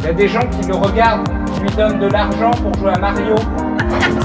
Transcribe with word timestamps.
Il 0.00 0.06
y 0.06 0.08
a 0.08 0.12
des 0.12 0.28
gens 0.28 0.40
qui 0.50 0.66
le 0.66 0.74
regardent, 0.74 1.28
qui 1.54 1.60
lui 1.60 1.70
donnent 1.70 1.98
de 1.98 2.06
l'argent 2.06 2.50
pour 2.62 2.74
jouer 2.78 2.92
à 2.94 2.98
Mario. 2.98 3.34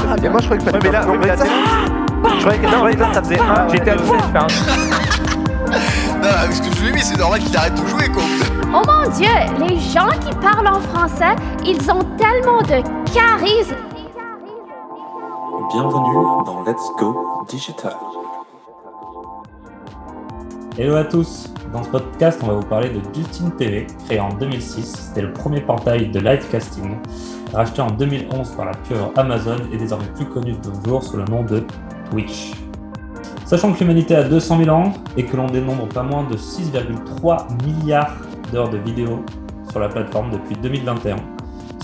Ah, 0.09 0.15
mais 0.21 0.29
moi 0.29 0.39
je 0.41 0.45
croyais 0.45 0.63
que 0.63 0.69
Ouais, 0.71 0.79
mais 0.83 0.91
là, 0.91 1.05
non, 1.05 1.17
mais 1.19 1.27
là, 1.27 1.37
ça- 1.37 1.45
Je 1.45 2.39
croyais 2.45 2.59
que 2.59 2.65
non, 2.97 3.13
ça 3.13 3.21
faisait 3.21 3.39
un. 3.39 3.67
J'étais 3.69 3.91
à 3.91 3.97
faire 3.97 4.43
un. 4.43 4.47
Non, 6.21 6.29
avec 6.43 6.55
ce 6.55 6.61
que 6.61 6.75
je 6.75 6.81
lui 6.81 6.89
ai 6.89 6.93
mis, 6.93 7.01
c'est 7.01 7.17
normal 7.17 7.39
qu'il 7.39 7.55
arrête 7.57 7.73
de 7.81 7.87
jouer, 7.87 8.07
quoi. 8.09 8.23
Oh 8.73 8.81
mon 8.87 9.09
Dieu, 9.11 9.27
les 9.59 9.77
gens 9.79 10.09
qui 10.21 10.33
parlent 10.35 10.67
en 10.67 10.79
français, 10.79 11.35
ils 11.65 11.91
ont 11.91 12.03
tellement 12.17 12.61
de 12.61 12.81
charisme. 13.13 13.75
Bienvenue 15.71 16.43
dans 16.45 16.61
Let's 16.65 16.91
Go 16.97 17.43
Digital. 17.47 17.95
Hello 20.77 20.97
à 20.97 21.05
tous 21.05 21.53
Dans 21.71 21.83
ce 21.83 21.89
podcast, 21.89 22.41
on 22.43 22.47
va 22.47 22.53
vous 22.55 22.65
parler 22.65 22.89
de 22.89 22.99
Justin 23.13 23.49
TV, 23.51 23.87
créé 24.03 24.19
en 24.19 24.33
2006. 24.33 24.83
C'était 24.83 25.21
le 25.21 25.31
premier 25.31 25.61
portail 25.61 26.09
de 26.09 26.19
livecasting, 26.19 26.97
racheté 27.53 27.81
en 27.81 27.91
2011 27.91 28.51
par 28.57 28.65
la 28.65 28.73
pure 28.73 29.09
Amazon 29.15 29.55
et 29.71 29.77
désormais 29.77 30.09
plus 30.13 30.25
connu 30.25 30.51
de 30.51 30.69
nos 30.69 30.83
jours 30.83 31.01
sous 31.01 31.15
le 31.15 31.23
nom 31.23 31.43
de 31.43 31.63
Twitch. 32.11 32.51
Sachant 33.45 33.71
que 33.71 33.79
l'humanité 33.79 34.17
a 34.17 34.23
200 34.25 34.65
000 34.65 34.69
ans 34.69 34.91
et 35.15 35.23
que 35.23 35.37
l'on 35.37 35.45
dénombre 35.45 35.87
pas 35.87 36.03
moins 36.03 36.25
de 36.25 36.35
6,3 36.35 37.63
milliards 37.65 38.17
d'heures 38.51 38.69
de 38.69 38.77
vidéos 38.79 39.23
sur 39.69 39.79
la 39.79 39.87
plateforme 39.87 40.31
depuis 40.31 40.57
2021, 40.57 41.15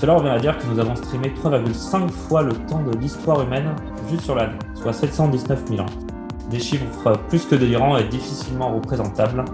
cela 0.01 0.15
revient 0.15 0.31
à 0.31 0.39
dire 0.39 0.57
que 0.57 0.65
nous 0.67 0.79
avons 0.79 0.97
streamé 0.97 1.33
3,5 1.41 2.09
fois 2.09 2.41
le 2.41 2.51
temps 2.67 2.83
de 2.83 2.97
l'histoire 2.97 3.41
humaine 3.41 3.73
juste 4.09 4.23
sur 4.23 4.35
l'année, 4.35 4.59
soit 4.75 4.91
719 4.91 5.65
000 5.69 5.79
ans. 5.79 6.10
Des 6.51 6.59
chiffres 6.59 7.17
plus 7.29 7.45
que 7.45 7.55
délirants 7.55 7.97
et 7.97 8.03
difficilement 8.03 8.73
représentables. 8.73 9.45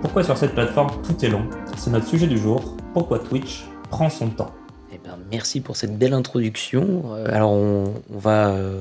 Pourquoi 0.00 0.22
sur 0.22 0.36
cette 0.36 0.54
plateforme 0.54 0.90
tout 1.02 1.24
est 1.24 1.28
long? 1.28 1.42
C'est 1.76 1.90
notre 1.90 2.06
sujet 2.06 2.28
du 2.28 2.38
jour. 2.38 2.76
Pourquoi 2.94 3.18
Twitch 3.18 3.64
prend 3.90 4.08
son 4.08 4.28
temps? 4.28 4.52
Eh 4.92 4.98
ben, 5.04 5.18
merci 5.32 5.60
pour 5.60 5.74
cette 5.74 5.98
belle 5.98 6.12
introduction. 6.12 7.02
Euh, 7.16 7.26
alors, 7.32 7.50
on, 7.50 7.94
va 8.10 8.50
euh, 8.50 8.80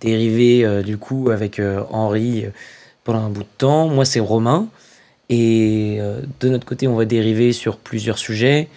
dériver 0.00 0.64
euh, 0.64 0.82
du 0.82 0.98
coup 0.98 1.30
avec 1.30 1.60
Henri 1.90 2.44
pendant 3.02 3.24
un 3.24 3.28
bout 3.28 3.42
de 3.42 3.48
temps. 3.58 3.88
Moi, 3.88 4.04
c'est 4.04 4.20
Romain. 4.20 4.68
Et 5.28 5.98
de 6.40 6.48
notre 6.48 6.66
côté, 6.66 6.86
on 6.86 6.94
va 6.94 7.06
dériver 7.06 7.52
sur 7.52 7.76
plusieurs 7.76 8.18
sujets. 8.18 8.68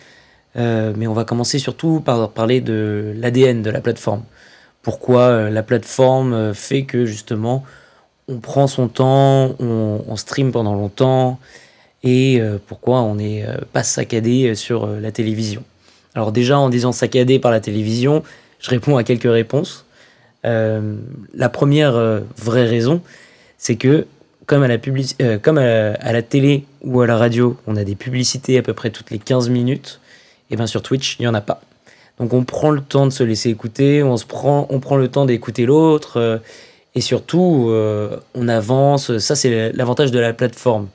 Mais 0.55 1.07
on 1.07 1.13
va 1.13 1.23
commencer 1.23 1.59
surtout 1.59 1.99
par 1.99 2.29
parler 2.31 2.61
de 2.61 3.13
l'ADN 3.15 3.61
de 3.61 3.69
la 3.69 3.81
plateforme. 3.81 4.23
Pourquoi 4.81 5.49
la 5.49 5.63
plateforme 5.63 6.53
fait 6.53 6.83
que 6.83 7.05
justement 7.05 7.63
on 8.27 8.39
prend 8.39 8.67
son 8.67 8.87
temps, 8.87 9.55
on, 9.59 10.15
stream 10.15 10.51
pendant 10.51 10.75
longtemps 10.75 11.39
et 12.03 12.39
euh, 12.39 12.57
pourquoi 12.65 13.01
on 13.01 13.15
n'est 13.15 13.45
euh, 13.45 13.57
pas 13.71 13.83
saccadé 13.83 14.55
sur 14.55 14.85
euh, 14.85 14.99
la 14.99 15.11
télévision. 15.11 15.63
Alors 16.15 16.31
déjà, 16.31 16.59
en 16.59 16.69
disant 16.69 16.91
saccadé 16.91 17.39
par 17.39 17.51
la 17.51 17.59
télévision, 17.59 18.23
je 18.59 18.69
réponds 18.69 18.97
à 18.97 19.03
quelques 19.03 19.31
réponses. 19.31 19.85
La 20.43 21.49
première 21.49 22.21
vraie 22.37 22.67
raison, 22.67 23.01
c'est 23.57 23.77
que 23.77 24.05
comme, 24.45 24.61
à 24.63 24.67
la, 24.67 26.21
télé 26.21 26.65
ou 26.83 26.99
à 26.99 27.07
la 27.07 27.15
radio, 27.15 27.57
on 27.65 27.77
a 27.77 27.85
des 27.85 27.95
publicités 27.95 28.57
à 28.57 28.61
peu 28.61 28.73
près 28.73 28.89
toutes 28.89 29.09
les 29.09 29.19
15 29.19 29.49
minutes, 29.49 30.01
et 30.51 30.57
bien 30.57 30.67
sur 30.67 30.81
Twitch, 30.81 31.15
il 31.17 31.21
n'y 31.21 31.27
en 31.27 31.33
a 31.33 31.39
pas. 31.39 31.61
Donc 32.19 32.33
on 32.33 32.43
prend 32.43 32.71
le 32.71 32.81
temps 32.81 33.05
de 33.05 33.11
se 33.11 33.23
laisser 33.23 33.49
écouter, 33.49 34.03
on, 34.03 34.17
se 34.17 34.25
prend, 34.25 34.67
on 34.69 34.81
prend 34.81 34.97
le 34.97 35.07
temps 35.07 35.25
d'écouter 35.25 35.65
l'autre, 35.65 36.41
et 36.95 37.01
surtout, 37.01 37.67
euh, 37.69 38.17
on 38.35 38.47
avance. 38.47 39.17
Ça, 39.17 39.35
c'est 39.35 39.71
l'avantage 39.73 40.11
de 40.11 40.19
la 40.19 40.33
plateforme, 40.33 40.87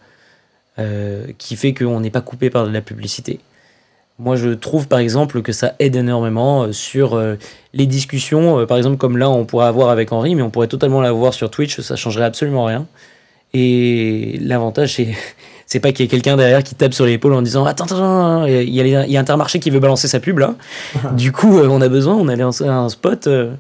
euh, 0.79 1.27
qui 1.39 1.57
fait 1.57 1.75
qu'on 1.75 2.01
n'est 2.01 2.11
pas 2.11 2.21
coupé 2.21 2.51
par 2.51 2.67
de 2.67 2.73
la 2.73 2.81
publicité. 2.81 3.41
Moi, 4.21 4.35
je 4.37 4.51
trouve 4.51 4.89
par 4.89 4.99
exemple 4.99 5.43
que 5.43 5.53
ça 5.53 5.75
aide 5.79 5.95
énormément 5.97 6.65
euh, 6.65 6.73
sur 6.73 7.15
euh, 7.15 7.37
les 7.73 7.87
discussions. 7.87 8.67
par 8.67 8.77
exemple, 8.77 8.97
comme 8.97 9.17
là, 9.17 9.31
on 9.31 9.45
pourrait 9.45 9.67
avoir 9.67 9.91
avec 9.91 10.13
Henri, 10.13 10.35
mais 10.35 10.43
on 10.43 10.51
pourrait 10.51 10.67
totalement 10.69 11.01
l'avoir 11.01 11.35
sur 11.35 11.51
Twitch, 11.51 11.81
ça 11.81 11.95
changerait 11.97 12.25
absolument 12.25 12.65
rien. 12.65 12.87
Et 13.55 14.39
l'avantage, 14.43 14.95
c'est. 14.97 15.09
C'est 15.71 15.81
pas 15.81 15.93
qu'il 15.93 16.03
y 16.03 16.07
ait 16.07 16.11
quelqu'un 16.11 16.39
derrière 16.39 16.63
qui 16.65 16.75
tape 16.75 16.95
sur 16.95 17.05
l'épaule 17.05 17.35
en 17.35 17.43
disant 17.43 17.67
Attends, 17.67 17.85
attends, 17.85 18.47
il 18.47 18.71
y, 18.75 18.81
a 18.81 18.83
les- 18.83 19.05
il 19.07 19.13
y 19.13 19.19
a 19.19 19.21
Intermarché 19.21 19.61
qui 19.61 19.69
veut 19.69 19.81
balancer 19.81 20.09
sa 20.09 20.19
pub 20.19 20.39
là. 20.39 20.55
du 21.13 21.31
coup, 21.31 21.59
on 21.59 21.83
a 21.83 21.89
besoin, 21.91 22.15
on 22.15 22.27
a 22.29 22.37
lancé 22.37 22.67
un 22.67 22.89
spot. 22.89 23.27
euh. 23.27 23.53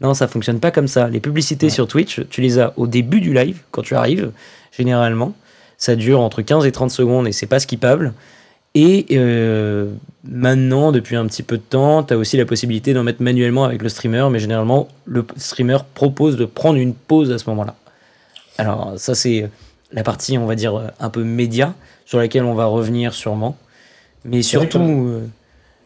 Non, 0.00 0.14
ça 0.14 0.28
fonctionne 0.28 0.60
pas 0.60 0.70
comme 0.70 0.88
ça. 0.88 1.08
Les 1.08 1.20
publicités 1.20 1.70
sur 1.70 1.88
Twitch, 1.88 2.20
tu 2.30 2.40
les 2.40 2.58
as 2.58 2.72
au 2.76 2.86
début 2.86 3.20
du 3.20 3.34
live, 3.34 3.60
quand 3.72 3.82
tu 3.82 3.94
arrives, 3.94 4.30
généralement. 4.76 5.34
Ça 5.76 5.96
dure 5.96 6.20
entre 6.20 6.42
15 6.42 6.66
et 6.66 6.72
30 6.72 6.90
secondes 6.90 7.26
et 7.26 7.32
c'est 7.32 7.46
pas 7.46 7.58
skippable. 7.60 8.12
Et 8.74 9.06
euh, 9.12 9.90
maintenant, 10.24 10.92
depuis 10.92 11.16
un 11.16 11.26
petit 11.26 11.42
peu 11.42 11.56
de 11.56 11.62
temps, 11.62 12.02
tu 12.04 12.14
as 12.14 12.16
aussi 12.18 12.36
la 12.36 12.44
possibilité 12.44 12.92
d'en 12.94 13.02
mettre 13.02 13.22
manuellement 13.22 13.64
avec 13.64 13.82
le 13.82 13.88
streamer, 13.88 14.28
mais 14.30 14.38
généralement, 14.38 14.88
le 15.04 15.26
streamer 15.36 15.78
propose 15.94 16.36
de 16.36 16.44
prendre 16.44 16.78
une 16.78 16.94
pause 16.94 17.32
à 17.32 17.38
ce 17.38 17.48
moment-là. 17.50 17.74
Alors, 18.56 18.94
ça, 18.96 19.14
c'est 19.14 19.48
la 19.92 20.02
partie, 20.02 20.36
on 20.38 20.46
va 20.46 20.54
dire, 20.54 20.92
un 21.00 21.10
peu 21.10 21.24
média, 21.24 21.74
sur 22.04 22.18
laquelle 22.18 22.44
on 22.44 22.54
va 22.54 22.66
revenir 22.66 23.14
sûrement. 23.14 23.56
Mais 24.24 24.42
surtout. 24.42 24.78
euh, 24.80 25.26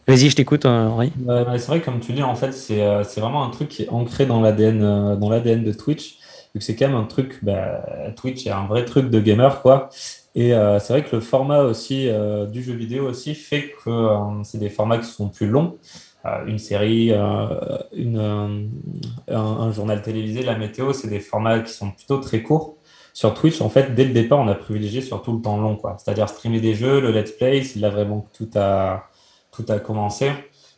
Vas-y, 0.07 0.29
je 0.29 0.35
t'écoute, 0.35 0.65
hein, 0.65 0.89
Henri. 0.89 1.11
Ouais, 1.25 1.57
c'est 1.57 1.67
vrai, 1.67 1.81
comme 1.81 1.99
tu 1.99 2.13
dis, 2.13 2.23
en 2.23 2.35
fait, 2.35 2.51
c'est 2.51 2.81
euh, 2.81 3.03
vraiment 3.17 3.45
un 3.45 3.49
truc 3.49 3.69
qui 3.69 3.83
est 3.83 3.89
ancré 3.89 4.25
dans 4.25 4.41
l'ADN 4.41 4.83
euh, 4.83 5.15
dans 5.15 5.29
de 5.29 5.71
Twitch. 5.71 6.17
Vu 6.53 6.59
que 6.59 6.65
c'est 6.65 6.75
quand 6.75 6.87
même 6.87 6.97
un 6.97 7.05
truc, 7.05 7.39
bah, 7.41 7.83
Twitch 8.15 8.45
est 8.45 8.51
un 8.51 8.65
vrai 8.65 8.85
truc 8.85 9.09
de 9.09 9.19
gamer, 9.19 9.61
quoi. 9.61 9.89
Et 10.35 10.53
euh, 10.53 10.79
c'est 10.79 10.93
vrai 10.93 11.03
que 11.03 11.15
le 11.15 11.21
format 11.21 11.61
aussi 11.61 12.07
euh, 12.09 12.45
du 12.45 12.63
jeu 12.63 12.73
vidéo 12.73 13.07
aussi 13.07 13.35
fait 13.35 13.73
que 13.83 13.89
euh, 13.89 14.43
c'est 14.43 14.57
des 14.57 14.69
formats 14.69 14.97
qui 14.97 15.07
sont 15.07 15.29
plus 15.29 15.47
longs. 15.47 15.77
Euh, 16.25 16.45
une 16.45 16.57
série, 16.57 17.11
euh, 17.11 17.47
une, 17.93 18.17
euh, 18.17 19.35
un, 19.35 19.71
journal 19.73 20.01
télévisé, 20.01 20.41
la 20.41 20.57
météo, 20.57 20.93
c'est 20.93 21.09
des 21.09 21.19
formats 21.19 21.59
qui 21.59 21.73
sont 21.73 21.91
plutôt 21.91 22.17
très 22.19 22.41
courts. 22.41 22.77
Sur 23.13 23.33
Twitch, 23.33 23.61
en 23.61 23.69
fait, 23.69 23.93
dès 23.93 24.05
le 24.05 24.13
départ, 24.13 24.39
on 24.39 24.47
a 24.47 24.55
privilégié 24.55 25.01
surtout 25.01 25.33
le 25.33 25.41
temps 25.41 25.57
long, 25.57 25.75
quoi. 25.75 25.97
C'est-à-dire 25.97 26.29
streamer 26.29 26.61
des 26.61 26.75
jeux, 26.75 27.01
le 27.01 27.11
let's 27.11 27.31
play, 27.33 27.61
c'est 27.63 27.79
là 27.79 27.89
vraiment 27.89 28.25
tout 28.33 28.49
a, 28.55 29.09
tout 29.53 29.65
a 29.69 29.79
commencé. 29.79 30.31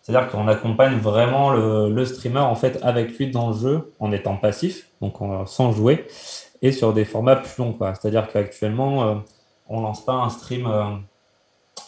C'est-à-dire 0.04 0.30
qu'on 0.30 0.48
accompagne 0.48 0.98
vraiment 1.00 1.50
le, 1.50 1.90
le 1.90 2.06
streamer 2.06 2.40
en 2.42 2.54
fait 2.56 2.78
avec 2.84 3.18
lui 3.18 3.32
dans 3.32 3.50
le 3.50 3.58
jeu 3.58 3.92
en 4.00 4.12
étant 4.12 4.36
passif, 4.38 4.88
donc 5.02 5.20
en- 5.22 5.46
sans 5.48 5.72
jouer, 5.72 6.06
et 6.62 6.72
sur 6.72 6.94
des 6.94 7.06
formats 7.06 7.38
plus 7.38 7.58
longs, 7.58 7.74
quoi. 7.74 7.94
C'est-à-dire 7.96 8.28
qu'actuellement, 8.32 9.04
euh, 9.08 9.16
on 9.68 9.82
lance 9.82 10.06
pas 10.06 10.14
un 10.14 10.30
stream 10.30 10.68
euh, 10.68 10.84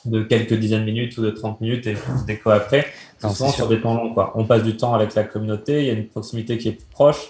de 0.05 0.23
quelques 0.23 0.53
dizaines 0.53 0.81
de 0.81 0.85
minutes 0.91 1.17
ou 1.17 1.21
de 1.21 1.29
30 1.29 1.61
minutes 1.61 1.85
et 1.87 1.95
on 2.13 2.17
se 2.19 2.25
déco 2.25 2.49
après. 2.49 2.87
C'est 3.19 3.27
Non, 3.27 3.33
souvent 3.33 3.49
sur 3.51 3.67
des 3.67 3.81
temps 3.81 3.93
longs, 3.95 4.13
quoi. 4.13 4.31
On 4.35 4.45
passe 4.45 4.63
du 4.63 4.77
temps 4.77 4.93
avec 4.93 5.13
la 5.15 5.23
communauté, 5.23 5.81
il 5.81 5.87
y 5.87 5.89
a 5.89 5.93
une 5.93 6.07
proximité 6.07 6.57
qui 6.57 6.69
est 6.69 6.73
plus 6.73 6.85
proche. 6.87 7.29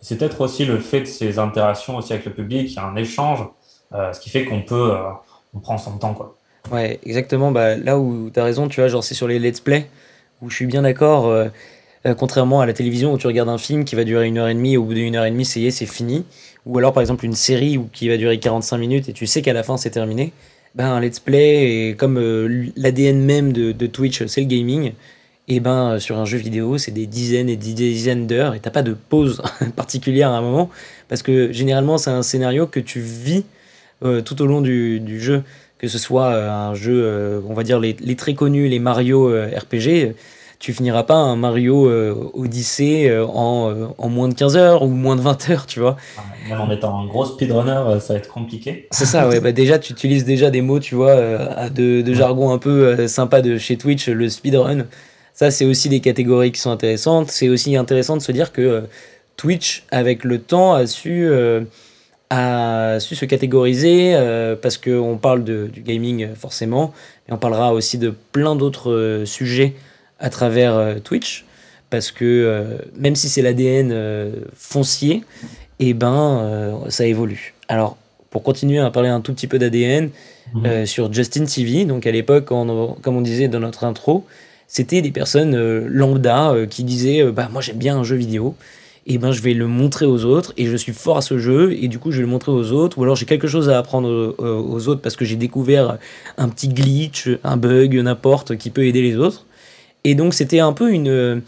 C'est 0.00 0.18
peut-être 0.18 0.40
aussi 0.40 0.64
le 0.64 0.78
fait 0.78 1.00
de 1.00 1.06
ces 1.06 1.38
interactions 1.40 1.96
aussi 1.96 2.12
avec 2.12 2.24
le 2.26 2.32
public, 2.32 2.70
il 2.70 2.74
y 2.74 2.78
a 2.78 2.84
un 2.84 2.94
échange, 2.96 3.40
euh, 3.94 4.12
ce 4.12 4.20
qui 4.20 4.30
fait 4.30 4.44
qu'on 4.44 4.62
peut, 4.62 4.92
euh, 4.94 5.10
on 5.54 5.58
prend 5.58 5.78
son 5.78 5.98
temps, 5.98 6.14
quoi. 6.14 6.36
Ouais, 6.70 7.00
exactement. 7.04 7.50
Bah, 7.50 7.76
là 7.76 7.98
où 7.98 8.30
tu 8.32 8.38
as 8.38 8.44
raison, 8.44 8.68
tu 8.68 8.80
vois, 8.80 8.88
genre 8.88 9.02
c'est 9.02 9.14
sur 9.14 9.28
les 9.28 9.38
let's 9.38 9.60
play, 9.60 9.86
où 10.42 10.50
je 10.50 10.56
suis 10.56 10.66
bien 10.66 10.82
d'accord. 10.82 11.26
euh, 11.26 11.48
euh, 12.06 12.14
contrairement 12.14 12.60
à 12.60 12.66
la 12.66 12.72
télévision 12.72 13.12
où 13.12 13.18
tu 13.18 13.26
regardes 13.26 13.48
un 13.48 13.58
film 13.58 13.84
qui 13.84 13.96
va 13.96 14.04
durer 14.04 14.26
une 14.26 14.38
heure 14.38 14.48
et 14.48 14.54
demie, 14.54 14.76
au 14.76 14.84
bout 14.84 14.94
d'une 14.94 15.16
heure 15.16 15.24
et 15.24 15.30
demie, 15.30 15.44
c'est 15.44 15.70
c'est 15.70 15.86
fini. 15.86 16.24
Ou 16.66 16.78
alors 16.78 16.92
par 16.92 17.00
exemple 17.00 17.24
une 17.24 17.34
série 17.34 17.76
où, 17.78 17.88
qui 17.92 18.08
va 18.08 18.16
durer 18.16 18.38
45 18.38 18.78
minutes 18.78 19.08
et 19.08 19.12
tu 19.12 19.26
sais 19.26 19.42
qu'à 19.42 19.52
la 19.52 19.62
fin 19.62 19.76
c'est 19.76 19.90
terminé. 19.90 20.32
Ben, 20.74 20.86
un 20.86 21.00
let's 21.00 21.18
play, 21.18 21.88
et 21.88 21.94
comme 21.96 22.18
euh, 22.18 22.66
l'ADN 22.76 23.20
même 23.20 23.52
de, 23.52 23.86
Twitch, 23.86 24.24
c'est 24.26 24.42
le 24.42 24.46
gaming, 24.46 24.92
et 25.48 25.60
ben 25.60 25.98
sur 25.98 26.18
un 26.18 26.24
jeu 26.24 26.38
vidéo, 26.38 26.78
c'est 26.78 26.92
des 26.92 27.06
dizaines 27.06 27.48
et 27.48 27.56
des 27.56 27.72
dizaines 27.72 28.26
d'heures 28.26 28.54
et 28.54 28.60
t'as 28.60 28.70
pas 28.70 28.82
de 28.82 28.92
pause 28.92 29.42
particulière 29.76 30.30
à 30.30 30.36
un 30.36 30.42
moment 30.42 30.70
parce 31.08 31.22
que 31.22 31.52
généralement 31.52 31.98
c'est 31.98 32.10
un 32.10 32.22
scénario 32.22 32.66
que 32.66 32.80
tu 32.80 33.00
vis 33.00 33.44
tout 34.24 34.42
au 34.42 34.46
long 34.46 34.60
du 34.60 35.20
jeu, 35.20 35.42
que 35.78 35.88
ce 35.88 35.98
soit 35.98 36.26
euh, 36.26 36.50
un 36.50 36.74
jeu, 36.74 37.02
euh, 37.04 37.40
on 37.48 37.54
va 37.54 37.62
dire 37.62 37.78
les, 37.80 37.96
les 38.00 38.16
très 38.16 38.34
connus, 38.34 38.68
les 38.68 38.78
Mario 38.78 39.28
euh, 39.28 39.50
RPG, 39.56 40.14
tu 40.58 40.72
finiras 40.72 41.04
pas 41.04 41.14
un 41.14 41.36
Mario 41.36 41.88
Odyssey 42.34 43.16
en, 43.16 43.92
en 43.96 44.08
moins 44.08 44.28
de 44.28 44.34
15 44.34 44.56
heures 44.56 44.82
ou 44.82 44.88
moins 44.88 45.14
de 45.14 45.20
20 45.20 45.50
heures, 45.50 45.66
tu 45.66 45.78
vois. 45.78 45.96
Même 46.48 46.60
en 46.60 46.68
étant 46.68 46.98
un 47.00 47.06
gros 47.06 47.24
speedrunner, 47.24 48.00
ça 48.00 48.14
va 48.14 48.18
être 48.18 48.28
compliqué. 48.28 48.88
C'est 48.90 49.04
ça, 49.04 49.28
ouais. 49.28 49.38
Bah 49.38 49.52
déjà, 49.52 49.78
tu 49.78 49.92
utilises 49.92 50.24
déjà 50.24 50.50
des 50.50 50.60
mots, 50.60 50.80
tu 50.80 50.96
vois, 50.96 51.14
de, 51.70 52.02
de 52.02 52.12
jargon 52.12 52.50
un 52.50 52.58
peu 52.58 53.06
sympa 53.06 53.40
de 53.40 53.56
chez 53.56 53.76
Twitch, 53.76 54.08
le 54.08 54.28
speedrun. 54.28 54.86
Ça, 55.32 55.52
c'est 55.52 55.64
aussi 55.64 55.88
des 55.88 56.00
catégories 56.00 56.50
qui 56.50 56.60
sont 56.60 56.72
intéressantes. 56.72 57.30
C'est 57.30 57.48
aussi 57.48 57.76
intéressant 57.76 58.16
de 58.16 58.22
se 58.22 58.32
dire 58.32 58.50
que 58.50 58.82
Twitch, 59.38 59.84
avec 59.90 60.24
le 60.24 60.40
temps, 60.40 60.74
a 60.74 60.86
su, 60.86 61.26
euh, 61.26 61.62
a 62.30 62.98
su 63.00 63.14
se 63.14 63.24
catégoriser 63.24 64.14
euh, 64.14 64.54
parce 64.54 64.76
qu'on 64.76 65.16
parle 65.20 65.44
de, 65.44 65.68
du 65.72 65.80
gaming 65.80 66.24
euh, 66.24 66.34
forcément, 66.34 66.92
et 67.28 67.32
on 67.32 67.38
parlera 67.38 67.72
aussi 67.72 67.96
de 67.98 68.12
plein 68.32 68.54
d'autres 68.56 68.90
euh, 68.92 69.24
sujets 69.24 69.74
à 70.20 70.30
travers 70.30 70.74
euh, 70.74 70.94
Twitch. 70.98 71.44
Parce 71.90 72.10
que 72.12 72.80
même 72.96 73.16
si 73.16 73.30
c'est 73.30 73.40
l'ADN 73.40 73.94
foncier, 74.54 75.24
et 75.80 75.94
ben, 75.94 76.40
euh, 76.42 76.72
ça 76.90 77.06
évolue. 77.06 77.54
Alors, 77.68 77.96
pour 78.28 78.42
continuer 78.42 78.78
à 78.78 78.90
parler 78.90 79.08
un 79.08 79.22
tout 79.22 79.32
petit 79.32 79.46
peu 79.46 79.58
d'ADN, 79.58 80.10
Mhm. 80.54 80.86
sur 80.86 81.12
Justin 81.12 81.44
TV. 81.44 81.84
Donc 81.84 82.06
à 82.06 82.10
l'époque, 82.10 82.46
comme 82.46 83.16
on 83.16 83.20
disait 83.20 83.48
dans 83.48 83.60
notre 83.60 83.84
intro, 83.84 84.24
c'était 84.66 85.02
des 85.02 85.10
personnes 85.10 85.54
lambda 85.86 86.54
qui 86.70 86.84
disaient 86.84 87.22
bah 87.30 87.50
moi 87.52 87.60
j'aime 87.60 87.76
bien 87.76 87.98
un 87.98 88.02
jeu 88.04 88.16
vidéo 88.16 88.54
et 89.08 89.16
ben 89.16 89.32
je 89.32 89.40
vais 89.40 89.54
le 89.54 89.66
montrer 89.66 90.04
aux 90.04 90.26
autres 90.26 90.52
et 90.58 90.66
je 90.66 90.76
suis 90.76 90.92
fort 90.92 91.16
à 91.16 91.22
ce 91.22 91.38
jeu 91.38 91.72
et 91.72 91.88
du 91.88 91.98
coup 91.98 92.12
je 92.12 92.18
vais 92.18 92.22
le 92.22 92.28
montrer 92.28 92.52
aux 92.52 92.72
autres 92.72 92.98
ou 92.98 93.02
alors 93.02 93.16
j'ai 93.16 93.24
quelque 93.24 93.48
chose 93.48 93.70
à 93.70 93.78
apprendre 93.78 94.08
euh, 94.08 94.34
aux 94.38 94.86
autres 94.88 95.00
parce 95.00 95.16
que 95.16 95.24
j'ai 95.24 95.36
découvert 95.36 95.96
un 96.36 96.48
petit 96.50 96.68
glitch, 96.68 97.28
un 97.42 97.56
bug, 97.56 97.96
n'importe 97.96 98.56
qui 98.56 98.68
peut 98.68 98.84
aider 98.84 99.00
les 99.00 99.16
autres. 99.16 99.46
Et 100.04 100.14
donc 100.14 100.34
c'était 100.34 100.60
un 100.60 100.74
peu 100.74 100.92
une 100.92 101.42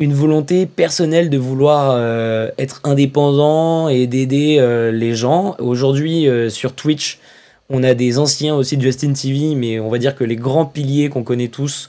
une 0.00 0.12
volonté 0.12 0.66
personnelle 0.66 1.30
de 1.30 1.38
vouloir 1.38 1.94
euh, 1.94 2.50
être 2.58 2.80
indépendant 2.84 3.88
et 3.88 4.06
d'aider 4.06 4.56
euh, 4.58 4.90
les 4.90 5.14
gens. 5.14 5.56
Aujourd'hui 5.60 6.28
sur 6.50 6.74
Twitch, 6.74 7.20
on 7.70 7.82
a 7.82 7.94
des 7.94 8.18
anciens 8.18 8.54
aussi 8.54 8.76
de 8.76 8.82
Justin 8.82 9.14
TV, 9.14 9.54
mais 9.54 9.80
on 9.80 9.88
va 9.88 9.96
dire 9.96 10.14
que 10.14 10.24
les 10.24 10.36
grands 10.36 10.66
piliers 10.66 11.08
qu'on 11.08 11.22
connaît 11.22 11.48
tous, 11.48 11.88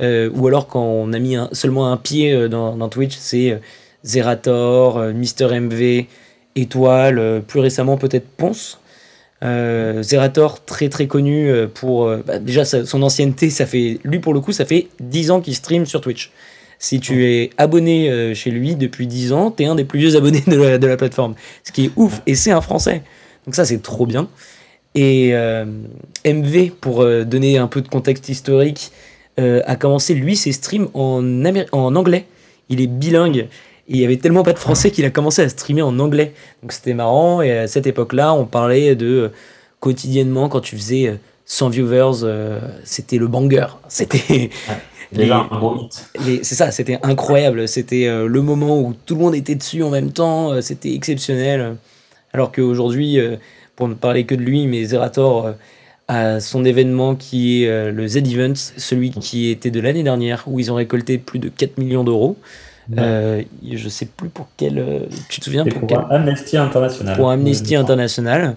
ou 0.00 0.46
alors 0.46 0.66
quand 0.66 0.82
on 0.82 1.14
a 1.14 1.18
mis 1.18 1.36
seulement 1.52 1.90
un 1.90 1.96
pied 1.96 2.48
dans, 2.48 2.88
Twitch, 2.88 3.16
c'est 3.16 3.58
Zerator, 4.04 4.98
euh, 4.98 5.12
Mister 5.12 5.48
MV, 5.60 6.06
Étoile, 6.56 7.18
euh, 7.18 7.40
plus 7.40 7.60
récemment 7.60 7.96
peut-être 7.96 8.26
Ponce. 8.36 8.78
Euh, 9.42 10.02
Zerator, 10.02 10.64
très 10.64 10.88
très 10.88 11.06
connu 11.06 11.50
euh, 11.50 11.66
pour 11.66 12.08
bah, 12.26 12.38
déjà 12.38 12.64
sa- 12.64 12.86
son 12.86 13.02
ancienneté, 13.02 13.50
ça 13.50 13.66
fait 13.66 13.98
lui 14.04 14.18
pour 14.20 14.32
le 14.34 14.40
coup, 14.40 14.52
ça 14.52 14.64
fait 14.64 14.88
10 15.00 15.30
ans 15.30 15.40
qu'il 15.40 15.54
stream 15.54 15.84
sur 15.86 16.00
Twitch. 16.00 16.30
Si 16.78 17.00
tu 17.00 17.24
es 17.26 17.50
abonné 17.56 18.34
chez 18.34 18.50
lui 18.50 18.74
depuis 18.74 19.06
10 19.06 19.32
ans, 19.32 19.50
t'es 19.50 19.64
un 19.64 19.74
des 19.74 19.84
plus 19.84 20.00
vieux 20.00 20.16
abonnés 20.16 20.42
de 20.46 20.56
la, 20.56 20.76
de 20.78 20.86
la 20.86 20.96
plateforme. 20.96 21.34
Ce 21.62 21.72
qui 21.72 21.86
est 21.86 21.90
ouf, 21.96 22.20
et 22.26 22.34
c'est 22.34 22.50
un 22.50 22.60
Français. 22.60 23.02
Donc 23.46 23.54
ça, 23.54 23.64
c'est 23.64 23.80
trop 23.80 24.06
bien. 24.06 24.28
Et 24.94 25.30
euh, 25.32 25.64
MV, 26.26 26.70
pour 26.80 27.02
euh, 27.02 27.24
donner 27.24 27.58
un 27.58 27.68
peu 27.68 27.80
de 27.80 27.88
contexte 27.88 28.28
historique, 28.28 28.90
euh, 29.40 29.62
a 29.66 29.76
commencé 29.76 30.14
lui 30.14 30.36
ses 30.36 30.52
streams 30.52 30.88
en, 30.94 31.22
Améri- 31.44 31.66
en 31.72 31.94
anglais. 31.96 32.26
Il 32.68 32.80
est 32.80 32.86
bilingue. 32.86 33.48
Et 33.88 33.94
il 33.94 34.00
y 34.00 34.04
avait 34.04 34.16
tellement 34.16 34.42
pas 34.42 34.52
de 34.52 34.58
français 34.58 34.90
qu'il 34.90 35.04
a 35.04 35.10
commencé 35.10 35.42
à 35.42 35.48
streamer 35.48 35.82
en 35.82 35.98
anglais. 35.98 36.32
Donc 36.62 36.72
c'était 36.72 36.94
marrant. 36.94 37.42
Et 37.42 37.52
à 37.52 37.66
cette 37.68 37.86
époque-là, 37.86 38.32
on 38.34 38.46
parlait 38.46 38.94
de 38.96 39.06
euh, 39.06 39.28
quotidiennement, 39.80 40.48
quand 40.48 40.60
tu 40.60 40.76
faisais 40.76 41.06
euh, 41.08 41.16
100 41.46 41.68
viewers, 41.68 42.22
euh, 42.22 42.60
c'était 42.84 43.18
le 43.18 43.26
banger. 43.26 43.66
C'était. 43.88 44.50
Déjà 45.12 45.46
un 45.50 45.76
hit. 45.76 46.42
C'est 46.42 46.54
ça, 46.56 46.72
c'était 46.72 46.98
incroyable. 47.02 47.68
C'était 47.68 48.06
euh, 48.06 48.26
le 48.26 48.42
moment 48.42 48.80
où 48.80 48.94
tout 49.06 49.14
le 49.14 49.20
monde 49.20 49.34
était 49.36 49.54
dessus 49.54 49.82
en 49.82 49.90
même 49.90 50.10
temps. 50.10 50.50
euh, 50.52 50.60
C'était 50.60 50.92
exceptionnel. 50.92 51.76
Alors 52.32 52.50
qu'aujourd'hui, 52.50 53.20
euh, 53.20 53.36
pour 53.76 53.86
ne 53.86 53.94
parler 53.94 54.24
que 54.24 54.34
de 54.34 54.40
lui, 54.40 54.66
mais 54.66 54.82
Zerator 54.84 55.46
euh, 55.46 55.52
a 56.08 56.40
son 56.40 56.64
événement 56.64 57.14
qui 57.14 57.62
est 57.62 57.68
euh, 57.68 57.92
le 57.92 58.08
Z-Event, 58.08 58.54
celui 58.56 59.10
qui 59.10 59.50
était 59.50 59.70
de 59.70 59.78
l'année 59.80 60.02
dernière, 60.02 60.42
où 60.48 60.58
ils 60.58 60.72
ont 60.72 60.76
récolté 60.76 61.18
plus 61.18 61.38
de 61.38 61.48
4 61.48 61.78
millions 61.78 62.02
d'euros. 62.02 62.36
Euh, 62.98 63.42
je 63.72 63.88
sais 63.88 64.06
plus 64.06 64.28
pour 64.28 64.46
quel. 64.56 64.78
euh, 64.78 65.00
tu 65.28 65.40
te 65.40 65.44
souviens 65.46 65.64
pour, 65.64 65.80
pour 65.80 65.88
quel 65.88 65.98
Amnesty 66.10 66.56
International. 66.56 67.16
pour 67.16 67.30
Amnesty 67.30 67.74
International, 67.76 68.56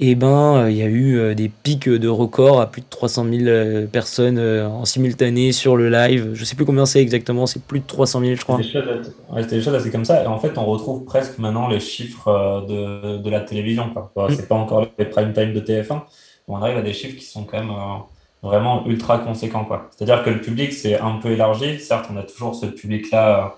et 0.00 0.14
ben 0.14 0.56
euh, 0.56 0.70
il 0.70 0.76
y 0.76 0.82
a 0.82 0.86
eu 0.86 1.18
euh, 1.18 1.34
des 1.34 1.48
pics 1.48 1.88
de 1.88 2.08
records 2.08 2.60
à 2.60 2.70
plus 2.70 2.80
de 2.82 2.86
300 2.88 3.24
000 3.30 3.46
euh, 3.48 3.86
personnes 3.86 4.38
en 4.38 4.84
simultané 4.84 5.52
sur 5.52 5.76
le 5.76 5.90
live. 5.90 6.30
Je 6.34 6.44
sais 6.44 6.54
plus 6.56 6.64
combien 6.64 6.86
c'est 6.86 7.00
exactement, 7.02 7.46
c'est 7.46 7.62
plus 7.62 7.80
de 7.80 7.86
300 7.86 8.20
000 8.20 8.34
je 8.36 8.42
crois. 8.42 8.58
C'était 8.62 9.56
des 9.56 9.62
choses 9.62 9.74
assez- 9.74 9.84
ouais, 9.86 9.90
comme 9.90 10.04
ça. 10.04 10.22
Et 10.22 10.26
en 10.26 10.38
fait, 10.38 10.56
on 10.56 10.64
retrouve 10.64 11.04
presque 11.04 11.38
maintenant 11.38 11.68
les 11.68 11.80
chiffres 11.80 12.64
de, 12.68 13.18
de 13.18 13.30
la 13.30 13.40
télévision. 13.40 13.90
quoi. 13.92 14.10
Bon, 14.14 14.28
Mm. 14.28 14.34
C'est 14.36 14.48
pas 14.48 14.54
encore 14.54 14.86
les 14.98 15.04
prime 15.04 15.32
time 15.32 15.52
de 15.52 15.60
TF1. 15.60 16.02
On 16.46 16.56
arrive 16.56 16.78
à 16.78 16.82
des 16.82 16.94
chiffres 16.94 17.16
qui 17.18 17.26
sont 17.26 17.44
quand 17.44 17.58
même 17.58 17.70
euh, 17.70 17.98
vraiment 18.42 18.86
ultra 18.86 19.18
conséquents. 19.18 19.64
quoi. 19.64 19.88
C'est-à-dire 19.96 20.22
que 20.24 20.30
le 20.30 20.40
public 20.40 20.72
s'est 20.72 20.98
un 20.98 21.16
peu 21.22 21.30
élargi. 21.30 21.78
Certes, 21.80 22.06
on 22.12 22.16
a 22.16 22.22
toujours 22.22 22.54
ce 22.54 22.66
public-là. 22.66 23.44
euh, 23.46 23.48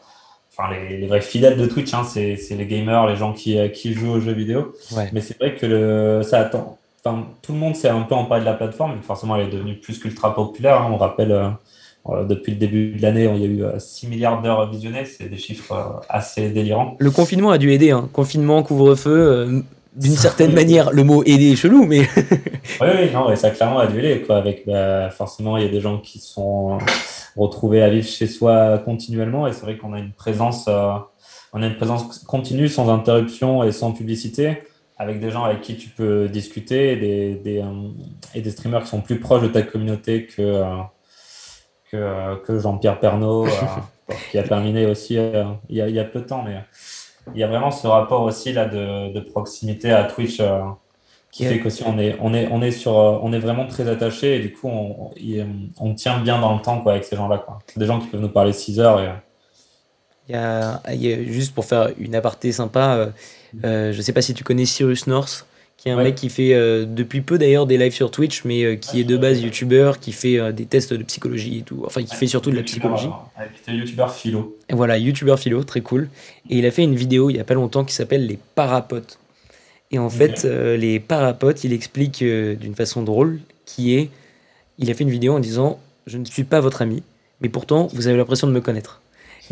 Enfin, 0.53 0.75
les, 0.75 0.99
les 0.99 1.07
vrais 1.07 1.21
fidèles 1.21 1.57
de 1.57 1.65
Twitch, 1.65 1.95
hein, 1.95 2.03
c'est 2.05 2.37
c'est 2.37 2.57
les 2.57 2.67
gamers, 2.67 3.07
les 3.07 3.15
gens 3.17 3.33
qui, 3.33 3.57
euh, 3.57 3.69
qui 3.69 3.95
jouent 3.95 4.15
aux 4.15 4.21
jeux 4.21 4.33
vidéo. 4.33 4.75
Ouais. 4.97 5.09
Mais 5.13 5.21
c'est 5.21 5.39
vrai 5.39 5.55
que 5.55 5.65
le, 5.65 6.23
ça 6.23 6.41
attend. 6.41 6.77
Enfin, 7.05 7.25
tout 7.41 7.53
le 7.53 7.59
monde 7.59 7.77
s'est 7.77 7.89
un 7.89 8.03
peu 8.03 8.15
emparé 8.17 8.41
de 8.41 8.45
la 8.47 8.55
plateforme. 8.55 8.99
Forcément, 9.01 9.37
elle 9.37 9.47
est 9.47 9.51
devenue 9.51 9.77
plus 9.77 9.99
qu'ultra 10.01 10.35
populaire. 10.35 10.83
hein. 10.83 10.91
On 10.93 10.97
rappelle, 10.99 11.31
euh, 11.33 12.25
depuis 12.25 12.53
le 12.53 12.59
début 12.59 12.93
de 12.97 13.01
l'année, 13.01 13.31
il 13.33 13.41
y 13.41 13.45
a 13.45 13.47
eu 13.49 13.63
euh, 13.63 13.79
6 13.79 14.09
milliards 14.09 14.43
d'heures 14.43 14.69
visionnées. 14.69 15.05
C'est 15.05 15.29
des 15.31 15.39
chiffres 15.39 16.03
assez 16.09 16.51
délirants. 16.51 16.97
Le 16.99 17.11
confinement 17.13 17.51
a 17.53 17.59
dû 17.59 17.73
aider, 17.73 17.93
hein. 17.93 18.09
confinement, 18.13 18.63
couvre-feu, 18.65 19.63
d'une 19.95 20.17
certaine 20.17 20.53
manière, 20.53 20.93
le 20.93 21.03
mot 21.03 21.23
aider 21.25 21.53
est 21.53 21.57
chelou, 21.57 21.85
mais 21.85 22.09
Oui, 22.81 22.89
oui, 22.95 23.11
non, 23.13 23.31
et 23.31 23.37
ça 23.37 23.51
clairement 23.51 23.81
a 23.81 23.87
dû 23.87 23.99
aider, 23.99 24.23
quoi. 24.23 24.37
Avec, 24.37 24.65
bah, 24.67 25.11
forcément, 25.11 25.57
il 25.57 25.65
y 25.65 25.67
a 25.67 25.71
des 25.71 25.81
gens 25.81 25.99
qui 25.99 26.21
sont 26.21 26.79
retrouvés 27.37 27.83
à 27.83 27.91
vivre 27.91 28.07
chez 28.07 28.27
soi 28.27 28.79
continuellement. 28.79 29.47
Et 29.47 29.53
c'est 29.53 29.63
vrai 29.63 29.77
qu'on 29.77 29.93
a 29.93 29.99
une 29.99 30.13
présence, 30.13 30.67
euh, 30.69 30.93
on 31.53 31.63
a 31.63 31.67
une 31.67 31.77
présence 31.77 32.21
continue, 32.21 32.69
sans 32.69 32.89
interruption 32.89 33.65
et 33.65 33.73
sans 33.73 33.93
publicité, 33.93 34.59
avec 34.97 35.19
des 35.19 35.31
gens 35.31 35.45
avec 35.45 35.61
qui 35.61 35.77
tu 35.77 35.89
peux 35.89 36.29
discuter 36.29 36.93
et 36.93 36.97
des, 36.97 37.35
des, 37.35 37.59
euh, 37.59 37.89
et 38.35 38.43
des 38.43 38.51
streamers 38.51 38.83
qui 38.83 38.91
sont 38.91 39.01
plus 39.01 39.19
proches 39.19 39.43
de 39.43 39.49
ta 39.49 39.63
communauté 39.63 40.27
que, 40.27 40.43
euh, 40.43 40.77
que, 41.91 42.37
que 42.45 42.59
Jean-Pierre 42.61 43.01
bon, 43.01 43.47
qui 44.31 44.39
a 44.39 44.45
terminé 44.45 44.87
aussi 44.87 45.15
il 45.15 45.77
y 45.77 45.81
a, 45.81 45.89
il 45.89 45.95
y 45.95 46.01
a 46.01 46.05
peu 46.05 46.21
de 46.21 46.27
temps. 46.27 46.45
Mais 46.45 46.59
il 47.35 47.41
y 47.41 47.45
a 47.45 47.49
vraiment 47.49 47.71
ce 47.71 47.87
rapport 47.87 48.23
aussi 48.23 48.53
là 48.53 48.67
de, 48.67 49.13
de 49.13 49.21
proximité 49.21 49.93
à 49.93 50.05
Twitch. 50.05 50.41
euh, 50.41 50.61
qui 51.33 51.45
Yeah. 51.45 51.53
fait 51.53 51.61
qu'aussi 51.61 51.85
on 51.87 51.99
est, 51.99 52.17
on 52.21 52.35
est, 52.35 52.49
on 52.51 52.61
est 52.63 52.73
sur, 52.73 52.99
euh, 52.99 53.19
on 53.23 53.33
est 53.33 53.39
vraiment 53.39 53.67
très 53.67 53.89
attaché 53.89 54.37
et 54.37 54.41
du 54.41 54.53
coup 54.53 54.69
on, 54.69 55.11
on 55.81 55.95
tient 55.95 56.19
bien 56.21 56.41
dans 56.41 56.57
le 56.57 56.63
temps 56.63 56.81
quoi 56.83 56.93
avec 56.93 57.05
ces 57.05 57.17
gens-là 57.17 57.39
quoi. 57.39 57.59
Des 57.77 57.87
gens 57.87 58.01
qui 58.01 58.09
peuvent 58.09 58.21
nous 58.21 58.29
parler 58.31 58.53
6 58.53 58.81
heures 58.81 59.01
et 59.01 59.11
il 60.29 60.33
y 60.35 60.39
a, 60.39 60.81
il 60.93 61.03
y 61.05 61.13
a- 61.13 61.23
juste 61.25 61.55
pour 61.55 61.65
faire 61.65 61.91
une 61.99 62.15
aparté 62.15 62.53
sympa, 62.53 63.13
euh, 63.65 63.93
je 63.93 64.01
sais 64.03 64.13
pas 64.13 64.23
si 64.23 64.35
tu 64.35 64.45
connais 64.45 64.65
Cyrus 64.67 65.07
North, 65.07 65.47
qui 65.81 65.89
est 65.89 65.93
un 65.93 65.97
Ouais. 65.97 66.05
mec 66.05 66.15
qui 66.15 66.29
fait 66.29 66.53
euh, 66.53 66.85
depuis 66.85 67.23
peu 67.23 67.39
d'ailleurs 67.39 67.65
des 67.65 67.79
lives 67.79 67.95
sur 67.95 68.11
Twitch, 68.11 68.45
mais 68.45 68.65
euh, 68.65 68.77
qui 68.77 69.01
est 69.01 69.05
de 69.05 69.17
base 69.17 69.41
youtubeur, 69.41 69.99
qui 69.99 70.13
fait 70.13 70.39
euh, 70.39 70.53
des 70.53 70.67
tests 70.67 70.93
de 70.93 71.03
psychologie 71.05 71.61
et 71.61 71.63
tout, 71.63 71.85
enfin 71.87 72.03
qui 72.03 72.15
fait 72.15 72.27
surtout 72.27 72.51
de 72.51 72.57
la 72.57 72.63
psychologie. 72.63 73.09
Avec 73.35 73.53
des 73.67 73.73
youtubeurs 73.73 74.13
philo. 74.13 74.59
Et 74.69 74.75
voilà, 74.75 74.99
youtubeur 74.99 75.39
philo, 75.39 75.65
très 75.65 75.81
cool. 75.81 76.11
Et 76.51 76.59
il 76.59 76.67
a 76.67 76.71
fait 76.71 76.83
une 76.83 76.97
vidéo 76.97 77.31
il 77.31 77.37
y 77.37 77.41
a 77.41 77.45
pas 77.45 77.55
longtemps 77.55 77.85
qui 77.87 77.95
s'appelle 77.95 78.27
Les 78.27 78.39
Parapotes. 78.55 79.19
Et 79.91 79.99
en 79.99 80.11
fait, 80.11 80.45
les 80.45 81.01
parapotes, 81.01 81.65
il 81.65 81.73
explique 81.73 82.23
d'une 82.23 82.75
façon 82.77 83.03
drôle 83.03 83.41
qui 83.65 83.95
est 83.97 84.11
il 84.79 84.89
a 84.91 84.95
fait 84.95 85.03
une 85.03 85.11
vidéo 85.11 85.33
en 85.35 85.41
disant 85.41 85.81
Je 86.07 86.19
ne 86.19 86.25
suis 86.27 86.45
pas 86.45 86.61
votre 86.61 86.83
ami, 86.83 87.03
mais 87.41 87.49
pourtant 87.49 87.89
vous 87.95 88.07
avez 88.07 88.17
l'impression 88.19 88.47
de 88.47 88.53
me 88.53 88.61
connaître. 88.61 89.00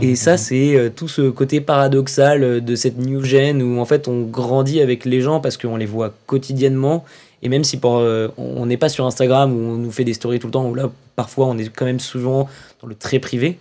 Et 0.01 0.15
ça, 0.15 0.37
c'est 0.37 0.77
euh, 0.77 0.91
tout 0.91 1.09
ce 1.09 1.29
côté 1.29 1.61
paradoxal 1.61 2.45
euh, 2.45 2.61
de 2.61 2.77
cette 2.77 2.99
new 2.99 3.25
gen 3.25 3.63
où 3.63 3.81
en 3.81 3.85
fait 3.85 4.07
on 4.07 4.23
grandit 4.23 4.81
avec 4.81 5.05
les 5.05 5.21
gens 5.21 5.41
parce 5.41 5.57
qu'on 5.57 5.77
les 5.77 5.87
voit 5.87 6.15
quotidiennement. 6.27 7.05
Et 7.43 7.49
même 7.49 7.65
si 7.65 7.79
pour, 7.79 7.99
euh, 7.99 8.29
on 8.37 8.67
n'est 8.67 8.77
pas 8.77 8.89
sur 8.89 9.07
Instagram 9.07 9.53
où 9.53 9.73
on 9.73 9.77
nous 9.77 9.91
fait 9.91 10.05
des 10.05 10.15
stories 10.15 10.39
tout 10.39 10.47
le 10.47 10.53
temps, 10.53 10.69
où 10.69 10.75
là 10.75 10.91
parfois 11.17 11.47
on 11.47 11.59
est 11.59 11.69
quand 11.69 11.85
même 11.85 12.01
souvent 12.01 12.49
dans 12.81 12.89
le 12.89 12.95
très 12.95 13.19
privé, 13.19 13.59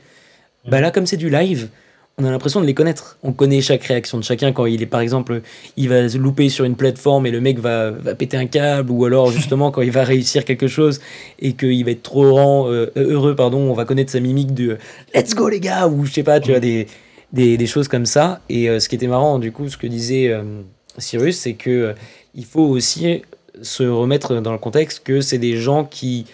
bah 0.68 0.82
là 0.82 0.92
comme 0.92 1.06
c'est 1.06 1.18
du 1.18 1.30
live, 1.30 1.70
on 2.20 2.26
a 2.26 2.32
l'impression 2.32 2.62
de 2.62 2.66
les 2.66 2.74
connaître. 2.74 3.20
On 3.22 3.32
connaît 3.32 3.62
chaque 3.62 3.84
réaction 3.84 4.18
de 4.18 4.24
chacun 4.24 4.52
quand 4.52 4.66
il 4.66 4.82
est 4.82 4.88
par 4.88 5.02
exemple, 5.02 5.42
il 5.76 5.88
va 5.88 6.10
se 6.10 6.18
louper 6.18 6.50
sur 6.50 6.66
une 6.66 6.76
plateforme 6.76 7.28
et 7.28 7.32
le 7.32 7.40
mec 7.40 7.60
va, 7.60 7.92
va 7.92 8.16
péter 8.16 8.38
un 8.38 8.48
câble 8.48 8.90
ou 8.90 9.06
alors 9.06 9.30
justement 9.32 9.70
quand 9.72 9.84
il 9.84 9.92
va 9.92 10.04
réussir 10.04 10.44
quelque 10.44 10.68
chose 10.68 11.00
et 11.38 11.54
qu'il 11.54 11.86
va 11.86 11.92
être 11.92 12.02
trop 12.02 12.24
heureux, 12.24 12.92
euh, 12.98 13.04
heureux, 13.04 13.36
pardon, 13.36 13.60
on 13.60 13.74
va 13.74 13.86
connaître 13.86 14.12
sa 14.12 14.20
mimique 14.20 14.56
de 14.56 14.80
let's 15.14 15.36
go 15.36 15.48
les 15.48 15.60
gars 15.60 15.88
ou 15.88 16.06
je 16.06 16.14
sais 16.14 16.24
pas, 16.24 16.40
tu 16.40 16.50
vois 16.50 16.60
des, 16.60 16.88
des, 17.34 17.56
des 17.56 17.68
choses 17.68 17.88
comme 17.88 18.08
ça. 18.08 18.42
Et 18.50 18.68
euh, 18.68 18.80
ce 18.80 18.90
qui 18.90 18.96
était 18.96 19.06
marrant 19.06 19.38
du 19.38 19.52
coup, 19.52 19.70
ce 19.70 19.78
que 19.78 19.86
disait 19.86 20.30
euh, 20.30 20.42
Cyrus, 20.98 21.38
c'est 21.38 21.54
que 21.54 21.94
il 22.34 22.46
faut 22.46 22.66
aussi 22.66 23.22
se 23.62 23.84
remettre 23.84 24.42
dans 24.42 24.54
le 24.54 24.60
contexte 24.60 25.04
que 25.04 25.22
c'est 25.22 25.38
des 25.38 25.58
gens 25.58 25.86
qui 25.86 26.26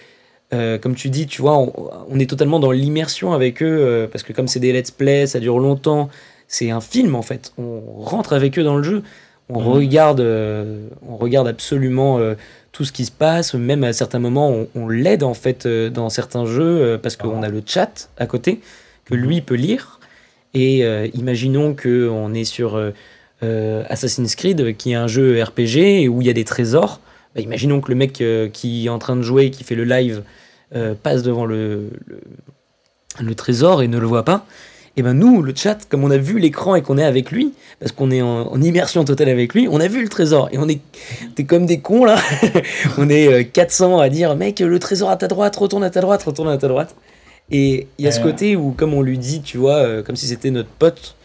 euh, 0.53 0.77
comme 0.77 0.95
tu 0.95 1.09
dis, 1.09 1.25
tu 1.27 1.41
vois, 1.41 1.57
on, 1.57 1.73
on 2.09 2.19
est 2.19 2.29
totalement 2.29 2.59
dans 2.59 2.71
l'immersion 2.71 3.33
avec 3.33 3.61
eux, 3.63 3.65
euh, 3.67 4.07
parce 4.07 4.23
que 4.23 4.33
comme 4.33 4.47
c'est 4.47 4.59
des 4.59 4.71
let's 4.71 4.91
play, 4.91 5.25
ça 5.27 5.39
dure 5.39 5.59
longtemps, 5.59 6.09
c'est 6.47 6.69
un 6.69 6.81
film 6.81 7.15
en 7.15 7.21
fait. 7.23 7.51
On 7.57 7.81
rentre 7.97 8.33
avec 8.33 8.59
eux 8.59 8.63
dans 8.63 8.77
le 8.77 8.83
jeu, 8.83 9.03
on 9.49 9.59
Mhm. 9.61 9.67
regarde, 9.67 10.19
euh, 10.21 10.87
on 11.07 11.17
regarde 11.17 11.47
absolument 11.47 12.19
tout 12.71 12.85
ce 12.85 12.91
qui 12.91 13.05
se 13.05 13.11
passe, 13.11 13.53
même 13.55 13.83
à 13.83 13.93
certains 13.93 14.19
moments, 14.19 14.49
on, 14.51 14.67
on 14.75 14.87
l'aide 14.87 15.23
en 15.23 15.33
fait 15.33 15.67
dans 15.67 16.09
certains 16.09 16.45
jeux, 16.45 16.99
parce 17.01 17.15
qu'on 17.15 17.41
a 17.43 17.49
le 17.49 17.61
chat 17.65 18.09
à 18.17 18.25
côté 18.25 18.59
que 19.05 19.15
lui 19.15 19.41
peut 19.41 19.55
lire. 19.55 19.99
Et 20.53 20.83
imaginons 21.15 21.73
que 21.73 22.07
on 22.09 22.33
est 22.33 22.45
sur 22.45 22.79
Assassin's 23.89 24.35
Creed, 24.35 24.77
qui 24.77 24.91
est 24.91 24.95
un 24.95 25.07
jeu 25.07 25.41
RPG 25.41 26.07
où 26.09 26.21
il 26.21 26.27
y 26.27 26.29
a 26.29 26.33
des 26.33 26.43
trésors. 26.45 26.99
Bah, 27.35 27.41
imaginons 27.41 27.81
que 27.81 27.89
le 27.89 27.95
mec 27.95 28.23
qui 28.53 28.85
est 28.85 28.89
en 28.89 28.99
train 28.99 29.15
de 29.15 29.21
jouer, 29.23 29.49
qui 29.51 29.63
fait 29.63 29.75
le 29.75 29.83
live, 29.83 30.23
euh, 30.75 30.93
passe 31.01 31.23
devant 31.23 31.45
le, 31.45 31.89
le, 32.07 32.19
le 33.21 33.35
trésor 33.35 33.81
et 33.81 33.87
ne 33.87 33.97
le 33.99 34.07
voit 34.07 34.23
pas. 34.25 34.45
Et 34.95 35.01
ben 35.01 35.13
nous, 35.13 35.41
le 35.41 35.53
chat, 35.55 35.87
comme 35.89 36.03
on 36.03 36.11
a 36.11 36.17
vu 36.17 36.37
l'écran 36.37 36.75
et 36.75 36.83
qu'on 36.83 36.99
est 36.99 37.03
avec 37.03 37.31
lui, 37.31 37.53
parce 37.79 37.91
qu'on 37.91 38.11
est 38.11 38.21
en, 38.21 38.51
en 38.51 38.61
immersion 38.61 39.03
totale 39.03 39.29
avec 39.29 39.55
lui, 39.55 39.67
on 39.67 39.79
a 39.79 39.87
vu 39.87 40.03
le 40.03 40.07
trésor. 40.09 40.49
Et 40.51 40.59
on 40.59 40.69
est, 40.69 40.81
t'es 41.35 41.45
comme 41.45 41.65
des 41.65 41.79
cons 41.79 42.05
là. 42.05 42.17
on 42.99 43.09
est 43.09 43.27
euh, 43.27 43.43
400 43.43 43.97
à 43.99 44.09
dire, 44.09 44.35
mec, 44.35 44.59
le 44.59 44.77
trésor 44.77 45.09
à 45.09 45.15
ta 45.17 45.27
droite, 45.27 45.55
retourne 45.55 45.83
à 45.83 45.89
ta 45.89 45.99
droite, 46.01 46.21
retourne 46.21 46.49
à 46.49 46.57
ta 46.57 46.67
droite. 46.67 46.95
Et 47.51 47.87
il 47.97 48.05
y 48.05 48.07
a 48.07 48.11
ce 48.11 48.19
Ouais. 48.19 48.25
côté 48.31 48.55
où, 48.55 48.71
comme 48.71 48.93
on 48.93 49.01
lui 49.01 49.17
dit, 49.17 49.41
tu 49.41 49.57
vois, 49.57 49.77
euh, 49.77 50.03
comme 50.03 50.15
si 50.15 50.27
c'était 50.27 50.51
notre 50.51 50.69
pote, 50.69 51.15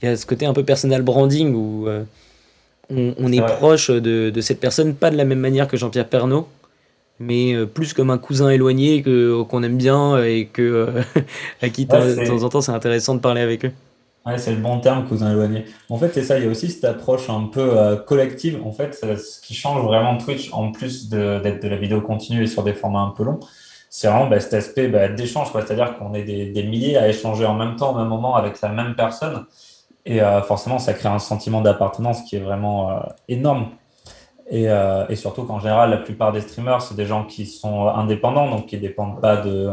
il 0.00 0.08
y 0.08 0.12
a 0.12 0.16
ce 0.16 0.24
côté 0.24 0.46
un 0.46 0.52
peu 0.52 0.62
personal 0.62 1.02
branding 1.02 1.52
où 1.54 1.88
euh, 1.88 2.04
on, 2.88 3.14
on 3.18 3.32
est 3.32 3.44
proche 3.44 3.90
de, 3.90 4.30
de 4.30 4.40
cette 4.40 4.60
personne, 4.60 4.94
pas 4.94 5.10
de 5.10 5.16
la 5.16 5.24
même 5.24 5.40
manière 5.40 5.66
que 5.66 5.76
Jean-Pierre 5.76 6.06
Pernaut, 6.08 6.46
mais 7.20 7.54
euh, 7.54 7.66
plus 7.66 7.92
comme 7.92 8.10
un 8.10 8.18
cousin 8.18 8.50
éloigné 8.50 9.02
que 9.02 9.42
qu'on 9.42 9.62
aime 9.62 9.76
bien 9.76 10.22
et 10.22 10.46
que 10.46 10.62
euh, 10.62 11.02
à 11.62 11.68
qui 11.68 11.86
de 11.86 11.92
Ouais, 11.92 12.14
de 12.14 12.26
temps 12.26 12.42
en 12.42 12.48
temps 12.48 12.60
c'est 12.60 12.72
intéressant 12.72 13.14
de 13.14 13.20
parler 13.20 13.40
avec 13.40 13.64
eux. 13.64 13.72
Ouais, 14.26 14.36
c'est 14.36 14.50
le 14.50 14.58
bon 14.58 14.78
terme, 14.80 15.06
cousin 15.06 15.30
éloigné. 15.30 15.64
En 15.88 15.96
fait, 15.96 16.10
c'est 16.12 16.22
ça, 16.22 16.36
il 16.38 16.44
y 16.44 16.46
a 16.46 16.50
aussi 16.50 16.68
cette 16.68 16.84
approche 16.84 17.30
un 17.30 17.44
peu 17.44 17.78
euh, 17.78 17.96
collective. 17.96 18.60
En 18.62 18.72
fait, 18.72 18.94
ce 18.94 19.40
qui 19.40 19.54
change 19.54 19.82
vraiment 19.82 20.18
Twitch, 20.18 20.52
en 20.52 20.70
plus 20.70 21.08
d'être 21.08 21.62
de 21.62 21.68
la 21.68 21.76
vidéo 21.76 22.02
continue 22.02 22.42
et 22.42 22.46
sur 22.46 22.62
des 22.62 22.74
formats 22.74 23.00
un 23.00 23.10
peu 23.16 23.24
longs, 23.24 23.40
c'est 23.88 24.06
vraiment 24.08 24.26
bah, 24.26 24.38
cet 24.40 24.52
aspect 24.52 24.88
bah, 24.88 25.08
d'échange. 25.08 25.48
C'est-à-dire 25.50 25.96
qu'on 25.96 26.12
est 26.12 26.24
des, 26.24 26.46
des 26.50 26.62
milliers 26.62 26.98
à 26.98 27.08
échanger 27.08 27.46
en 27.46 27.54
même 27.54 27.76
temps, 27.76 27.94
au 27.94 27.98
même 27.98 28.08
moment, 28.08 28.36
avec 28.36 28.60
la 28.60 28.68
même 28.68 28.94
personne. 28.96 29.46
Et 30.04 30.22
euh, 30.22 30.42
forcément, 30.42 30.78
ça 30.78 30.94
crée 30.94 31.08
un 31.08 31.18
sentiment 31.18 31.60
d'appartenance 31.60 32.22
qui 32.22 32.36
est 32.36 32.40
vraiment 32.40 32.90
euh, 32.90 33.00
énorme. 33.28 33.68
Et, 34.50 34.68
euh, 34.68 35.06
et 35.08 35.16
surtout 35.16 35.44
qu'en 35.44 35.60
général, 35.60 35.90
la 35.90 35.98
plupart 35.98 36.32
des 36.32 36.40
streamers, 36.40 36.80
c'est 36.80 36.96
des 36.96 37.06
gens 37.06 37.24
qui 37.24 37.46
sont 37.46 37.86
indépendants, 37.88 38.48
donc 38.50 38.66
qui 38.66 38.76
ne 38.76 38.80
dépendent 38.80 39.20
pas 39.20 39.36
de, 39.36 39.70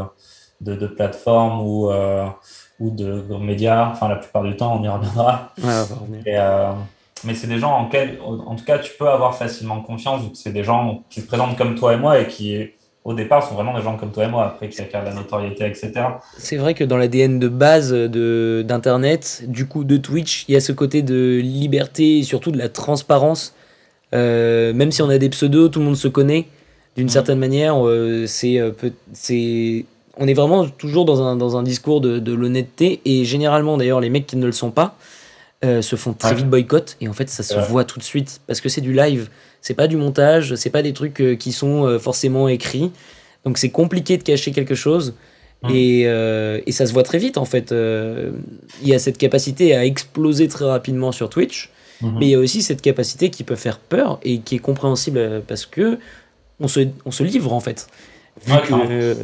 de, 0.60 0.74
de 0.74 0.86
plateformes 0.86 1.60
ou, 1.60 1.90
euh, 1.90 2.26
ou 2.78 2.90
de, 2.90 3.22
de 3.22 3.36
médias. 3.36 3.90
Enfin, 3.90 4.08
la 4.08 4.16
plupart 4.16 4.42
du 4.42 4.54
temps, 4.54 4.78
on 4.78 4.82
y 4.82 4.88
reviendra. 4.88 5.52
Ouais. 5.62 6.20
Et, 6.26 6.38
euh, 6.38 6.72
mais 7.24 7.34
c'est 7.34 7.46
des 7.46 7.58
gens 7.58 7.72
en 7.72 7.86
quels, 7.86 8.18
en 8.22 8.54
tout 8.54 8.64
cas, 8.64 8.78
tu 8.78 8.92
peux 8.98 9.08
avoir 9.08 9.34
facilement 9.34 9.80
confiance, 9.80 10.22
vu 10.22 10.30
que 10.30 10.36
c'est 10.36 10.52
des 10.52 10.64
gens 10.64 11.02
qui 11.08 11.22
se 11.22 11.26
présentent 11.26 11.56
comme 11.56 11.74
toi 11.74 11.94
et 11.94 11.96
moi 11.96 12.20
et 12.20 12.26
qui, 12.26 12.68
au 13.04 13.14
départ, 13.14 13.42
sont 13.42 13.54
vraiment 13.54 13.74
des 13.74 13.82
gens 13.82 13.96
comme 13.96 14.12
toi 14.12 14.24
et 14.24 14.28
moi, 14.28 14.44
après 14.44 14.68
qui 14.68 14.78
acquièrent 14.82 15.02
de 15.02 15.08
la 15.08 15.14
notoriété, 15.14 15.64
etc. 15.64 15.92
C'est 16.36 16.58
vrai 16.58 16.74
que 16.74 16.84
dans 16.84 16.98
l'ADN 16.98 17.38
de 17.38 17.48
base 17.48 17.92
de 17.92 18.62
d'internet, 18.68 19.44
du 19.46 19.66
coup 19.66 19.84
de 19.84 19.96
Twitch, 19.96 20.44
il 20.48 20.52
y 20.52 20.56
a 20.56 20.60
ce 20.60 20.72
côté 20.72 21.00
de 21.00 21.40
liberté 21.42 22.18
et 22.18 22.22
surtout 22.22 22.50
de 22.50 22.58
la 22.58 22.68
transparence. 22.68 23.54
Euh, 24.14 24.72
même 24.72 24.92
si 24.92 25.02
on 25.02 25.08
a 25.08 25.18
des 25.18 25.28
pseudos, 25.28 25.70
tout 25.70 25.80
le 25.80 25.84
monde 25.84 25.96
se 25.96 26.08
connaît 26.08 26.46
d'une 26.96 27.06
Mhm. 27.06 27.10
certaine 27.10 27.38
manière. 27.38 27.86
euh, 27.86 28.24
c'est 28.26 28.58
euh, 28.58 28.70
on 30.18 30.26
est 30.28 30.34
vraiment 30.34 30.66
toujours 30.66 31.04
dans 31.04 31.22
un, 31.22 31.36
dans 31.36 31.56
un 31.56 31.62
discours 31.62 32.00
de, 32.00 32.18
de 32.18 32.32
l'honnêteté 32.32 33.00
et 33.04 33.24
généralement 33.24 33.76
d'ailleurs 33.76 34.00
les 34.00 34.08
mecs 34.10 34.26
qui 34.26 34.36
ne 34.36 34.46
le 34.46 34.52
sont 34.52 34.70
pas 34.70 34.96
euh, 35.64 35.82
se 35.82 35.96
font 35.96 36.12
très 36.14 36.30
Ouais. 36.30 36.36
vite 36.36 36.48
boycott 36.48 36.96
et 37.00 37.08
en 37.08 37.12
fait 37.12 37.28
ça 37.28 37.42
se 37.42 37.54
Ouais. 37.54 37.62
voit 37.68 37.84
tout 37.84 37.98
de 37.98 38.04
suite 38.04 38.40
parce 38.46 38.60
que 38.60 38.68
c'est 38.68 38.80
du 38.80 38.92
live, 38.94 39.28
c'est 39.60 39.74
pas 39.74 39.88
du 39.88 39.96
montage, 39.96 40.54
c'est 40.54 40.70
pas 40.70 40.82
des 40.82 40.92
trucs 40.92 41.20
euh, 41.20 41.34
qui 41.34 41.52
sont 41.52 41.84
euh, 41.84 41.98
forcément 41.98 42.48
écrits. 42.48 42.90
Donc 43.44 43.58
c'est 43.58 43.70
compliqué 43.70 44.16
de 44.16 44.22
cacher 44.22 44.52
quelque 44.52 44.74
chose 44.74 45.14
Mhm. 45.62 45.70
et, 45.74 46.00
et 46.66 46.72
ça 46.72 46.84
se 46.86 46.92
voit 46.92 47.02
très 47.02 47.16
vite 47.18 47.38
en 47.38 47.44
fait. 47.46 47.72
Il 47.72 48.88
y 48.88 48.92
a 48.94 48.98
cette 48.98 49.16
capacité 49.18 49.74
à 49.74 49.84
exploser 49.86 50.48
très 50.48 50.66
rapidement 50.66 51.12
sur 51.12 51.30
Twitch, 51.30 51.70
Mhm. 52.02 52.16
mais 52.18 52.26
il 52.26 52.30
y 52.30 52.34
a 52.34 52.38
aussi 52.38 52.62
cette 52.62 52.82
capacité 52.82 53.30
qui 53.30 53.42
peut 53.44 53.56
faire 53.56 53.78
peur 53.78 54.18
et 54.22 54.38
qui 54.40 54.56
est 54.56 54.58
compréhensible 54.60 55.18
euh, 55.18 55.40
parce 55.46 55.64
que 55.66 55.98
on 56.60 56.68
se, 56.68 56.80
on 57.04 57.10
se 57.10 57.22
livre 57.22 57.52
en 57.52 57.60
fait. 57.60 57.86
Vu 58.44 58.52
Ouais, 58.52 58.60
que 58.60 58.66
clairement. 58.66 58.84
euh, 58.90 59.14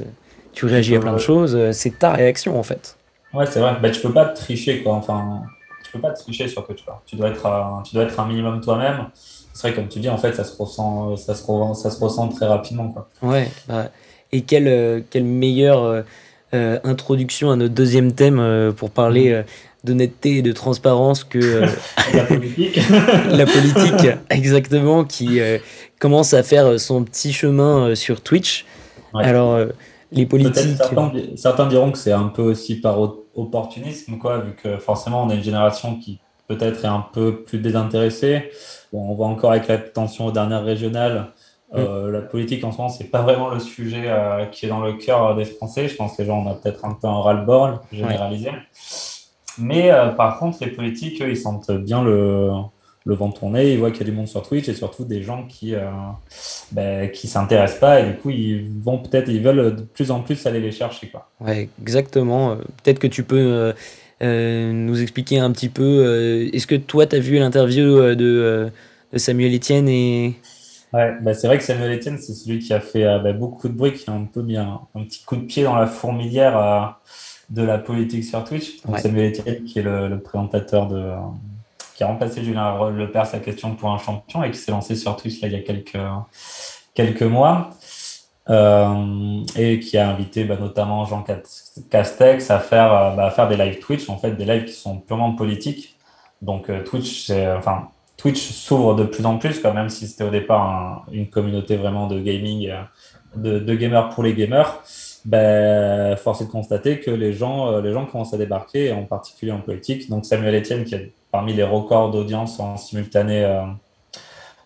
tu 0.52 0.66
réagis 0.66 0.96
à 0.96 1.00
plein 1.00 1.12
de 1.14 1.18
choses, 1.18 1.54
euh, 1.56 1.72
c'est 1.72 1.98
ta 1.98 2.12
réaction 2.12 2.58
en 2.58 2.62
fait. 2.62 2.96
Ouais, 3.34 3.46
c'est 3.46 3.60
vrai. 3.60 3.76
Bah, 3.80 3.90
tu 3.90 4.00
peux 4.00 4.12
pas 4.12 4.26
tricher, 4.26 4.82
quoi. 4.82 4.92
Enfin, 4.94 5.42
tu 5.84 5.92
peux 5.92 5.98
pas 6.00 6.10
tricher 6.10 6.48
sur 6.48 6.66
Twitch, 6.66 6.84
quoi. 6.84 7.02
Tu 7.06 7.16
dois 7.16 7.28
être 7.30 7.46
un, 7.46 7.82
tu 7.82 7.94
dois 7.94 8.04
être 8.04 8.18
un 8.20 8.26
minimum 8.26 8.60
toi-même. 8.60 9.06
C'est 9.54 9.68
vrai, 9.68 9.74
comme 9.74 9.88
tu 9.88 10.00
dis, 10.00 10.08
en 10.10 10.18
fait, 10.18 10.34
ça 10.34 10.44
se 10.44 10.54
ressent, 10.56 11.16
ça 11.16 11.34
se, 11.34 11.42
re- 11.44 11.74
ça 11.74 11.90
se 11.90 11.98
ressent 11.98 12.28
très 12.28 12.46
rapidement, 12.46 12.88
quoi. 12.88 13.08
Ouais. 13.22 13.48
bah, 13.68 13.88
et 14.32 14.42
quelle, 14.42 14.68
euh, 14.68 15.00
quelle 15.10 15.24
meilleure 15.24 15.82
euh, 15.82 16.02
euh, 16.54 16.78
introduction 16.84 17.50
à 17.50 17.56
notre 17.56 17.74
deuxième 17.74 18.12
thème 18.12 18.38
euh, 18.38 18.72
pour 18.72 18.90
parler 18.90 19.30
Mhm. 19.32 19.44
D'honnêteté 19.84 20.38
et 20.38 20.42
de 20.42 20.52
transparence 20.52 21.24
que 21.24 21.38
euh, 21.38 21.66
La 22.14 22.24
politique. 22.24 22.80
la 23.30 23.46
politique, 23.46 24.10
exactement, 24.30 25.04
qui 25.04 25.40
euh, 25.40 25.58
commence 25.98 26.34
à 26.34 26.42
faire 26.42 26.78
son 26.78 27.04
petit 27.04 27.32
chemin 27.32 27.88
euh, 27.88 27.94
sur 27.94 28.20
Twitch. 28.20 28.64
Ouais. 29.14 29.24
Alors, 29.24 29.58
les 30.10 30.26
politiques. 30.26 30.76
certains, 30.76 31.12
certains 31.36 31.66
diront 31.66 31.90
que 31.90 31.98
c'est 31.98 32.12
un 32.12 32.28
peu 32.28 32.42
aussi 32.42 32.80
par 32.80 32.98
opportunisme, 33.34 34.18
quoi, 34.18 34.38
vu 34.38 34.54
que 34.54 34.78
forcément 34.78 35.24
on 35.24 35.30
est 35.30 35.36
une 35.36 35.42
génération 35.42 35.96
qui 35.98 36.18
peut-être 36.48 36.84
est 36.84 36.88
un 36.88 37.04
peu 37.12 37.42
plus 37.44 37.58
désintéressée. 37.58 38.50
Bon, 38.92 39.10
on 39.10 39.14
voit 39.14 39.26
encore 39.26 39.52
avec 39.52 39.68
la 39.68 39.78
tension 39.78 40.26
aux 40.26 40.32
dernières 40.32 40.64
régionales, 40.64 41.32
euh, 41.74 42.10
la 42.10 42.20
politique 42.20 42.62
en 42.64 42.72
ce 42.72 42.76
moment, 42.78 42.88
c'est 42.90 43.04
pas 43.04 43.22
vraiment 43.22 43.48
le 43.48 43.58
sujet 43.58 44.04
euh, 44.06 44.44
qui 44.46 44.66
est 44.66 44.68
dans 44.68 44.80
le 44.80 44.92
cœur 44.94 45.34
des 45.34 45.46
Français. 45.46 45.88
Je 45.88 45.96
pense 45.96 46.16
que 46.16 46.22
les 46.22 46.28
gens, 46.28 46.44
on 46.44 46.50
a 46.50 46.54
peut-être 46.54 46.84
un 46.84 46.92
peu 46.92 47.06
un 47.06 47.20
ras-le-bol 47.20 47.80
généralisé. 47.90 48.50
Mais 49.58 49.90
euh, 49.92 50.08
par 50.10 50.38
contre, 50.38 50.58
les 50.64 50.70
politiques, 50.70 51.20
eux, 51.22 51.30
ils 51.30 51.36
sentent 51.36 51.70
bien 51.70 52.02
le, 52.02 52.50
le 53.04 53.14
vent 53.14 53.30
tourner, 53.30 53.72
ils 53.72 53.78
voient 53.78 53.90
qu'il 53.90 54.00
y 54.06 54.08
a 54.08 54.10
du 54.12 54.16
monde 54.16 54.28
sur 54.28 54.42
Twitch 54.42 54.68
et 54.68 54.74
surtout 54.74 55.04
des 55.04 55.22
gens 55.22 55.46
qui 55.46 55.74
euh, 55.74 55.90
ben, 56.72 57.10
qui 57.10 57.28
s'intéressent 57.28 57.80
pas 57.80 58.00
et 58.00 58.06
du 58.12 58.16
coup 58.16 58.30
ils 58.30 58.70
vont 58.82 58.98
peut-être 58.98 59.28
ils 59.28 59.42
veulent 59.42 59.76
de 59.76 59.82
plus 59.82 60.10
en 60.10 60.20
plus 60.20 60.46
aller 60.46 60.60
les 60.60 60.72
chercher 60.72 61.08
quoi. 61.10 61.30
Ouais, 61.40 61.68
exactement. 61.80 62.52
Euh, 62.52 62.56
Peut-être 62.82 62.98
que 62.98 63.06
tu 63.08 63.24
peux 63.24 63.74
euh, 64.22 64.72
nous 64.72 65.02
expliquer 65.02 65.38
un 65.38 65.50
petit 65.52 65.68
peu. 65.68 65.82
euh, 65.82 66.50
Est-ce 66.52 66.66
que 66.66 66.76
toi, 66.76 67.06
tu 67.06 67.16
as 67.16 67.18
vu 67.20 67.38
l'interview 67.38 68.14
de, 68.14 68.70
de 69.12 69.18
Samuel 69.18 69.54
Etienne 69.54 69.88
et. 69.88 70.36
Ouais, 70.92 71.16
bah, 71.22 71.32
c'est 71.34 71.46
vrai 71.46 71.56
que 71.56 71.64
Samuel 71.64 71.92
Etienne 71.98 72.18
c'est 72.18 72.34
celui 72.34 72.58
qui 72.58 72.72
a 72.74 72.80
fait 72.80 73.02
bah, 73.20 73.32
beaucoup 73.32 73.68
de 73.68 73.72
bruit, 73.72 73.94
qui 73.94 74.08
a 74.10 74.12
un 74.12 74.24
peu 74.26 74.42
mis 74.42 74.58
un, 74.58 74.80
un 74.94 75.04
petit 75.04 75.24
coup 75.24 75.36
de 75.36 75.42
pied 75.46 75.62
dans 75.64 75.74
la 75.74 75.86
fourmilière 75.86 77.00
de 77.52 77.62
la 77.62 77.78
politique 77.78 78.24
sur 78.24 78.42
Twitch. 78.44 78.82
Donc, 78.82 78.94
Ouais. 78.96 79.00
Samuel 79.00 79.30
Etienne 79.32 79.64
qui 79.64 79.78
est 79.78 79.82
le, 79.82 80.08
le 80.08 80.18
présentateur 80.20 80.88
de 80.88 80.96
euh, 80.98 81.16
qui 81.94 82.02
a 82.04 82.06
remplacé 82.06 82.42
Julien 82.42 82.90
Lepers 82.90 83.26
sa 83.26 83.38
question 83.38 83.74
pour 83.76 83.90
un 83.90 83.98
champion 83.98 84.42
et 84.42 84.50
qui 84.50 84.58
s'est 84.58 84.72
lancé 84.72 84.96
sur 84.96 85.14
Twitch 85.16 85.40
là 85.42 85.48
il 85.48 85.54
y 85.54 85.56
a 85.56 85.60
quelques 85.60 85.98
quelques 86.94 87.22
mois. 87.22 87.70
Euh, 88.50 89.40
et 89.56 89.78
qui 89.78 89.96
a 89.98 90.08
invité 90.10 90.42
bah, 90.42 90.56
notamment 90.58 91.04
Jean 91.04 91.24
Castex 91.90 92.50
à 92.50 92.58
faire, 92.58 92.92
euh, 92.92 93.10
bah, 93.14 93.26
à 93.26 93.30
faire 93.30 93.46
des 93.48 93.56
live 93.56 93.78
Twitch, 93.78 94.08
en 94.08 94.18
fait, 94.18 94.32
des 94.32 94.44
lives 94.44 94.64
qui 94.64 94.72
sont 94.72 94.98
purement 94.98 95.32
politiques. 95.34 95.96
Donc 96.40 96.68
euh, 96.68 96.82
Twitch, 96.82 97.30
enfin, 97.30 97.88
Twitch 98.16 98.40
s'ouvre 98.50 98.96
de 98.96 99.04
plus 99.04 99.26
en 99.26 99.38
plus, 99.38 99.60
quand 99.60 99.72
même 99.72 99.88
si 99.88 100.08
c'était 100.08 100.24
au 100.24 100.30
départ 100.30 100.62
un- 100.62 101.02
une 101.12 101.28
communauté 101.30 101.76
vraiment 101.76 102.08
de 102.08 102.18
gaming, 102.18 102.68
de, 103.36 103.60
de 103.60 103.74
gamers 103.76 104.08
pour 104.08 104.24
les 104.24 104.34
gamers. 104.34 104.80
Ben, 105.24 106.16
force 106.16 106.40
est 106.40 106.46
de 106.46 106.50
constater 106.50 106.98
que 106.98 107.10
les 107.10 107.32
gens, 107.32 107.68
euh, 107.68 107.80
les 107.80 107.92
gens 107.92 108.06
commencent 108.06 108.34
à 108.34 108.38
débarquer, 108.38 108.92
en 108.92 109.04
particulier 109.04 109.52
en 109.52 109.60
politique. 109.60 110.10
Donc 110.10 110.24
Samuel 110.24 110.56
Etienne, 110.56 110.84
qui 110.84 110.96
est 110.96 111.12
parmi 111.30 111.54
les 111.54 111.62
records 111.62 112.10
d'audience 112.10 112.58
en 112.58 112.76
simultané, 112.76 113.44
euh, 113.44 113.62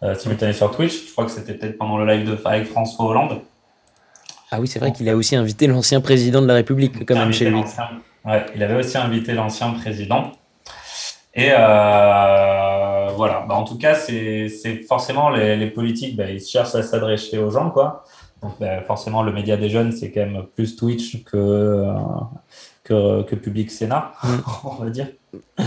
euh, 0.03 0.15
simultané 0.15 0.53
sur 0.53 0.71
Twitch, 0.71 1.09
je 1.09 1.13
crois 1.13 1.27
que 1.27 1.31
c'était 1.31 1.55
peut-être 1.55 1.77
pendant 1.77 1.99
le 1.99 2.07
live 2.07 2.29
de 2.29 2.39
avec 2.45 2.67
François 2.69 3.07
Hollande. 3.07 3.41
Ah 4.51 4.61
oui, 4.61 4.67
c'est 4.67 4.79
vrai 4.79 4.93
qu'il 4.93 5.09
a 5.09 5.17
aussi 5.17 5.37
invité 5.37 5.67
l'ancien 5.67 6.01
président 6.01 6.41
de 6.41 6.47
la 6.47 6.55
République, 6.55 7.05
quand 7.05 7.17
même, 7.17 7.33
chez 7.33 7.51
lui. 7.51 7.61
Ouais, 8.25 8.47
il 8.55 8.63
avait 8.63 8.77
aussi 8.77 8.97
invité 8.97 9.33
l'ancien 9.33 9.71
président. 9.73 10.33
Et 11.35 11.51
euh, 11.51 13.09
voilà, 13.15 13.45
Bah, 13.47 13.55
en 13.55 13.65
tout 13.65 13.77
cas, 13.77 13.95
c'est 13.95 14.49
c'est 14.49 14.83
forcément 14.85 15.29
les, 15.31 15.57
les 15.57 15.67
politiques, 15.67 16.17
bah, 16.17 16.31
ils 16.31 16.41
cherchent 16.41 16.75
à 16.75 16.83
s'adresser 16.83 17.39
aux 17.39 17.51
gens, 17.51 17.71
quoi. 17.71 18.05
Donc 18.43 18.53
bah, 18.61 18.83
forcément, 18.83 19.23
le 19.23 19.33
média 19.33 19.57
des 19.57 19.69
jeunes, 19.69 19.93
c'est 19.93 20.11
quand 20.11 20.21
même 20.21 20.43
plus 20.55 20.77
Twitch 20.77 21.25
que, 21.25 21.37
euh, 21.37 21.95
que, 22.85 23.23
que 23.23 23.35
Public 23.35 23.71
Sénat, 23.71 24.13
Mm. 24.23 24.29
on 24.65 24.85
va 24.85 24.91
dire. 24.91 25.09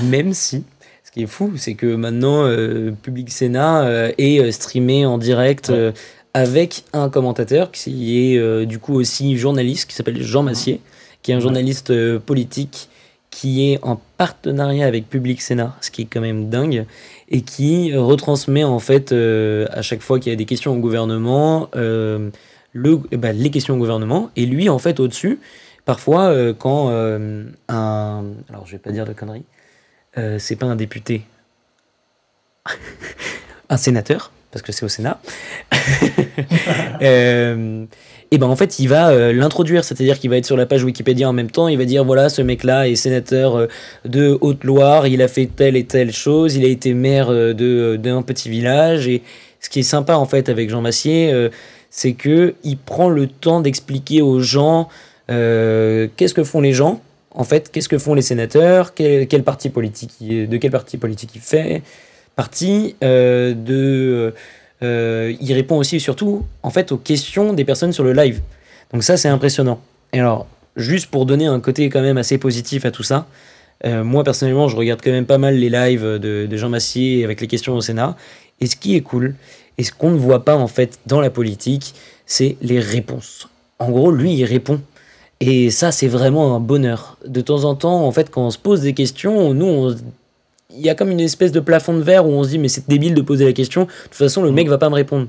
Même 0.04 0.34
si, 0.34 0.64
ce 1.04 1.12
qui 1.12 1.24
est 1.24 1.28
fou, 1.28 1.54
c'est 1.58 1.76
que 1.76 1.96
maintenant, 1.96 2.46
euh, 2.46 2.92
Public 2.92 3.32
Sénat 3.32 3.84
euh, 3.84 4.12
est 4.18 4.52
streamé 4.52 5.06
en 5.06 5.18
direct 5.18 5.72
avec 6.36 6.84
un 6.94 7.10
commentateur 7.10 7.72
qui 7.72 8.34
est 8.36 8.66
du 8.66 8.78
coup 8.78 8.94
aussi 8.94 9.36
journaliste, 9.38 9.90
qui 9.90 9.96
s'appelle 9.96 10.22
Jean 10.22 10.44
Massier, 10.44 10.80
qui 11.24 11.32
est 11.32 11.34
un 11.34 11.40
journaliste 11.40 11.92
politique 12.20 12.90
qui 13.32 13.72
est 13.72 13.80
en 13.84 14.00
partenariat 14.18 14.86
avec 14.86 15.10
Public 15.10 15.42
Sénat, 15.42 15.76
ce 15.82 15.92
qui 15.92 16.04
est 16.04 16.06
quand 16.06 16.22
même 16.22 16.50
dingue, 16.50 16.86
et 17.30 17.42
qui 17.42 17.96
retransmet 17.96 18.64
en 18.64 18.80
fait 18.80 19.12
à 19.12 19.82
chaque 19.82 20.02
fois 20.02 20.20
qu'il 20.20 20.32
y 20.32 20.34
a 20.34 20.36
des 20.36 20.46
questions 20.46 20.74
au 20.74 20.80
gouvernement, 20.80 21.68
le, 22.74 23.00
eh 23.12 23.18
ben, 23.18 23.36
les 23.36 23.52
questions 23.52 23.76
au 23.76 23.78
gouvernement, 23.78 24.30
et 24.36 24.46
lui 24.46 24.70
en 24.70 24.80
fait 24.80 25.00
au-dessus, 25.00 25.40
parfois 25.86 26.26
euh, 26.26 26.54
quand 26.54 26.90
euh, 26.92 27.46
un... 27.68 28.24
Alors 28.50 28.66
je 28.68 28.74
vais 28.74 28.78
pas 28.78 28.92
dire 28.92 29.06
de 29.06 29.14
conneries, 29.14 29.46
euh, 30.18 30.38
c'est 30.40 30.56
pas 30.56 30.68
un 30.68 30.76
député, 30.76 31.24
un 33.70 33.78
sénateur, 33.78 34.32
parce 34.52 34.62
que 34.62 34.72
c'est 34.72 34.86
au 34.86 34.90
Sénat. 34.90 35.20
Et 38.32 38.38
ben 38.38 38.46
en 38.46 38.56
fait, 38.56 38.78
il 38.78 38.88
va 38.88 39.32
l'introduire, 39.32 39.84
c'est-à-dire 39.84 40.20
qu'il 40.20 40.30
va 40.30 40.38
être 40.38 40.46
sur 40.46 40.56
la 40.56 40.68
page 40.68 40.84
Wikipédia 40.84 41.28
en 41.28 41.34
même 41.34 41.50
temps, 41.50 41.68
il 41.68 41.80
va 41.80 41.86
dire 41.86 42.04
voilà, 42.06 42.30
ce 42.30 42.44
mec-là 42.44 42.88
est 42.88 42.94
sénateur 42.94 43.68
de 44.06 44.38
Haute-Loire, 44.40 45.08
il 45.08 45.24
a 45.24 45.28
fait 45.28 45.48
telle 45.48 45.76
et 45.76 45.86
telle 45.86 46.12
chose, 46.12 46.56
il 46.56 46.64
a 46.64 46.68
été 46.68 46.94
maire 46.94 47.32
d'un 47.56 48.22
petit 48.22 48.48
village. 48.48 49.08
Et 49.08 49.24
ce 49.60 49.70
qui 49.70 49.80
est 49.80 49.84
sympa 49.84 50.16
en 50.16 50.28
fait 50.28 50.48
avec 50.48 50.70
Jean 50.70 50.82
Massier, 50.82 51.50
c'est 51.90 52.14
que 52.14 52.56
il 52.64 52.78
prend 52.78 53.10
le 53.10 53.28
temps 53.28 53.62
d'expliquer 53.62 54.22
aux 54.22 54.40
gens 54.40 54.90
euh, 55.30 56.08
qu'est-ce 56.16 56.34
que 56.34 56.44
font 56.44 56.62
les 56.62 56.74
gens, 56.74 57.02
en 57.32 57.44
fait, 57.44 57.72
qu'est-ce 57.72 57.90
que 57.90 57.98
font 57.98 58.14
les 58.14 58.22
sénateurs, 58.22 58.94
quel, 58.94 59.28
quel 59.28 59.44
parti 59.44 59.70
politique, 59.70 60.14
de 60.20 60.58
quel 60.58 60.72
parti 60.72 60.98
politique 60.98 61.32
il 61.36 61.42
fait 61.42 61.82
partie, 62.36 62.96
euh, 63.04 64.32
euh, 64.82 65.36
il 65.42 65.54
répond 65.54 65.78
aussi 65.78 66.00
surtout 66.00 66.46
en 66.64 66.70
fait 66.70 66.94
aux 66.94 66.98
questions 66.98 67.54
des 67.54 67.66
personnes 67.66 67.92
sur 67.92 68.04
le 68.04 68.14
live. 68.14 68.42
Donc 68.94 69.04
ça 69.04 69.18
c'est 69.18 69.28
impressionnant. 69.28 69.82
Et 70.14 70.20
alors 70.20 70.48
juste 70.76 71.08
pour 71.08 71.26
donner 71.26 71.48
un 71.48 71.60
côté 71.60 71.90
quand 71.90 72.02
même 72.02 72.18
assez 72.18 72.38
positif 72.38 72.86
à 72.86 72.92
tout 72.92 73.04
ça, 73.04 73.28
moi 73.86 74.24
personnellement 74.24 74.70
je 74.70 74.78
regarde 74.78 75.02
quand 75.04 75.12
même 75.12 75.26
pas 75.26 75.38
mal 75.38 75.56
les 75.56 75.70
lives 75.70 76.04
de, 76.04 76.46
de 76.46 76.58
Jean 76.58 76.70
Massier 76.70 77.26
avec 77.26 77.42
les 77.42 77.48
questions 77.48 77.76
au 77.76 77.82
Sénat. 77.82 78.16
Et 78.62 78.68
ce 78.68 78.76
qui 78.78 78.96
est 78.96 79.02
cool 79.02 79.36
et 79.80 79.84
ce 79.84 79.92
qu'on 79.92 80.12
ne 80.12 80.18
voit 80.18 80.46
pas 80.46 80.56
en 80.56 80.68
fait 80.68 81.00
dans 81.08 81.22
la 81.22 81.32
politique, 81.32 81.96
c'est 82.28 82.56
les 82.62 82.80
réponses. 82.80 83.48
En 83.80 83.90
gros 83.90 84.12
lui 84.12 84.34
il 84.34 84.46
répond. 84.46 84.80
Et 85.42 85.70
ça, 85.72 85.94
c'est 85.94 86.10
vraiment 86.10 86.54
un 86.54 86.60
bonheur. 86.60 87.18
De 87.26 87.40
temps 87.40 87.64
en 87.64 87.74
temps, 87.74 88.06
en 88.06 88.12
fait, 88.12 88.30
quand 88.30 88.46
on 88.46 88.52
se 88.52 88.58
pose 88.58 88.82
des 88.82 88.94
questions, 88.94 89.54
nous, 89.54 89.66
on- 89.66 89.96
il 90.76 90.82
y 90.82 90.90
a 90.90 90.96
comme 90.96 91.10
une 91.12 91.22
espèce 91.22 91.54
de 91.54 91.62
plafond 91.62 91.94
de 91.94 92.02
verre 92.02 92.26
où 92.28 92.30
on 92.32 92.44
se 92.44 92.50
dit, 92.50 92.60
mais 92.60 92.68
c'est 92.68 92.90
débile 92.90 93.14
de 93.14 93.22
poser 93.22 93.46
la 93.46 93.54
question. 93.54 93.84
De 93.84 93.88
toute 94.04 94.16
façon, 94.16 94.44
le 94.44 94.52
mec 94.52 94.68
va 94.68 94.78
pas 94.78 94.90
me 94.90 94.96
répondre. 94.96 95.28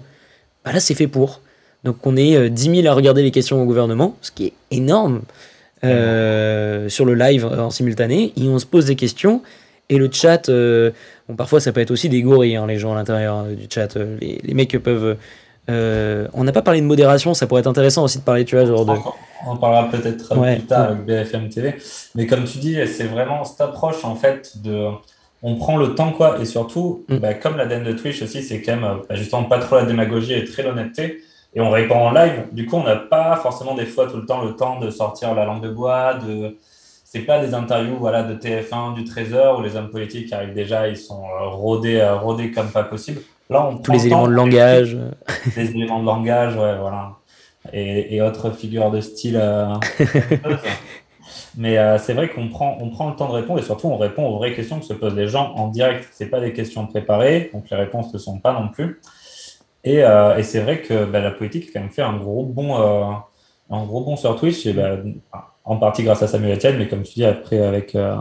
Bah 0.64 0.72
là, 0.72 0.80
c'est 0.80 0.94
fait 0.96 1.06
pour. 1.06 1.40
Donc, 1.84 2.04
on 2.04 2.16
est 2.16 2.34
euh, 2.36 2.48
10 2.48 2.82
000 2.82 2.88
à 2.88 2.92
regarder 2.92 3.22
les 3.22 3.30
questions 3.30 3.62
au 3.62 3.64
gouvernement, 3.66 4.16
ce 4.20 4.32
qui 4.32 4.46
est 4.46 4.52
énorme, 4.72 5.22
euh, 5.84 6.88
sur 6.88 7.04
le 7.04 7.14
live 7.14 7.46
euh, 7.46 7.60
en 7.62 7.70
simultané. 7.70 8.32
Et 8.36 8.48
on 8.48 8.58
se 8.58 8.66
pose 8.66 8.86
des 8.86 8.96
questions. 8.96 9.42
Et 9.90 9.98
le 9.98 10.08
chat, 10.10 10.48
euh, 10.48 10.90
bon, 11.28 11.34
parfois, 11.36 11.60
ça 11.60 11.72
peut 11.72 11.80
être 11.80 11.90
aussi 11.90 12.08
des 12.08 12.22
gorilles, 12.22 12.56
hein, 12.56 12.66
les 12.66 12.78
gens 12.78 12.92
à 12.92 12.94
l'intérieur 12.94 13.40
euh, 13.46 13.54
du 13.54 13.66
chat. 13.68 13.96
Euh, 13.96 14.16
Les, 14.20 14.40
les 14.42 14.54
mecs 14.54 14.78
peuvent. 14.82 15.16
euh, 15.68 16.26
on 16.32 16.44
n'a 16.44 16.52
pas 16.52 16.62
parlé 16.62 16.80
de 16.80 16.86
modération, 16.86 17.34
ça 17.34 17.46
pourrait 17.46 17.60
être 17.60 17.66
intéressant 17.66 18.04
aussi 18.04 18.18
de 18.18 18.22
parler, 18.24 18.44
tu 18.44 18.56
vois, 18.56 18.64
genre 18.64 18.86
de. 18.86 18.92
On 19.46 19.50
en 19.52 19.56
parlera 19.56 19.90
peut-être 19.90 20.36
Ouais. 20.38 20.56
plus 20.56 20.66
tard 20.66 20.90
avec 20.90 21.04
BFM 21.04 21.48
TV. 21.48 21.74
Mais 22.14 22.26
comme 22.26 22.44
tu 22.44 22.58
dis, 22.58 22.76
c'est 22.86 23.04
vraiment 23.04 23.44
cette 23.44 23.60
approche 23.60 24.04
en 24.04 24.14
fait 24.14 24.52
de. 24.62 24.86
On 25.42 25.56
prend 25.56 25.76
le 25.78 25.94
temps 25.94 26.12
quoi. 26.12 26.38
Et 26.40 26.44
surtout, 26.44 27.04
Mm. 27.08 27.16
bah, 27.16 27.34
comme 27.34 27.56
l'ADN 27.56 27.82
de 27.82 27.92
Twitch 27.92 28.20
aussi, 28.22 28.42
c'est 28.42 28.60
quand 28.60 28.76
même 28.76 28.98
bah, 29.08 29.14
justement 29.14 29.44
pas 29.44 29.58
trop 29.58 29.76
la 29.76 29.84
démagogie 29.86 30.34
et 30.34 30.44
très 30.44 30.62
l'honnêteté. 30.62 31.22
Et 31.54 31.60
on 31.60 31.70
répond 31.70 31.96
en 31.96 32.10
live. 32.12 32.44
Du 32.52 32.66
coup, 32.66 32.76
on 32.76 32.84
n'a 32.84 32.96
pas 32.96 33.36
forcément 33.36 33.74
des 33.74 33.86
fois 33.86 34.06
tout 34.06 34.18
le 34.18 34.26
temps 34.26 34.42
le 34.44 34.54
temps 34.54 34.78
de 34.78 34.90
sortir 34.90 35.34
la 35.34 35.44
langue 35.46 35.62
de 35.62 35.70
bois. 35.70 36.14
De... 36.14 36.56
C'est 37.12 37.22
pas 37.22 37.44
des 37.44 37.54
interviews 37.54 37.96
voilà, 37.98 38.22
de 38.22 38.34
TF1, 38.34 38.94
du 38.94 39.02
Trésor 39.02 39.58
où 39.58 39.62
les 39.62 39.74
hommes 39.74 39.90
politiques 39.90 40.32
arrivent 40.32 40.54
déjà, 40.54 40.86
ils 40.86 40.96
sont 40.96 41.24
euh, 41.24 41.48
rodés, 41.48 41.96
euh, 41.96 42.14
rodés 42.14 42.52
comme 42.52 42.70
pas 42.70 42.84
possible. 42.84 43.22
Là, 43.48 43.66
on 43.66 43.78
tous 43.78 43.90
les 43.90 43.98
le 43.98 44.06
éléments 44.06 44.28
de 44.28 44.32
langage. 44.32 44.96
des 45.56 45.70
éléments 45.70 45.98
de 45.98 46.06
langage, 46.06 46.54
ouais, 46.54 46.78
voilà. 46.78 47.16
Et, 47.72 48.14
et 48.14 48.22
autres 48.22 48.52
figures 48.52 48.92
de 48.92 49.00
style. 49.00 49.36
euh, 49.36 49.74
Mais 51.56 51.78
euh, 51.78 51.98
c'est 51.98 52.14
vrai 52.14 52.28
qu'on 52.28 52.46
prend, 52.48 52.78
on 52.80 52.90
prend 52.90 53.10
le 53.10 53.16
temps 53.16 53.26
de 53.26 53.34
répondre 53.34 53.58
et 53.58 53.64
surtout 53.64 53.88
on 53.88 53.96
répond 53.96 54.24
aux 54.28 54.36
vraies 54.36 54.54
questions 54.54 54.78
que 54.78 54.84
se 54.86 54.94
posent 54.94 55.16
les 55.16 55.26
gens 55.26 55.52
en 55.56 55.66
direct. 55.66 56.08
C'est 56.12 56.28
pas 56.30 56.38
des 56.38 56.52
questions 56.52 56.86
préparées, 56.86 57.50
donc 57.52 57.68
les 57.70 57.76
réponses 57.76 58.14
ne 58.14 58.18
sont 58.18 58.38
pas 58.38 58.52
non 58.52 58.68
plus. 58.68 59.00
Et, 59.82 60.04
euh, 60.04 60.36
et 60.36 60.44
c'est 60.44 60.60
vrai 60.60 60.80
que 60.80 61.06
bah, 61.06 61.20
la 61.20 61.32
politique 61.32 61.70
a 61.70 61.72
quand 61.72 61.80
même 61.80 61.90
fait 61.90 62.02
un 62.02 62.16
gros 62.16 62.54
euh, 62.56 63.04
un 63.74 63.84
gros 63.84 64.04
bond 64.04 64.16
sur 64.16 64.38
Twitch, 64.38 64.64
et, 64.66 64.72
bah, 64.72 64.98
en 65.70 65.76
partie 65.76 66.02
grâce 66.02 66.22
à 66.22 66.26
Samuel 66.28 66.56
Etienne, 66.56 66.76
mais 66.78 66.88
comme 66.88 67.02
tu 67.02 67.14
dis, 67.14 67.24
après 67.24 67.60
avec. 67.60 67.94
euh, 67.94 68.16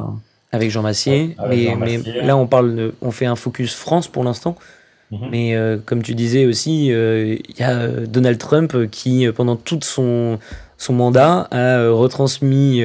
avec 0.52 0.72
Jean 0.72 0.82
Massier. 0.82 1.36
Avec 1.38 1.58
mais, 1.58 1.66
Jean 1.66 1.76
mais 1.78 1.98
Massier. 1.98 2.22
là, 2.22 2.38
on 2.38 2.48
parle 2.48 2.76
de, 2.76 2.94
on 3.02 3.12
fait 3.12 3.26
un 3.26 3.36
focus 3.36 3.74
France 3.76 4.08
pour 4.08 4.24
l'instant. 4.24 4.56
mhm. 5.12 5.28
Mais 5.32 5.56
euh, 5.56 5.78
comme 5.86 6.02
tu 6.04 6.16
disais 6.16 6.46
aussi, 6.46 6.92
euh, 6.92 7.36
il 7.50 7.60
y 7.60 7.64
a 7.64 7.88
Donald 7.88 8.38
Trump 8.38 8.90
qui, 8.92 9.28
pendant 9.36 9.56
tout 9.56 9.80
son, 9.82 10.40
son 10.78 10.94
mandat, 10.94 11.48
a 11.52 11.90
retransmis 11.90 12.84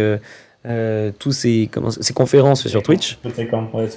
tous 1.19 1.33
ses, 1.33 1.69
comment, 1.71 1.91
ses 1.91 2.15
conférences 2.15 2.67
sur 2.67 2.83
Twitch. 2.83 3.19
Toutes 3.23 3.35
ses, 3.37 3.49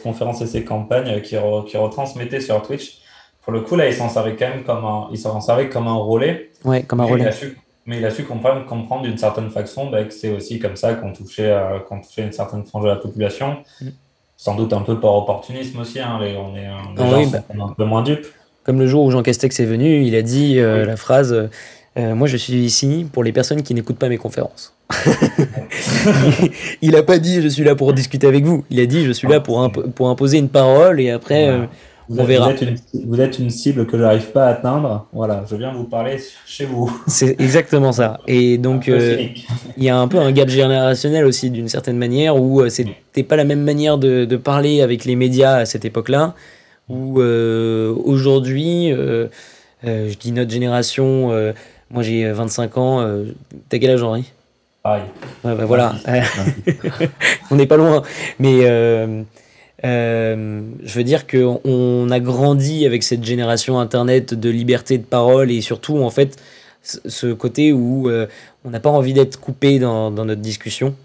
conférences 0.03 0.41
et 0.41 0.47
ses 0.47 0.63
campagnes 0.65 1.21
qui, 1.21 1.36
re- 1.36 1.65
qui 1.65 1.77
retransmettaient 1.77 2.41
sur 2.41 2.62
Twitch. 2.62 2.97
Pour 3.43 3.53
le 3.53 3.62
coup, 3.62 3.77
là, 3.77 3.88
il 3.88 3.93
s'en 3.93 4.10
servait 4.10 4.36
quand 4.36 4.49
même 4.49 4.63
comme 4.65 4.84
un, 4.84 5.08
il 5.13 5.17
s'en 5.17 5.39
servait 5.39 5.69
comme 5.69 5.88
un 5.88 5.95
relais. 5.95 6.49
Ouais, 6.65 6.84
comme 6.84 6.99
un 6.99 7.06
il 7.06 7.12
relais. 7.13 7.27
a 7.27 7.32
su, 7.32 7.58
mais 7.88 7.97
il 7.97 8.06
a 8.06 8.12
su 8.12 8.23
comprendre, 8.23 8.65
comprendre 8.67 9.02
d'une 9.04 9.17
certaine 9.17 9.50
façon 9.50 9.89
bah, 9.89 10.04
que 10.04 10.13
c'est 10.13 10.30
aussi 10.30 10.60
comme 10.60 10.76
ça 10.76 10.93
qu'on 10.93 11.12
touchait, 11.13 11.52
euh, 11.52 11.80
qu'on 11.80 12.00
touchait 12.02 12.21
une 12.23 12.32
certaine 12.32 12.63
frange 12.65 12.84
de 12.84 12.89
la 12.89 12.97
population. 12.97 13.58
Mm. 13.82 13.88
Sans 14.39 14.54
doute 14.56 14.71
un 14.73 14.82
peu 14.82 15.00
par 15.00 15.15
opportunisme 15.15 15.80
aussi. 15.80 16.00
Hein, 16.00 16.19
les, 16.21 16.36
on 16.38 16.56
est, 16.56 16.67
euh, 16.67 16.71
les 16.95 17.02
Ah 17.04 17.10
gens 17.10 17.17
oui, 17.17 17.26
bah. 17.32 17.39
un 17.65 17.73
peu 17.73 17.86
moins 17.86 18.04
dupes. 18.04 18.28
Comme 18.63 18.78
le 18.80 18.86
jour 18.86 19.04
où 19.06 19.10
Jean 19.10 19.23
Castex 19.23 19.60
est 19.60 19.65
venu, 19.65 20.04
il 20.04 20.13
a 20.15 20.21
dit 20.21 20.60
euh, 20.60 20.82
Oui. 20.82 20.88
la 20.88 20.95
phrase 20.97 21.34
euh, 21.34 21.47
Euh, 21.97 22.13
Moi, 22.13 22.28
je 22.28 22.38
suis 22.38 22.54
ici 22.63 23.08
pour 23.12 23.23
les 23.23 23.32
personnes 23.32 23.63
qui 23.63 23.73
n'écoutent 23.73 23.97
pas 23.97 24.10
mes 24.10 24.17
conférences. 24.19 24.76
il 26.82 26.91
n'a 26.91 27.04
pas 27.04 27.17
dit 27.19 27.41
je 27.41 27.47
suis 27.47 27.63
là 27.63 27.76
pour 27.76 27.93
discuter 27.93 28.28
avec 28.28 28.43
vous. 28.45 28.63
Il 28.69 28.80
a 28.80 28.86
dit 28.86 29.04
je 29.06 29.12
suis 29.12 29.28
là 29.28 29.39
pour, 29.39 29.62
imp- 29.63 29.91
pour 29.95 30.10
imposer 30.10 30.38
une 30.38 30.50
parole 30.50 31.00
et 31.02 31.10
après. 31.12 31.47
euh, 31.50 31.65
Vous 32.10 32.20
on 32.20 32.22
êtes, 32.22 32.28
verra. 32.28 32.46
Vous 32.48 32.54
êtes, 32.54 32.62
une, 32.62 33.06
vous 33.06 33.22
êtes 33.22 33.39
une 33.39 33.50
cible 33.50 33.86
que 33.86 33.98
je 33.98 34.04
n'arrive 34.04 34.32
pas 34.32 34.46
à 34.46 34.50
atteindre. 34.52 35.08
Voilà, 35.12 35.43
je 35.50 35.56
viens 35.56 35.74
vous 35.74 35.84
parler 35.84 36.17
chez 36.46 36.65
vous. 36.65 36.89
c'est 37.08 37.39
exactement 37.39 37.91
ça. 37.91 38.20
Et 38.28 38.58
donc, 38.58 38.88
euh, 38.88 39.28
il 39.76 39.84
y 39.84 39.89
a 39.89 39.98
un 39.98 40.08
peu 40.08 40.17
un 40.17 40.32
gap 40.32 40.48
générationnel 40.48 41.26
aussi, 41.26 41.50
d'une 41.50 41.67
certaine 41.67 41.98
manière, 41.98 42.38
où 42.38 42.62
euh, 42.62 42.70
c'était 42.70 43.24
pas 43.24 43.36
la 43.36 43.43
même 43.43 43.62
manière 43.62 43.98
de, 43.98 44.26
de 44.26 44.38
parler 44.38 44.82
avec 44.82 45.04
les 45.04 45.15
médias 45.15 45.56
à 45.58 45.65
cette 45.65 45.84
époque-là, 45.84 46.34
où 46.88 47.20
euh, 47.20 47.93
aujourd'hui, 48.06 48.91
euh, 48.93 49.28
je 49.84 50.15
dis 50.17 50.32
notre 50.32 50.52
génération, 50.52 51.30
moi 51.91 52.04
j'ai 52.04 52.32
25 52.32 52.78
ans, 52.78 53.24
t'as 53.70 53.80
quel 53.80 53.91
âge 53.91 54.04
Henri? 54.04 54.32
Pareil. 54.82 55.04
Ouais, 55.43 55.56
bah 55.56 55.65
voilà, 55.65 55.96
on 57.52 57.56
n'est 57.56 57.65
pas 57.67 57.78
loin. 57.78 58.02
Mais 58.39 58.62
euh, 59.86 60.62
je 60.84 60.94
veux 60.98 61.04
dire 61.04 61.28
qu'on 61.28 61.62
on 61.63 62.10
a 62.10 62.20
grandi 62.20 62.86
avec 62.86 63.04
cette 63.04 63.24
génération 63.24 63.80
Internet 63.80 64.34
de 64.34 64.50
liberté 64.50 64.98
de 64.98 65.04
parole 65.04 65.52
et 65.52 65.62
surtout, 65.62 65.98
en 66.00 66.10
fait, 66.10 66.38
ce 66.82 67.34
côté 67.34 67.74
où 67.74 68.10
euh, 68.10 68.28
on 68.66 68.70
n'a 68.70 68.80
pas 68.80 68.90
envie 68.90 69.13
d'être 69.13 69.40
coupé 69.40 69.78
dans, 69.80 70.10
dans 70.12 70.26
notre 70.26 70.42
discussion. 70.42 70.96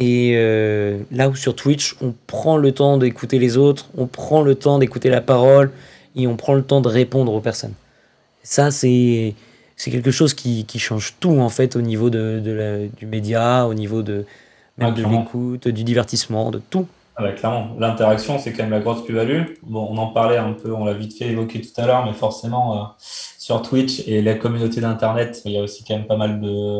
Et 0.00 0.32
euh, 0.36 0.98
là 1.10 1.28
où 1.28 1.34
sur 1.34 1.54
Twitch, 1.56 1.96
on 2.00 2.14
prend 2.26 2.56
le 2.56 2.72
temps 2.72 2.98
d'écouter 2.98 3.38
les 3.38 3.56
autres, 3.56 3.86
on 3.96 4.06
prend 4.06 4.42
le 4.42 4.54
temps 4.54 4.78
d'écouter 4.78 5.10
la 5.10 5.20
parole 5.20 5.70
et 6.16 6.26
on 6.26 6.36
prend 6.36 6.54
le 6.54 6.62
temps 6.62 6.80
de 6.80 6.88
répondre 6.88 7.32
aux 7.34 7.40
personnes. 7.40 7.74
Ça, 8.42 8.70
c'est 8.70 9.34
c'est 9.76 9.90
quelque 9.92 10.10
chose 10.10 10.34
qui, 10.34 10.64
qui 10.64 10.80
change 10.80 11.14
tout 11.20 11.38
en 11.38 11.48
fait 11.50 11.76
au 11.76 11.82
niveau 11.82 12.10
de, 12.10 12.40
de 12.44 12.50
la- 12.50 12.86
du 12.86 13.06
média, 13.06 13.66
au 13.68 13.74
niveau 13.74 14.02
de, 14.02 14.24
même 14.76 14.88
Ah, 14.96 15.00
de 15.00 15.04
l'écoute, 15.04 15.68
du 15.68 15.84
divertissement, 15.84 16.50
de 16.50 16.60
tout. 16.70 16.86
Ah 17.20 17.22
bah, 17.24 17.32
clairement, 17.32 17.70
l'interaction, 17.78 18.38
c'est 18.38 18.52
quand 18.52 18.62
même 18.62 18.70
la 18.70 18.78
grosse 18.78 19.04
plus-value. 19.04 19.42
Bon, 19.64 19.88
on 19.90 19.96
en 19.98 20.06
parlait 20.08 20.36
un 20.36 20.52
peu, 20.52 20.72
on 20.72 20.84
l'a 20.84 20.92
vite 20.92 21.18
fait 21.18 21.26
évoquer 21.26 21.60
tout 21.60 21.80
à 21.80 21.86
l'heure, 21.86 22.06
mais 22.06 22.12
forcément, 22.12 22.76
euh, 22.78 22.84
sur 23.00 23.60
Twitch 23.62 24.06
et 24.06 24.22
la 24.22 24.34
communauté 24.34 24.80
d'Internet, 24.80 25.42
il 25.44 25.52
y 25.52 25.58
a 25.58 25.62
aussi 25.62 25.82
quand 25.84 25.94
même 25.96 26.06
pas 26.06 26.16
mal 26.16 26.40
de, 26.40 26.78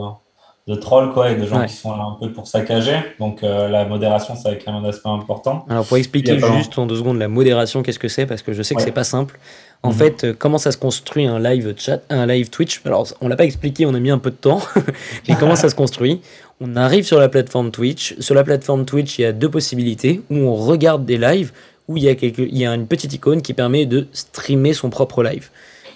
de 0.68 0.74
trolls, 0.77 1.12
quoi, 1.12 1.33
et 1.33 1.35
de 1.35 1.44
gens 1.44 1.59
Ouais. 1.59 1.66
qui 1.66 1.74
sont 1.74 1.90
là 1.96 2.05
un 2.05 2.16
peu 2.20 2.31
pour 2.33 2.46
saccager. 2.46 2.98
Donc, 3.18 3.42
euh, 3.42 3.68
la 3.68 3.85
modération, 3.85 4.37
ça 4.37 4.51
a 4.51 4.55
quand 4.55 4.72
même 4.72 4.85
un 4.85 4.88
aspect 4.88 5.09
important. 5.09 5.66
Alors 5.68 5.85
pour 5.87 5.96
expliquer 5.96 6.38
juste 6.38 6.79
en 6.79 6.87
deux 6.87 6.96
secondes 6.96 7.18
la 7.18 7.27
modération, 7.29 7.83
qu'est-ce 7.83 7.98
que 7.98 8.07
c'est? 8.09 8.27
Parce 8.27 8.42
que 8.42 8.53
je 8.53 8.62
sais 8.62 8.74
que 8.77 8.81
Ouais. 8.81 8.85
c'est 8.85 8.92
pas 8.92 9.03
simple. 9.05 9.40
En 9.83 9.90
Mhm. 9.90 9.94
fait, 9.94 10.24
euh, 10.24 10.35
comment 10.38 10.59
ça 10.59 10.70
se 10.72 10.77
construit 10.77 11.24
un 11.27 11.38
live 11.38 11.74
chat, 11.77 12.01
un 12.11 12.27
live 12.27 12.51
Twitch? 12.51 12.81
Alors 12.85 13.07
on 13.20 13.29
l'a 13.29 13.37
pas 13.37 13.44
expliqué, 13.44 13.87
on 13.87 13.94
a 13.94 14.01
mis 14.01 14.11
un 14.11 14.18
peu 14.18 14.31
de 14.31 14.37
temps. 14.37 14.59
Mais 15.29 15.37
comment 15.37 15.55
ça 15.57 15.68
se 15.68 15.74
construit? 15.77 16.20
On 16.60 16.74
arrive 16.74 17.04
sur 17.04 17.20
la 17.20 17.28
plateforme 17.28 17.70
Twitch. 17.70 18.16
Sur 18.18 18.34
la 18.34 18.42
plateforme 18.42 18.84
Twitch, 18.84 19.18
il 19.18 19.22
y 19.22 19.24
a 19.24 19.32
deux 19.32 19.48
possibilités 19.48 20.22
où 20.28 20.36
on 20.36 20.54
regarde 20.54 21.04
des 21.04 21.16
lives, 21.16 21.52
où 21.86 21.96
il 21.96 22.02
y 22.02 22.66
a 22.66 22.74
une 22.74 22.86
petite 22.86 23.12
icône 23.12 23.42
qui 23.42 23.54
permet 23.54 23.86
de 23.86 24.08
streamer 24.12 24.72
son 24.72 24.90
propre 24.90 25.22
live. 25.22 25.50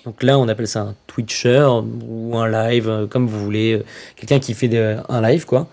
Donc 0.05 0.23
là, 0.23 0.39
on 0.39 0.49
appelle 0.49 0.69
ça 0.69 0.81
un 0.81 0.95
Twitcher 1.07 1.69
ou 2.09 2.37
un 2.37 2.49
live, 2.49 2.89
euh, 2.89 3.07
comme 3.07 3.27
vous 3.27 3.39
voulez, 3.39 3.75
euh, 3.75 3.85
quelqu'un 4.17 4.41
qui 4.41 4.55
fait 4.55 4.71
un 5.09 5.21
live, 5.21 5.45
quoi. 5.47 5.69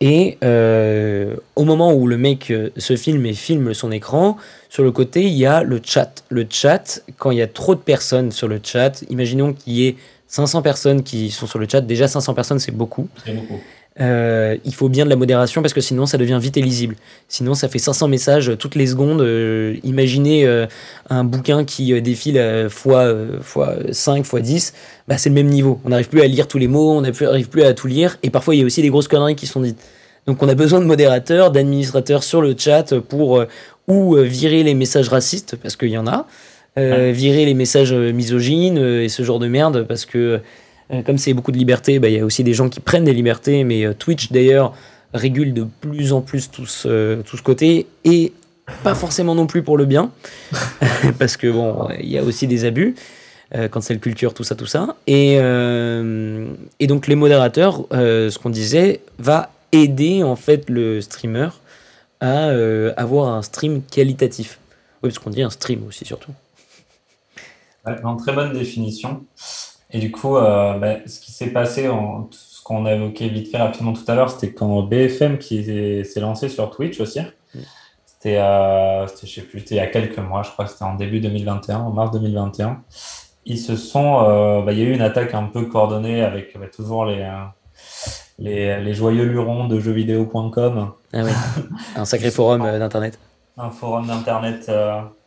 Et 0.00 0.38
euh, 0.44 1.36
au 1.56 1.64
moment 1.64 1.92
où 1.94 2.06
le 2.06 2.18
mec 2.18 2.52
se 2.76 2.96
filme 2.96 3.24
et 3.26 3.32
filme 3.32 3.72
son 3.72 3.90
écran, 3.90 4.36
sur 4.68 4.82
le 4.82 4.90
côté, 4.90 5.22
il 5.22 5.32
y 5.32 5.46
a 5.46 5.62
le 5.62 5.80
chat. 5.82 6.24
Le 6.28 6.46
chat, 6.50 7.00
quand 7.16 7.30
il 7.30 7.38
y 7.38 7.42
a 7.42 7.46
trop 7.46 7.74
de 7.74 7.80
personnes 7.80 8.30
sur 8.32 8.48
le 8.48 8.60
chat, 8.62 9.02
imaginons 9.08 9.54
qu'il 9.54 9.72
y 9.74 9.86
ait 9.86 9.96
500 10.26 10.62
personnes 10.62 11.02
qui 11.04 11.30
sont 11.30 11.46
sur 11.46 11.58
le 11.58 11.66
chat. 11.68 11.80
Déjà, 11.80 12.08
500 12.08 12.34
personnes, 12.34 12.58
c'est 12.58 12.72
beaucoup. 12.72 13.08
Beaucoup. 13.26 13.60
Euh, 14.00 14.56
il 14.64 14.74
faut 14.74 14.88
bien 14.88 15.04
de 15.04 15.10
la 15.10 15.14
modération 15.14 15.62
parce 15.62 15.72
que 15.72 15.80
sinon 15.80 16.06
ça 16.06 16.18
devient 16.18 16.38
vite 16.40 16.56
illisible. 16.56 16.96
Sinon 17.28 17.54
ça 17.54 17.68
fait 17.68 17.78
500 17.78 18.08
messages 18.08 18.52
toutes 18.58 18.74
les 18.74 18.88
secondes. 18.88 19.20
Euh, 19.20 19.76
imaginez 19.84 20.46
euh, 20.46 20.66
un 21.10 21.22
bouquin 21.22 21.64
qui 21.64 22.00
défile 22.02 22.66
fois, 22.70 23.14
fois 23.40 23.74
5, 23.92 24.24
fois 24.24 24.40
10, 24.40 24.74
bah, 25.06 25.16
c'est 25.16 25.28
le 25.28 25.34
même 25.34 25.46
niveau. 25.46 25.80
On 25.84 25.90
n'arrive 25.90 26.08
plus 26.08 26.22
à 26.22 26.26
lire 26.26 26.48
tous 26.48 26.58
les 26.58 26.66
mots, 26.66 26.92
on 26.92 27.02
n'arrive 27.02 27.48
plus 27.48 27.62
à 27.62 27.72
tout 27.72 27.86
lire 27.86 28.18
et 28.22 28.30
parfois 28.30 28.54
il 28.54 28.60
y 28.60 28.62
a 28.62 28.66
aussi 28.66 28.82
des 28.82 28.88
grosses 28.88 29.08
conneries 29.08 29.36
qui 29.36 29.46
sont 29.46 29.60
dites. 29.60 29.80
Donc 30.26 30.42
on 30.42 30.48
a 30.48 30.54
besoin 30.54 30.80
de 30.80 30.86
modérateurs, 30.86 31.50
d'administrateurs 31.50 32.24
sur 32.24 32.40
le 32.40 32.54
chat 32.56 32.98
pour 32.98 33.44
ou 33.86 34.16
virer 34.16 34.62
les 34.62 34.74
messages 34.74 35.08
racistes 35.08 35.56
parce 35.62 35.76
qu'il 35.76 35.90
y 35.90 35.98
en 35.98 36.06
a, 36.06 36.26
virer 36.76 37.44
les 37.44 37.54
messages 37.54 37.92
misogynes 37.92 38.78
et 38.78 39.08
ce 39.10 39.22
genre 39.22 39.38
de 39.38 39.46
merde 39.46 39.84
parce 39.86 40.06
que 40.06 40.40
comme 41.04 41.18
c'est 41.18 41.34
beaucoup 41.34 41.52
de 41.52 41.56
liberté, 41.56 41.98
bah, 41.98 42.08
il 42.08 42.16
y 42.16 42.20
a 42.20 42.24
aussi 42.24 42.44
des 42.44 42.54
gens 42.54 42.68
qui 42.68 42.80
prennent 42.80 43.04
des 43.04 43.12
libertés, 43.12 43.64
mais 43.64 43.84
euh, 43.84 43.94
Twitch 43.94 44.30
d'ailleurs 44.32 44.74
régule 45.12 45.54
de 45.54 45.66
plus 45.80 46.12
en 46.12 46.20
plus 46.20 46.50
tout 46.50 46.66
ce, 46.66 47.22
tout 47.22 47.36
ce 47.36 47.42
côté, 47.42 47.86
et 48.04 48.32
pas 48.82 48.94
forcément 48.94 49.34
non 49.34 49.46
plus 49.46 49.62
pour 49.62 49.76
le 49.76 49.84
bien, 49.84 50.10
parce 51.18 51.36
que 51.36 51.50
bon, 51.50 51.88
il 52.00 52.08
y 52.08 52.18
a 52.18 52.22
aussi 52.22 52.46
des 52.46 52.64
abus, 52.64 52.94
euh, 53.54 53.68
quand 53.68 53.80
c'est 53.80 53.94
le 53.94 54.00
culture, 54.00 54.34
tout 54.34 54.44
ça, 54.44 54.54
tout 54.54 54.66
ça. 54.66 54.96
Et, 55.06 55.36
euh, 55.38 56.46
et 56.80 56.86
donc 56.86 57.06
les 57.06 57.14
modérateurs, 57.14 57.84
euh, 57.92 58.30
ce 58.30 58.38
qu'on 58.38 58.50
disait, 58.50 59.00
va 59.18 59.50
aider 59.72 60.22
en 60.22 60.36
fait 60.36 60.68
le 60.70 61.00
streamer 61.00 61.48
à 62.20 62.48
euh, 62.48 62.92
avoir 62.96 63.34
un 63.34 63.42
stream 63.42 63.82
qualitatif. 63.82 64.58
Oui, 65.02 65.10
parce 65.10 65.18
qu'on 65.18 65.30
dit 65.30 65.42
un 65.42 65.50
stream 65.50 65.86
aussi 65.86 66.04
surtout. 66.04 66.32
Ouais, 67.86 68.02
en 68.02 68.16
très 68.16 68.32
bonne 68.32 68.52
définition. 68.52 69.24
Et 69.94 69.98
du 70.00 70.10
coup, 70.10 70.36
euh, 70.36 70.76
bah, 70.78 70.96
ce 71.06 71.20
qui 71.20 71.30
s'est 71.32 71.50
passé, 71.50 71.88
en, 71.88 72.28
ce 72.32 72.62
qu'on 72.62 72.84
a 72.84 72.92
évoqué 72.94 73.28
vite 73.28 73.50
fait 73.50 73.58
rapidement 73.58 73.92
tout 73.92 74.04
à 74.08 74.14
l'heure, 74.14 74.28
c'était 74.28 74.52
quand 74.52 74.82
BFM 74.82 75.38
qui 75.38 75.58
est- 75.60 76.02
s'est 76.04 76.20
lancé 76.20 76.48
sur 76.48 76.68
Twitch 76.70 77.00
aussi. 77.00 77.20
C'était, 78.04 78.38
euh, 78.38 79.06
je 79.06 79.26
sais 79.26 79.42
plus, 79.42 79.60
c'était 79.60 79.74
il 79.76 79.78
y 79.78 79.80
a 79.80 79.86
quelques 79.86 80.18
mois, 80.18 80.42
je 80.42 80.50
crois 80.50 80.64
que 80.64 80.70
c'était 80.72 80.84
en 80.84 80.94
début 80.94 81.20
2021, 81.20 81.78
en 81.78 81.90
mars 81.90 82.10
2021. 82.10 82.82
Ils 83.46 83.58
se 83.58 83.76
sont, 83.76 84.22
euh, 84.24 84.62
bah, 84.62 84.72
il 84.72 84.78
y 84.78 84.82
a 84.82 84.86
eu 84.86 84.92
une 84.94 85.02
attaque 85.02 85.34
un 85.34 85.44
peu 85.44 85.66
coordonnée 85.66 86.22
avec 86.22 86.58
bah, 86.58 86.66
toujours 86.74 87.04
les, 87.04 87.20
euh, 87.20 87.44
les, 88.38 88.80
les 88.80 88.94
joyeux 88.94 89.24
lurons 89.26 89.68
de 89.68 89.78
jeuxvideo.com, 89.78 90.90
Ah 91.12 91.22
un 91.96 92.04
sacré 92.04 92.30
forum 92.30 92.62
d'internet. 92.62 93.18
un 93.58 93.70
forum 93.70 94.06
d'internet 94.06 94.70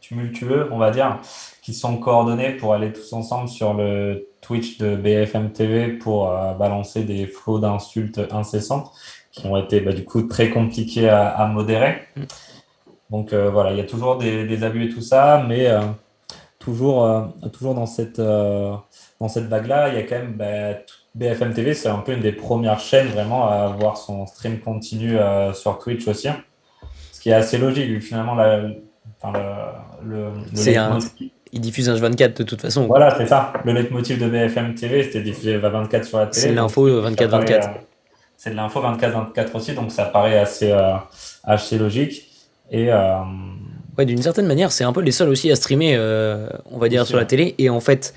tumultueux, 0.02 0.68
on 0.72 0.78
va 0.78 0.90
dire, 0.92 1.20
qui 1.62 1.74
sont 1.74 1.98
coordonnés 1.98 2.52
pour 2.54 2.74
aller 2.74 2.92
tous 2.92 3.14
ensemble 3.14 3.48
sur 3.48 3.74
le 3.76 4.28
Twitch 4.48 4.78
de 4.78 4.96
BFM 4.96 5.52
TV 5.52 5.90
pour 5.90 6.32
euh, 6.32 6.54
balancer 6.54 7.04
des 7.04 7.28
flots 7.28 7.60
d'insultes 7.60 8.22
incessantes 8.32 8.92
qui 9.32 9.46
ont 9.46 9.58
été 9.58 9.82
bah, 9.82 9.92
du 9.92 10.06
coup 10.06 10.22
très 10.24 10.50
compliqués 10.50 11.10
à, 11.10 11.28
à 11.28 11.46
modérer. 11.48 12.00
Donc 13.10 13.34
euh, 13.34 13.50
voilà, 13.50 13.72
il 13.72 13.78
y 13.78 13.82
a 13.82 13.84
toujours 13.86 14.18
des, 14.18 14.46
des 14.46 14.64
abus 14.64 14.86
et 14.86 14.90
tout 14.90 15.02
ça, 15.02 15.44
mais 15.48 15.68
euh, 15.68 15.82
toujours, 16.60 17.30
toujours 17.54 17.74
dans 17.76 17.86
cette, 17.86 18.20
dans 18.20 19.28
cette 19.28 19.46
vague-là, 19.48 19.90
il 19.90 19.96
y 19.96 19.98
a 20.00 20.04
quand 20.04 20.16
même 20.18 20.34
bah, 20.34 20.80
BFM 21.16 21.54
TV, 21.54 21.74
c'est 21.74 21.90
un 21.90 22.00
peu 22.00 22.14
une 22.14 22.22
des 22.22 22.32
premières 22.32 22.80
chaînes 22.80 23.08
vraiment 23.08 23.48
à 23.50 23.56
avoir 23.66 23.98
son 23.98 24.26
stream 24.28 24.60
continu 24.60 25.18
sur 25.54 25.80
Twitch 25.80 26.08
aussi. 26.08 26.30
Ce 27.12 27.20
qui 27.20 27.30
est 27.30 27.34
assez 27.34 27.58
logique, 27.58 27.88
vu 27.90 28.00
que 28.00 28.06
finalement, 28.06 28.36
la, 28.36 28.62
enfin, 29.22 29.38
le, 30.04 30.10
le, 30.10 30.26
le 30.30 30.56
C'est 30.56 30.78
un- 30.78 30.98
leitmotiv- 31.00 31.32
Ils 31.54 31.62
diffusent 31.62 31.90
un 31.90 31.96
H24 31.96 32.38
de 32.38 32.44
toute 32.44 32.62
façon. 32.62 32.88
Voilà, 32.88 33.16
c'est 33.18 33.28
ça. 33.28 33.54
Le 33.66 33.74
leitmotiv 33.74 34.20
de 34.20 34.30
BFM 34.30 34.76
TV, 34.76 35.04
c'était 35.04 35.22
diffusé 35.22 35.58
24 35.58 36.06
sur 36.06 36.20
la 36.20 36.28
télé. 36.28 36.48
C'est 36.48 36.54
l'info 36.54 37.04
ça 37.04 37.10
24-24. 37.10 37.30
paraît, 37.30 37.54
euh, 37.54 37.68
C'est 38.38 38.50
de 38.52 38.56
l'info 38.56 38.82
24-24 38.82 39.56
aussi, 39.56 39.74
donc 39.74 39.92
ça 39.92 40.06
paraît 40.06 40.38
assez, 40.40 40.72
euh, 40.72 40.96
assez 41.44 41.78
logique. 41.78 42.28
Et 42.72 42.92
euh, 42.92 42.98
Ouais, 43.98 44.06
d'une 44.06 44.22
certaine 44.22 44.46
manière, 44.46 44.72
c'est 44.72 44.84
un 44.84 44.94
peu 44.94 45.02
les 45.02 45.12
seuls 45.12 45.30
aussi 45.30 45.52
à 45.52 45.56
streamer, 45.56 45.96
euh, 45.96 46.48
on 46.72 46.78
va 46.78 46.88
dire, 46.88 47.08
sur 47.08 47.18
la 47.18 47.26
télé. 47.26 47.56
Et 47.58 47.70
en 47.72 47.80
fait, 47.80 48.14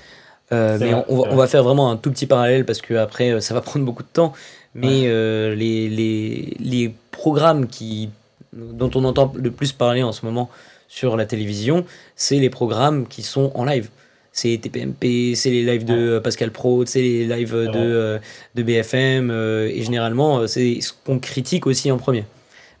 euh, 0.51 0.77
mais 0.79 0.91
vrai, 0.91 1.05
on, 1.09 1.17
va, 1.17 1.23
c'est 1.23 1.33
on 1.33 1.35
va 1.35 1.47
faire 1.47 1.63
vraiment 1.63 1.89
un 1.89 1.97
tout 1.97 2.11
petit 2.11 2.27
parallèle 2.27 2.65
parce 2.65 2.81
que 2.81 2.93
après, 2.93 3.31
euh, 3.31 3.39
ça 3.39 3.55
va 3.55 3.61
prendre 3.61 3.83
beaucoup 3.85 4.03
de 4.03 4.07
temps. 4.07 4.33
Mais 4.75 5.03
euh, 5.05 5.55
les, 5.55 5.89
les, 5.89 6.55
les 6.59 6.93
programmes 7.11 7.67
qui, 7.67 8.09
dont 8.53 8.91
on 8.95 9.03
entend 9.05 9.33
le 9.35 9.51
plus 9.51 9.71
parler 9.73 10.03
en 10.03 10.11
ce 10.11 10.23
moment 10.25 10.49
sur 10.93 11.15
la 11.15 11.25
télévision, 11.25 11.85
c'est 12.17 12.37
les 12.37 12.49
programmes 12.49 13.07
qui 13.07 13.21
sont 13.23 13.49
en 13.55 13.63
live. 13.63 13.89
C'est 14.33 14.57
TPMP, 14.61 15.35
c'est 15.35 15.49
les 15.49 15.63
lives 15.63 15.85
de 15.85 15.93
euh, 15.93 16.19
Pascal 16.19 16.51
Pro, 16.51 16.85
c'est 16.85 17.01
les 17.01 17.25
lives 17.25 17.53
de, 17.53 17.71
euh, 17.75 18.19
de 18.55 18.63
BFM. 18.63 19.29
euh, 19.31 19.69
et 19.73 19.81
généralement, 19.83 20.45
c'est 20.47 20.81
ce 20.81 20.91
qu'on 21.05 21.17
critique 21.19 21.65
aussi 21.65 21.89
en 21.91 21.97
premier. 21.97 22.25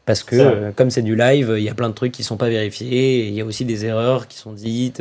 Parce 0.05 0.23
que, 0.23 0.71
comme 0.71 0.89
c'est 0.89 1.03
du 1.03 1.15
live, 1.15 1.53
il 1.57 1.63
y 1.63 1.69
a 1.69 1.73
plein 1.73 1.87
de 1.89 1.93
trucs 1.93 2.11
qui 2.11 2.23
sont 2.23 2.35
pas 2.35 2.49
vérifiés, 2.49 3.27
il 3.27 3.33
y 3.33 3.39
a 3.41 3.45
aussi 3.45 3.63
des 3.65 3.85
erreurs 3.85 4.27
qui 4.27 4.37
sont 4.37 4.51
dites. 4.51 4.99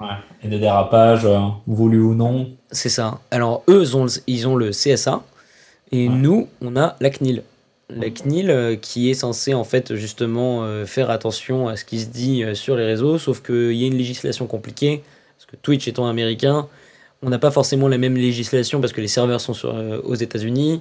ouais. 0.00 0.06
Et 0.42 0.48
des 0.48 0.58
dérapages, 0.58 1.24
euh, 1.26 1.38
voulus 1.68 2.00
ou 2.00 2.14
non. 2.14 2.50
C'est 2.72 2.88
ça. 2.88 3.20
Alors, 3.30 3.62
eux, 3.68 3.82
ils 3.82 3.96
ont 3.96 4.04
le, 4.06 4.10
ils 4.26 4.48
ont 4.48 4.56
le 4.56 4.70
CSA, 4.70 5.22
et 5.92 6.08
Ouais. 6.08 6.14
nous, 6.14 6.48
on 6.62 6.74
a 6.76 6.96
la 7.00 7.10
CNIL. 7.10 7.42
La 7.96 8.10
CNIL 8.10 8.50
euh, 8.50 8.76
qui 8.76 9.10
est 9.10 9.14
censée, 9.14 9.54
en 9.54 9.64
fait, 9.64 9.94
justement, 9.94 10.64
euh, 10.64 10.86
faire 10.86 11.10
attention 11.10 11.68
à 11.68 11.76
ce 11.76 11.84
qui 11.84 12.00
se 12.00 12.06
dit 12.06 12.44
euh, 12.44 12.54
sur 12.54 12.76
les 12.76 12.84
réseaux, 12.84 13.18
sauf 13.18 13.42
qu'il 13.42 13.72
y 13.72 13.84
a 13.84 13.86
une 13.86 13.96
législation 13.96 14.46
compliquée, 14.46 15.02
parce 15.36 15.46
que 15.46 15.56
Twitch 15.56 15.88
étant 15.88 16.06
américain, 16.06 16.68
on 17.22 17.30
n'a 17.30 17.38
pas 17.38 17.50
forcément 17.50 17.88
la 17.88 17.98
même 17.98 18.16
législation 18.16 18.80
parce 18.80 18.92
que 18.92 19.00
les 19.00 19.08
serveurs 19.08 19.42
sont 19.42 19.52
aux 20.04 20.14
États-Unis. 20.14 20.80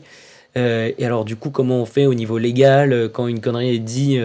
Et 0.56 1.06
alors, 1.06 1.26
du 1.26 1.36
coup, 1.36 1.50
comment 1.50 1.82
on 1.82 1.86
fait 1.86 2.06
au 2.06 2.13
niveau 2.13 2.38
légal 2.38 3.10
quand 3.12 3.28
une 3.28 3.41
connerie 3.41 3.76
est 3.76 3.80
dit 3.80 4.17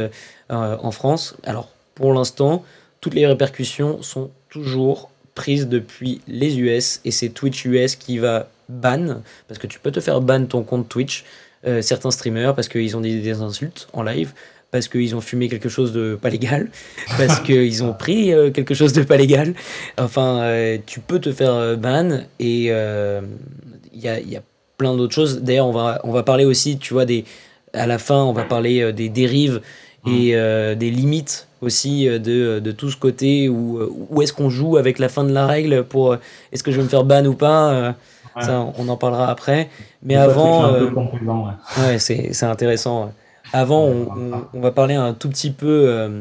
en 0.48 0.90
France? 0.92 1.36
Alors, 1.42 1.70
pour 1.96 2.12
l'instant, 2.12 2.64
toutes 3.00 3.14
les 3.14 3.26
répercussions 3.26 4.00
sont 4.02 4.30
toujours 4.48 5.10
prises 5.34 5.66
depuis 5.66 6.20
les 6.28 6.56
US 6.60 7.00
et 7.04 7.10
c'est 7.10 7.30
Twitch 7.30 7.64
US 7.64 7.96
qui 7.96 8.18
va 8.18 8.48
ban 8.68 9.22
parce 9.48 9.58
que 9.58 9.66
tu 9.66 9.80
peux 9.80 9.90
te 9.90 9.98
faire 9.98 10.20
ban 10.20 10.46
ton 10.46 10.62
compte 10.62 10.88
Twitch 10.88 11.24
euh, 11.66 11.82
certains 11.82 12.10
streamers 12.10 12.54
parce 12.54 12.68
qu'ils 12.68 12.96
ont 12.96 13.00
dit 13.00 13.20
des 13.20 13.40
insultes 13.40 13.88
en 13.92 14.02
live 14.02 14.32
parce 14.70 14.88
qu'ils 14.88 15.14
ont 15.14 15.20
fumé 15.20 15.48
quelque 15.48 15.68
chose 15.68 15.92
de 15.92 16.18
pas 16.20 16.30
légal 16.30 16.68
parce 17.16 17.38
qu'ils 17.38 17.84
ont 17.84 17.92
pris 17.92 18.34
euh, 18.34 18.50
quelque 18.50 18.74
chose 18.74 18.92
de 18.92 19.02
pas 19.04 19.16
légal. 19.16 19.54
Enfin 19.98 20.40
euh, 20.40 20.78
tu 20.84 20.98
peux 21.00 21.20
te 21.20 21.32
faire 21.32 21.76
ban 21.76 22.22
et 22.40 22.64
il 22.66 24.00
y 24.02 24.08
a, 24.08 24.20
y 24.20 24.36
a 24.36 24.42
plein 24.76 24.96
d'autres 24.96 25.14
choses. 25.14 25.42
D'ailleurs 25.42 25.68
on 25.68 25.72
va 25.72 26.00
on 26.02 26.10
va 26.10 26.22
parler 26.22 26.44
aussi 26.44 26.76
tu 26.78 26.92
vois 26.92 27.04
des 27.04 27.24
à 27.72 27.86
la 27.86 27.98
fin 27.98 28.22
on 28.24 28.32
va 28.32 28.42
parler 28.42 28.92
des 28.92 29.08
dérives 29.08 29.60
et 30.06 30.34
euh, 30.34 30.74
des 30.74 30.90
limites 30.90 31.46
aussi 31.60 32.06
de, 32.06 32.58
de 32.58 32.72
tout 32.72 32.90
ce 32.90 32.96
côté 32.96 33.48
où, 33.48 33.80
où 34.10 34.22
est-ce 34.22 34.32
qu'on 34.32 34.50
joue 34.50 34.76
avec 34.76 34.98
la 34.98 35.08
fin 35.08 35.24
de 35.24 35.32
la 35.32 35.46
règle 35.46 35.84
pour 35.84 36.16
est-ce 36.52 36.62
que 36.62 36.72
je 36.72 36.76
vais 36.76 36.82
me 36.82 36.88
faire 36.88 37.04
ban 37.04 37.24
ou 37.24 37.34
pas 37.34 37.94
Ouais. 38.36 38.42
ça 38.44 38.66
on 38.78 38.88
en 38.88 38.96
parlera 38.96 39.30
après 39.30 39.68
mais 40.02 40.16
avant 40.16 40.66
euh, 40.66 40.90
confusant, 40.90 41.46
ouais. 41.46 41.82
Ouais, 41.84 41.98
c'est 41.98 42.42
intéressant. 42.44 43.12
Avant, 43.52 43.84
on, 43.84 44.08
on- 44.08 44.44
on 44.54 44.60
va 44.60 44.70
parler 44.72 44.94
un 44.94 45.12
tout 45.14 45.28
petit 45.28 45.50
peu 45.52 45.84
euh, 45.86 46.20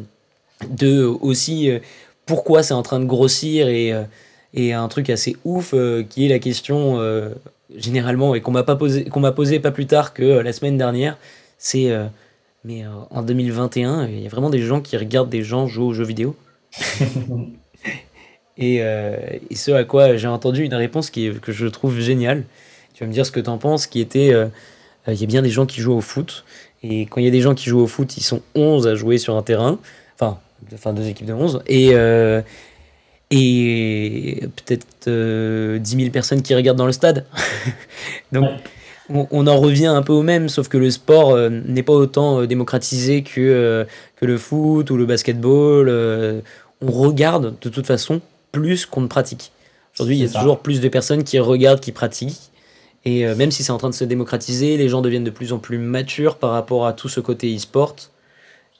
de 0.69 1.03
aussi 1.03 1.69
euh, 1.71 1.79
pourquoi 2.25 2.61
c'est 2.63 2.73
en 2.73 2.83
train 2.83 2.99
de 2.99 3.05
grossir 3.05 3.67
et, 3.67 3.93
et 4.53 4.73
un 4.73 4.87
truc 4.87 5.09
assez 5.09 5.35
ouf 5.43 5.73
qui 6.09 6.25
est 6.25 6.29
la 6.29 6.39
question 6.39 6.99
généralement 7.75 8.35
et 8.35 8.41
qu'on 8.41 8.51
m'a 8.51 8.63
pas 8.63 8.75
posé 8.75 9.05
qu'on 9.05 9.19
m'a 9.19 9.31
posé 9.31 9.59
pas 9.59 9.71
plus 9.71 9.87
tard 9.87 10.13
que 10.13 10.23
la 10.39 10.53
semaine 10.53 10.77
dernière. 10.77 11.17
C'est 11.57 11.91
mais 12.65 12.83
en 13.09 13.23
2021, 13.23 14.07
il 14.07 14.21
y 14.21 14.25
a 14.25 14.29
vraiment 14.29 14.49
des 14.49 14.61
gens 14.61 14.79
qui 14.79 14.95
regardent 14.95 15.29
des 15.29 15.43
gens 15.43 15.67
jouer 15.67 15.83
aux 15.85 15.93
jeux 15.93 16.05
vidéo. 16.05 16.35
Et, 18.57 18.79
euh, 18.81 19.17
et 19.49 19.55
ce 19.55 19.71
à 19.71 19.83
quoi 19.83 20.15
j'ai 20.15 20.27
entendu 20.27 20.63
une 20.63 20.73
réponse 20.73 21.09
qui 21.09 21.31
que 21.41 21.51
je 21.51 21.67
trouve 21.67 21.99
géniale. 21.99 22.43
Tu 22.93 23.03
vas 23.03 23.07
me 23.07 23.13
dire 23.13 23.25
ce 23.25 23.31
que 23.31 23.39
tu 23.39 23.49
en 23.49 23.57
penses, 23.57 23.87
qui 23.87 23.99
était 23.99 24.31
euh, 24.33 24.45
euh, 25.07 25.13
il 25.13 25.19
y 25.19 25.23
a 25.23 25.27
bien 25.27 25.41
des 25.41 25.49
gens 25.49 25.65
qui 25.65 25.81
jouent 25.81 25.95
au 25.95 26.01
foot. 26.01 26.45
Et 26.83 27.01
quand 27.01 27.19
il 27.19 27.23
y 27.23 27.27
a 27.27 27.31
des 27.31 27.41
gens 27.41 27.55
qui 27.55 27.69
jouent 27.69 27.81
au 27.81 27.87
foot, 27.87 28.17
ils 28.17 28.23
sont 28.23 28.41
11 28.55 28.87
à 28.87 28.95
jouer 28.95 29.17
sur 29.17 29.35
un 29.35 29.41
terrain. 29.41 29.79
Enfin, 30.15 30.39
enfin 30.73 30.93
deux 30.93 31.07
équipes 31.07 31.27
de 31.27 31.33
11. 31.33 31.63
Et, 31.65 31.93
et 33.31 34.47
peut-être 34.55 34.85
euh, 35.07 35.79
10 35.79 35.95
000 35.97 36.09
personnes 36.11 36.41
qui 36.43 36.53
regardent 36.53 36.77
dans 36.77 36.85
le 36.85 36.91
stade. 36.91 37.25
Donc, 38.31 38.49
on, 39.09 39.47
en 39.47 39.57
revient 39.57 39.87
un 39.87 40.01
peu 40.01 40.13
au 40.13 40.21
même, 40.21 40.49
sauf 40.49 40.67
que 40.67 40.77
le 40.77 40.91
sport 40.91 41.37
n'est 41.49 41.83
pas 41.83 41.93
autant 41.93 42.45
démocratisé 42.45 43.23
que, 43.23 43.85
que 44.15 44.25
le 44.25 44.37
foot 44.37 44.89
ou 44.91 44.97
le 44.97 45.05
basketball. 45.05 45.89
on 46.81 46.91
regarde 46.91 47.55
de 47.61 47.69
toute 47.69 47.87
façon 47.87 48.21
plus 48.53 48.85
qu'on 48.85 49.01
ne 49.01 49.07
pratique. 49.07 49.51
Aujourd'hui, 49.95 50.15
il 50.17 50.21
y 50.21 50.25
a 50.25 50.29
ça. 50.29 50.39
toujours 50.39 50.59
plus 50.59 50.79
de 50.79 50.87
personnes 50.87 51.25
qui 51.25 51.39
regardent, 51.39 51.81
qui 51.81 51.91
pratiquent. 51.91 52.51
Et 53.05 53.25
euh, 53.27 53.35
même 53.35 53.51
si 53.51 53.63
c'est 53.63 53.71
en 53.73 53.77
train 53.77 53.89
de 53.89 53.95
se 53.95 54.05
démocratiser, 54.05 54.77
les 54.77 54.87
gens 54.87 55.01
deviennent 55.01 55.25
de 55.25 55.29
plus 55.31 55.51
en 55.51 55.59
plus 55.59 55.77
matures 55.77 56.37
par 56.37 56.51
rapport 56.51 56.87
à 56.87 56.93
tout 56.93 57.09
ce 57.09 57.19
côté 57.19 57.53
e-sport. 57.53 57.95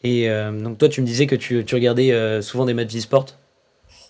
Et 0.04 0.30
euh, 0.30 0.52
donc 0.52 0.78
toi, 0.78 0.90
tu 0.90 1.02
me 1.02 1.06
disais 1.06 1.28
que 1.28 1.36
tu, 1.36 1.66
tu 1.66 1.76
regardais 1.76 2.12
euh, 2.14 2.42
souvent 2.42 2.66
des 2.66 2.74
matchs 2.74 2.96
e-sport. 2.96 3.26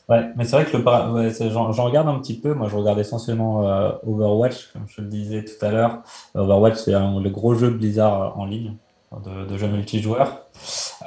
Ouais, 0.10 0.30
mais 0.36 0.44
c'est 0.44 0.58
vrai 0.58 0.66
que 0.66 0.76
le 0.76 0.84
ouais, 0.84 1.50
j'en 1.50 1.72
regarde 1.86 2.10
un 2.10 2.20
petit 2.20 2.38
peu. 2.38 2.54
Moi, 2.54 2.68
je 2.70 2.76
regarde 2.76 3.00
essentiellement 3.00 3.60
Overwatch, 4.06 4.74
comme 4.74 4.84
je 4.88 5.02
le 5.02 5.08
disais 5.08 5.46
tout 5.46 5.66
à 5.66 5.72
l'heure. 5.72 6.04
Overwatch, 6.36 6.76
c'est 6.76 6.94
un- 6.94 7.22
le 7.22 7.30
gros 7.30 7.56
jeu 7.56 7.70
Blizzard 7.70 8.38
en 8.38 8.46
ligne, 8.46 8.76
de, 9.26 9.46
de 9.46 9.58
jeux 9.58 9.68
multijoueurs. 9.68 10.44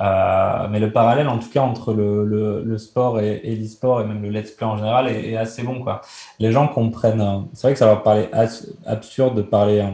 Euh, 0.00 0.68
mais 0.70 0.80
le 0.80 0.92
parallèle, 0.92 1.28
en 1.28 1.38
tout 1.38 1.50
cas, 1.50 1.62
entre 1.62 1.92
le, 1.92 2.24
le, 2.24 2.62
le 2.62 2.78
sport 2.78 3.20
et, 3.20 3.40
et 3.44 3.56
l'e-sport, 3.56 4.00
et 4.00 4.04
même 4.04 4.22
le 4.22 4.30
let's 4.30 4.50
play 4.50 4.66
en 4.66 4.76
général, 4.76 5.08
est, 5.08 5.30
est 5.30 5.36
assez 5.36 5.62
bon, 5.62 5.80
quoi. 5.82 6.00
Les 6.38 6.52
gens 6.52 6.68
comprennent. 6.68 7.20
euh, 7.20 7.38
C'est 7.54 7.62
vrai 7.68 7.72
que 7.72 7.78
ça 7.78 7.94
va 7.94 8.02
as- 8.32 8.66
absurde 8.86 9.36
de 9.36 9.42
parler. 9.42 9.80
euh, 9.80 9.90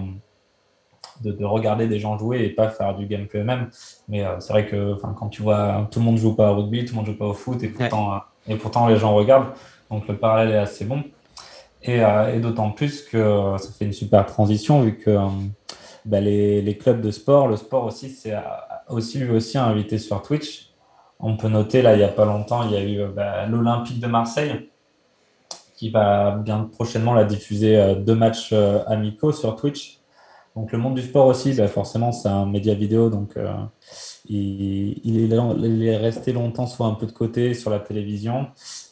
de, 1.20 1.30
de 1.30 1.44
regarder 1.44 1.86
des 1.86 2.00
gens 2.00 2.18
jouer 2.18 2.44
et 2.44 2.50
pas 2.50 2.68
faire 2.68 2.96
du 2.96 3.06
gameplay 3.06 3.40
eux-mêmes. 3.40 3.70
Mais 4.08 4.24
c'est 4.40 4.52
vrai 4.52 4.66
que 4.66 4.94
quand 5.16 5.28
tu 5.28 5.42
vois 5.42 5.86
tout 5.90 6.00
le 6.00 6.04
monde 6.04 6.16
joue 6.18 6.34
pas 6.34 6.50
au 6.50 6.56
rugby, 6.56 6.84
tout 6.84 6.94
le 6.94 6.96
monde 6.96 7.06
joue 7.06 7.16
pas 7.16 7.26
au 7.26 7.34
foot 7.34 7.62
et 7.62 7.68
pourtant, 7.68 8.20
et 8.48 8.56
pourtant 8.56 8.88
les 8.88 8.96
gens 8.96 9.14
regardent. 9.14 9.52
Donc 9.88 10.08
le 10.08 10.16
parallèle 10.16 10.52
est 10.52 10.58
assez 10.58 10.84
bon. 10.84 11.04
Et, 11.84 11.98
et 11.98 12.40
d'autant 12.40 12.70
plus 12.70 13.02
que 13.02 13.54
ça 13.58 13.70
fait 13.72 13.84
une 13.84 13.92
super 13.92 14.26
transition 14.26 14.82
vu 14.82 14.98
que 14.98 15.16
bah, 16.04 16.20
les, 16.20 16.62
les 16.62 16.76
clubs 16.76 17.00
de 17.00 17.10
sport, 17.10 17.48
le 17.48 17.56
sport 17.56 17.84
aussi, 17.84 18.10
c'est 18.10 18.34
euh, 18.34 18.40
aussi 18.88 19.18
lui 19.18 19.30
aussi 19.30 19.58
invité 19.58 19.98
sur 19.98 20.22
Twitch. 20.22 20.70
On 21.20 21.36
peut 21.36 21.48
noter 21.48 21.82
là, 21.82 21.94
il 21.94 22.00
y 22.00 22.04
a 22.04 22.08
pas 22.08 22.24
longtemps, 22.24 22.64
il 22.64 22.72
y 22.72 22.76
a 22.76 22.82
eu 22.82 23.00
euh, 23.00 23.08
bah, 23.08 23.46
l'Olympique 23.46 24.00
de 24.00 24.08
Marseille 24.08 24.68
qui 25.76 25.90
va 25.90 26.32
bien 26.32 26.68
prochainement 26.72 27.14
la 27.14 27.24
diffuser 27.24 27.76
euh, 27.76 27.94
deux 27.94 28.14
matchs 28.14 28.52
amicaux 28.86 29.32
sur 29.32 29.54
Twitch. 29.56 30.00
Donc 30.56 30.72
le 30.72 30.78
monde 30.78 30.94
du 30.94 31.02
sport 31.02 31.26
aussi, 31.26 31.54
bah, 31.54 31.68
forcément, 31.68 32.10
c'est 32.10 32.28
un 32.28 32.46
média 32.46 32.74
vidéo, 32.74 33.08
donc 33.08 33.36
il, 34.28 35.00
il 35.04 35.32
est, 35.84 35.96
resté 35.96 36.32
longtemps 36.32 36.66
soit 36.66 36.86
un 36.86 36.94
peu 36.94 37.06
de 37.06 37.12
côté 37.12 37.54
sur 37.54 37.70
la 37.70 37.78
télévision. 37.78 38.48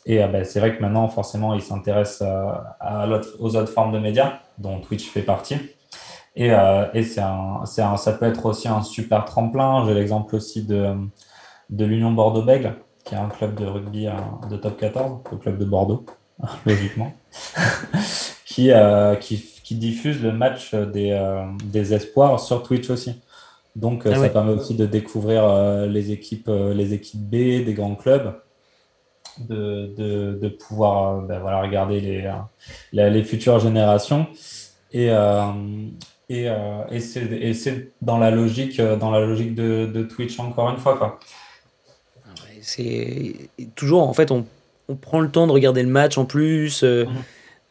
Et 0.07 0.25
bah, 0.27 0.45
c'est 0.45 0.59
vrai 0.61 0.75
que 0.75 0.81
maintenant, 0.81 1.09
forcément, 1.09 1.53
il 1.53 1.61
s'intéresse 1.61 2.23
à, 2.23 3.07
aux 3.41 3.57
autres 3.57 3.73
formes 3.73 3.93
de 3.93 3.99
médias, 3.99 4.39
dont 4.57 4.81
Twitch 4.81 5.07
fait 5.11 5.23
partie. 5.23 5.57
Et, 6.37 6.53
euh, 6.53 6.87
et 6.95 7.03
c'est 7.03 7.21
un, 7.21 7.65
c'est 7.67 7.83
un, 7.83 7.97
ça 7.97 8.13
peut 8.13 8.27
être 8.27 8.47
aussi 8.47 8.69
un 8.69 8.83
super 8.83 9.25
tremplin. 9.25 9.85
J'ai 9.87 9.95
l'exemple 9.95 10.37
aussi 10.37 10.65
de, 10.65 10.95
de 11.71 11.85
l'Union 11.85 12.13
Bordeaux-Bègles, 12.13 12.77
qui 13.05 13.15
est 13.15 13.19
un 13.19 13.29
club 13.29 13.57
de 13.57 13.67
rugby 13.67 14.09
euh, 14.09 14.13
de 14.51 14.57
top 14.57 14.79
14, 14.79 15.21
le 15.33 15.39
club 15.39 15.59
de 15.59 15.65
Bordeaux, 15.65 16.07
logiquement, 16.67 17.13
qui, 18.47 18.73
euh, 18.73 19.15
qui, 19.17 19.39
qui 19.65 19.75
diffuse 19.77 20.23
le 20.23 20.33
match 20.33 20.75
des, 20.75 21.13
euh, 21.13 21.45
des 21.65 21.95
espoirs 21.95 22.41
sur 22.41 22.63
Twitch 22.63 22.91
aussi. 22.91 23.21
Donc 23.77 24.07
euh, 24.07 24.15
Ah 24.15 24.17
ça 24.17 24.29
permet 24.29 24.53
aussi 24.53 24.75
de 24.77 24.87
découvrir 24.87 25.45
euh, 25.45 25.87
les 25.87 26.13
équipes, 26.13 26.49
euh, 26.49 26.75
les 26.75 26.95
équipes 26.95 27.21
B 27.23 27.65
des 27.65 27.75
grands 27.75 27.95
clubs, 27.95 28.35
de, 29.39 29.93
de, 29.97 30.39
de 30.41 30.49
pouvoir 30.49 31.23
ben 31.23 31.39
voilà, 31.41 31.63
regarder 31.63 32.01
les, 32.01 32.31
la- 32.93 33.11
les 33.11 33.23
futures 33.23 33.59
générations. 33.61 34.27
Et, 34.93 35.11
euh, 35.11 35.53
et, 36.31 36.49
euh, 36.49 36.83
et 36.91 37.01
c'est 37.01 37.91
dans 38.01 38.17
la 38.17 38.31
logique, 38.31 38.81
euh, 38.81 38.97
dans 38.97 39.11
la 39.11 39.21
logique 39.21 39.55
de, 39.55 39.85
de 39.85 40.03
Twitch 40.05 40.39
encore 40.41 40.71
une 40.71 40.79
fois. 40.79 40.97
Quoi. 40.97 41.19
C'est 42.63 43.35
toujours, 43.75 44.09
en 44.09 44.13
fait, 44.13 44.31
on, 44.31 44.45
on 44.89 44.95
prend 44.95 45.21
le 45.21 45.31
temps 45.31 45.47
de 45.47 45.53
regarder 45.53 45.83
le 45.83 45.89
match 45.89 46.19
en 46.19 46.25
plus. 46.25 46.83
euh, 46.85 47.05
Mhm. 47.07 47.13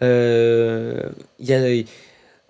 euh, 0.01 1.09
y 1.39 1.53
a, 1.53 1.83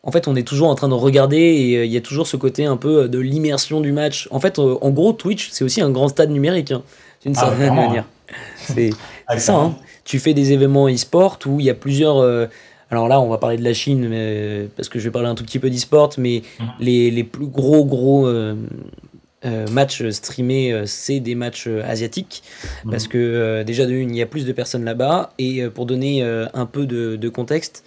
en 0.03 0.11
fait, 0.11 0.27
on 0.27 0.35
est 0.35 0.47
toujours 0.47 0.69
en 0.69 0.75
train 0.75 0.87
de 0.87 0.93
regarder 0.93 1.37
et 1.37 1.77
euh, 1.77 1.85
il 1.85 1.91
y 1.91 1.97
a 1.97 2.01
toujours 2.01 2.27
ce 2.27 2.37
côté 2.37 2.65
un 2.65 2.77
peu 2.77 3.09
de 3.09 3.19
l'immersion 3.19 3.81
du 3.81 3.91
match. 3.91 4.27
En 4.31 4.39
fait, 4.39 4.57
en 4.59 4.89
gros, 4.89 5.13
Twitch, 5.13 5.49
c'est 5.51 5.63
aussi 5.63 5.81
un 5.81 5.91
grand 5.91 6.07
stade 6.07 6.31
numérique, 6.31 6.71
hein, 6.71 6.83
d'une 7.23 7.33
Ah, 7.35 7.39
certaine 7.41 7.75
manière. 7.75 8.05
C'est 8.57 8.91
Ah, 9.27 9.33
c'est 9.33 9.45
ça, 9.45 9.55
hein. 9.55 9.75
Tu 10.05 10.17
fais 10.19 10.33
des 10.33 10.53
événements 10.53 10.87
e-sport 10.87 11.37
où 11.45 11.59
il 11.59 11.65
y 11.65 11.69
a 11.69 11.73
plusieurs. 11.75 12.49
Euh, 12.91 12.95
alors 12.95 13.07
là, 13.07 13.19
on 13.21 13.29
va 13.29 13.37
parler 13.37 13.57
de 13.57 13.63
la 13.63 13.73
Chine 13.73 14.07
mais, 14.09 14.67
parce 14.75 14.89
que 14.89 14.99
je 14.99 15.05
vais 15.05 15.11
parler 15.11 15.27
un 15.29 15.35
tout 15.35 15.43
petit 15.43 15.59
peu 15.59 15.69
d'e-sport, 15.69 16.11
mais 16.17 16.43
Mhm. 16.59 16.67
les, 16.79 17.11
les 17.11 17.23
plus 17.23 17.47
gros, 17.47 17.85
gros 17.85 18.27
euh, 18.27 18.55
euh, 19.45 19.67
matchs 19.71 20.03
streamés, 20.09 20.73
euh, 20.73 20.85
c'est 20.85 21.19
des 21.19 21.35
matchs 21.35 21.67
euh, 21.67 21.81
asiatiques. 21.85 22.43
Mhm. 22.85 22.91
Parce 22.91 23.07
que 23.07 23.17
euh, 23.17 23.63
déjà, 23.63 23.85
de 23.85 23.93
une, 23.93 24.09
il 24.11 24.17
y 24.17 24.21
a 24.21 24.25
plus 24.25 24.45
de 24.45 24.51
personnes 24.51 24.83
là-bas. 24.85 25.33
Et 25.37 25.61
euh, 25.63 25.69
pour 25.69 25.85
donner 25.85 26.23
euh, 26.23 26.45
un 26.53 26.65
peu 26.65 26.85
de, 26.85 27.15
de 27.15 27.29
contexte, 27.29 27.83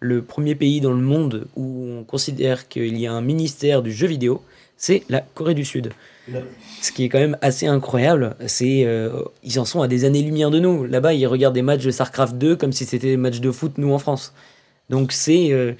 le 0.00 0.20
premier 0.22 0.54
pays 0.54 0.80
dans 0.80 0.90
le 0.92 1.00
monde 1.00 1.46
où 1.56 1.86
on 2.00 2.04
considère 2.04 2.68
qu'il 2.68 2.98
y 2.98 3.06
a 3.06 3.12
un 3.12 3.22
ministère 3.22 3.82
du 3.82 3.92
jeu 3.92 4.06
vidéo, 4.06 4.42
c'est 4.76 5.04
la 5.08 5.20
Corée 5.20 5.54
du 5.54 5.64
Sud. 5.64 5.90
Ce 6.82 6.92
qui 6.92 7.04
est 7.04 7.08
quand 7.08 7.18
même 7.18 7.36
assez 7.40 7.66
incroyable, 7.66 8.36
c'est 8.46 8.84
euh, 8.84 9.22
ils 9.42 9.58
en 9.60 9.64
sont 9.64 9.82
à 9.82 9.88
des 9.88 10.04
années-lumière 10.04 10.50
de 10.50 10.58
nous. 10.58 10.84
Là-bas, 10.84 11.14
ils 11.14 11.26
regardent 11.26 11.54
des 11.54 11.62
matchs 11.62 11.84
de 11.84 11.90
StarCraft 11.90 12.36
2 12.36 12.56
comme 12.56 12.72
si 12.72 12.84
c'était 12.84 13.08
des 13.10 13.16
matchs 13.16 13.40
de 13.40 13.50
foot, 13.50 13.78
nous, 13.78 13.92
en 13.92 13.98
France. 13.98 14.32
Donc 14.90 15.12
c'est... 15.12 15.52
euh, 15.52 15.72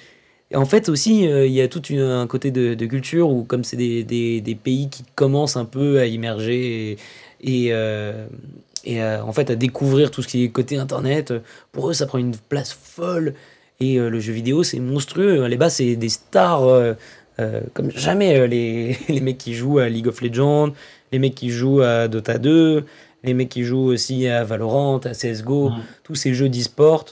en 0.54 0.64
fait 0.64 0.88
aussi, 0.88 1.26
euh, 1.28 1.46
il 1.46 1.52
y 1.52 1.60
a 1.60 1.68
tout 1.68 1.82
un 1.92 2.26
côté 2.28 2.50
de, 2.52 2.74
culture 2.86 3.30
où 3.30 3.42
comme 3.44 3.64
c'est 3.64 3.76
des, 3.76 4.04
des- 4.04 4.54
pays 4.54 4.88
qui 4.88 5.04
commencent 5.16 5.56
un 5.56 5.64
peu 5.64 5.98
à 5.98 6.06
immerger 6.06 6.92
et, 6.92 6.98
et, 7.42 7.68
euh, 7.72 8.26
et, 8.84 9.02
en 9.02 9.32
fait 9.32 9.50
à 9.50 9.56
découvrir 9.56 10.10
tout 10.12 10.22
ce 10.22 10.28
qui 10.28 10.44
est 10.44 10.48
côté 10.50 10.76
Internet, 10.76 11.34
pour 11.72 11.90
eux, 11.90 11.94
ça 11.94 12.06
prend 12.06 12.18
une 12.18 12.36
place 12.36 12.72
folle. 12.72 13.34
Et 13.80 13.98
le 13.98 14.20
jeu 14.20 14.32
vidéo, 14.32 14.62
c'est 14.62 14.78
monstrueux. 14.80 15.46
Les 15.48 15.58
bas, 15.58 15.68
c'est 15.68 15.96
des 15.96 16.08
stars 16.08 16.96
euh, 17.40 17.60
comme 17.74 17.90
jamais. 17.90 18.38
euh, 18.38 18.46
les, 18.46 18.96
les 19.08 19.20
mecs 19.20 19.38
qui 19.38 19.54
jouent 19.54 19.78
à 19.78 19.88
League 19.88 20.06
of 20.08 20.20
Legends, 20.20 20.70
les 21.12 21.18
mecs 21.18 21.34
qui 21.34 21.50
jouent 21.50 21.80
à 21.82 22.08
Dota 22.08 22.38
2, 22.38 22.84
les 23.24 23.34
mecs 23.34 23.48
qui 23.48 23.64
jouent 23.64 23.86
aussi 23.92 24.26
à 24.28 24.44
Valorant, 24.44 24.98
à 24.98 25.10
CSGO, 25.10 25.70
Mhm. 25.70 25.76
tous 26.04 26.14
ces 26.14 26.34
jeux 26.34 26.48
d'e-sport. 26.48 27.04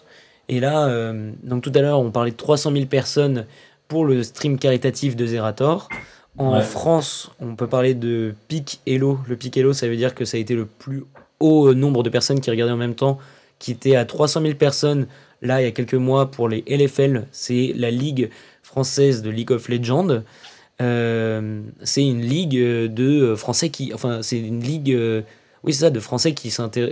Et 0.49 0.61
là, 0.61 0.87
euh, 0.89 1.31
donc 1.43 1.63
tout 1.63 1.73
à 1.75 1.81
l'heure, 1.81 2.01
on 2.01 2.11
parlait 2.11 2.31
de 2.31 2.37
300 2.37 2.73
000 2.73 2.87
personnes 2.87 3.47
pour 3.89 4.05
le 4.05 4.23
stream 4.23 4.59
caritatif 4.59 5.17
de 5.17 5.27
Zerator. 5.27 5.89
En 6.37 6.55
Ouais. 6.57 6.63
France, 6.63 7.31
on 7.41 7.55
peut 7.55 7.67
parler 7.69 7.95
de 7.95 8.35
Pic 8.49 8.81
Hello. 8.87 9.19
Le 9.29 9.37
Pic 9.37 9.57
Hello, 9.57 9.73
ça 9.73 9.87
veut 9.89 9.97
dire 9.97 10.15
que 10.15 10.25
ça 10.25 10.37
a 10.37 10.41
été 10.41 10.55
le 10.55 10.67
plus 10.67 11.05
haut 11.41 11.73
nombre 11.75 12.03
de 12.03 12.11
personnes 12.11 12.41
qui 12.41 12.51
regardaient 12.51 12.73
en 12.73 12.77
même 12.77 12.95
temps, 12.97 13.19
qui 13.59 13.71
était 13.71 13.95
à 13.97 14.05
300 14.05 14.41
000 14.43 14.55
personnes 14.55 15.07
là 15.44 15.61
il 15.61 15.64
y 15.64 15.68
a 15.68 15.70
quelques 15.70 15.94
mois 15.94 16.30
pour 16.30 16.48
les 16.48 16.64
LFL. 16.66 17.26
C'est 17.30 17.72
la 17.76 17.90
ligue 17.90 18.30
française 18.62 19.22
de 19.22 19.30
League 19.30 19.52
of 19.52 19.68
Legends. 19.68 20.22
Euh, 20.83 21.61
c'est 21.83 22.04
une 22.04 22.22
ligue 22.22 22.59
de 22.59 23.35
Français 23.37 23.68
qui, 23.68 23.92
enfin, 23.94 24.22
c'est 24.22 24.38
une 24.40 24.61
ligue, 24.61 24.90
euh, 24.92 25.22
oui, 25.62 25.72
c'est 25.72 25.80
ça, 25.83 25.90
de 25.90 26.00
Français 26.00 26.35
qui, 26.35 26.50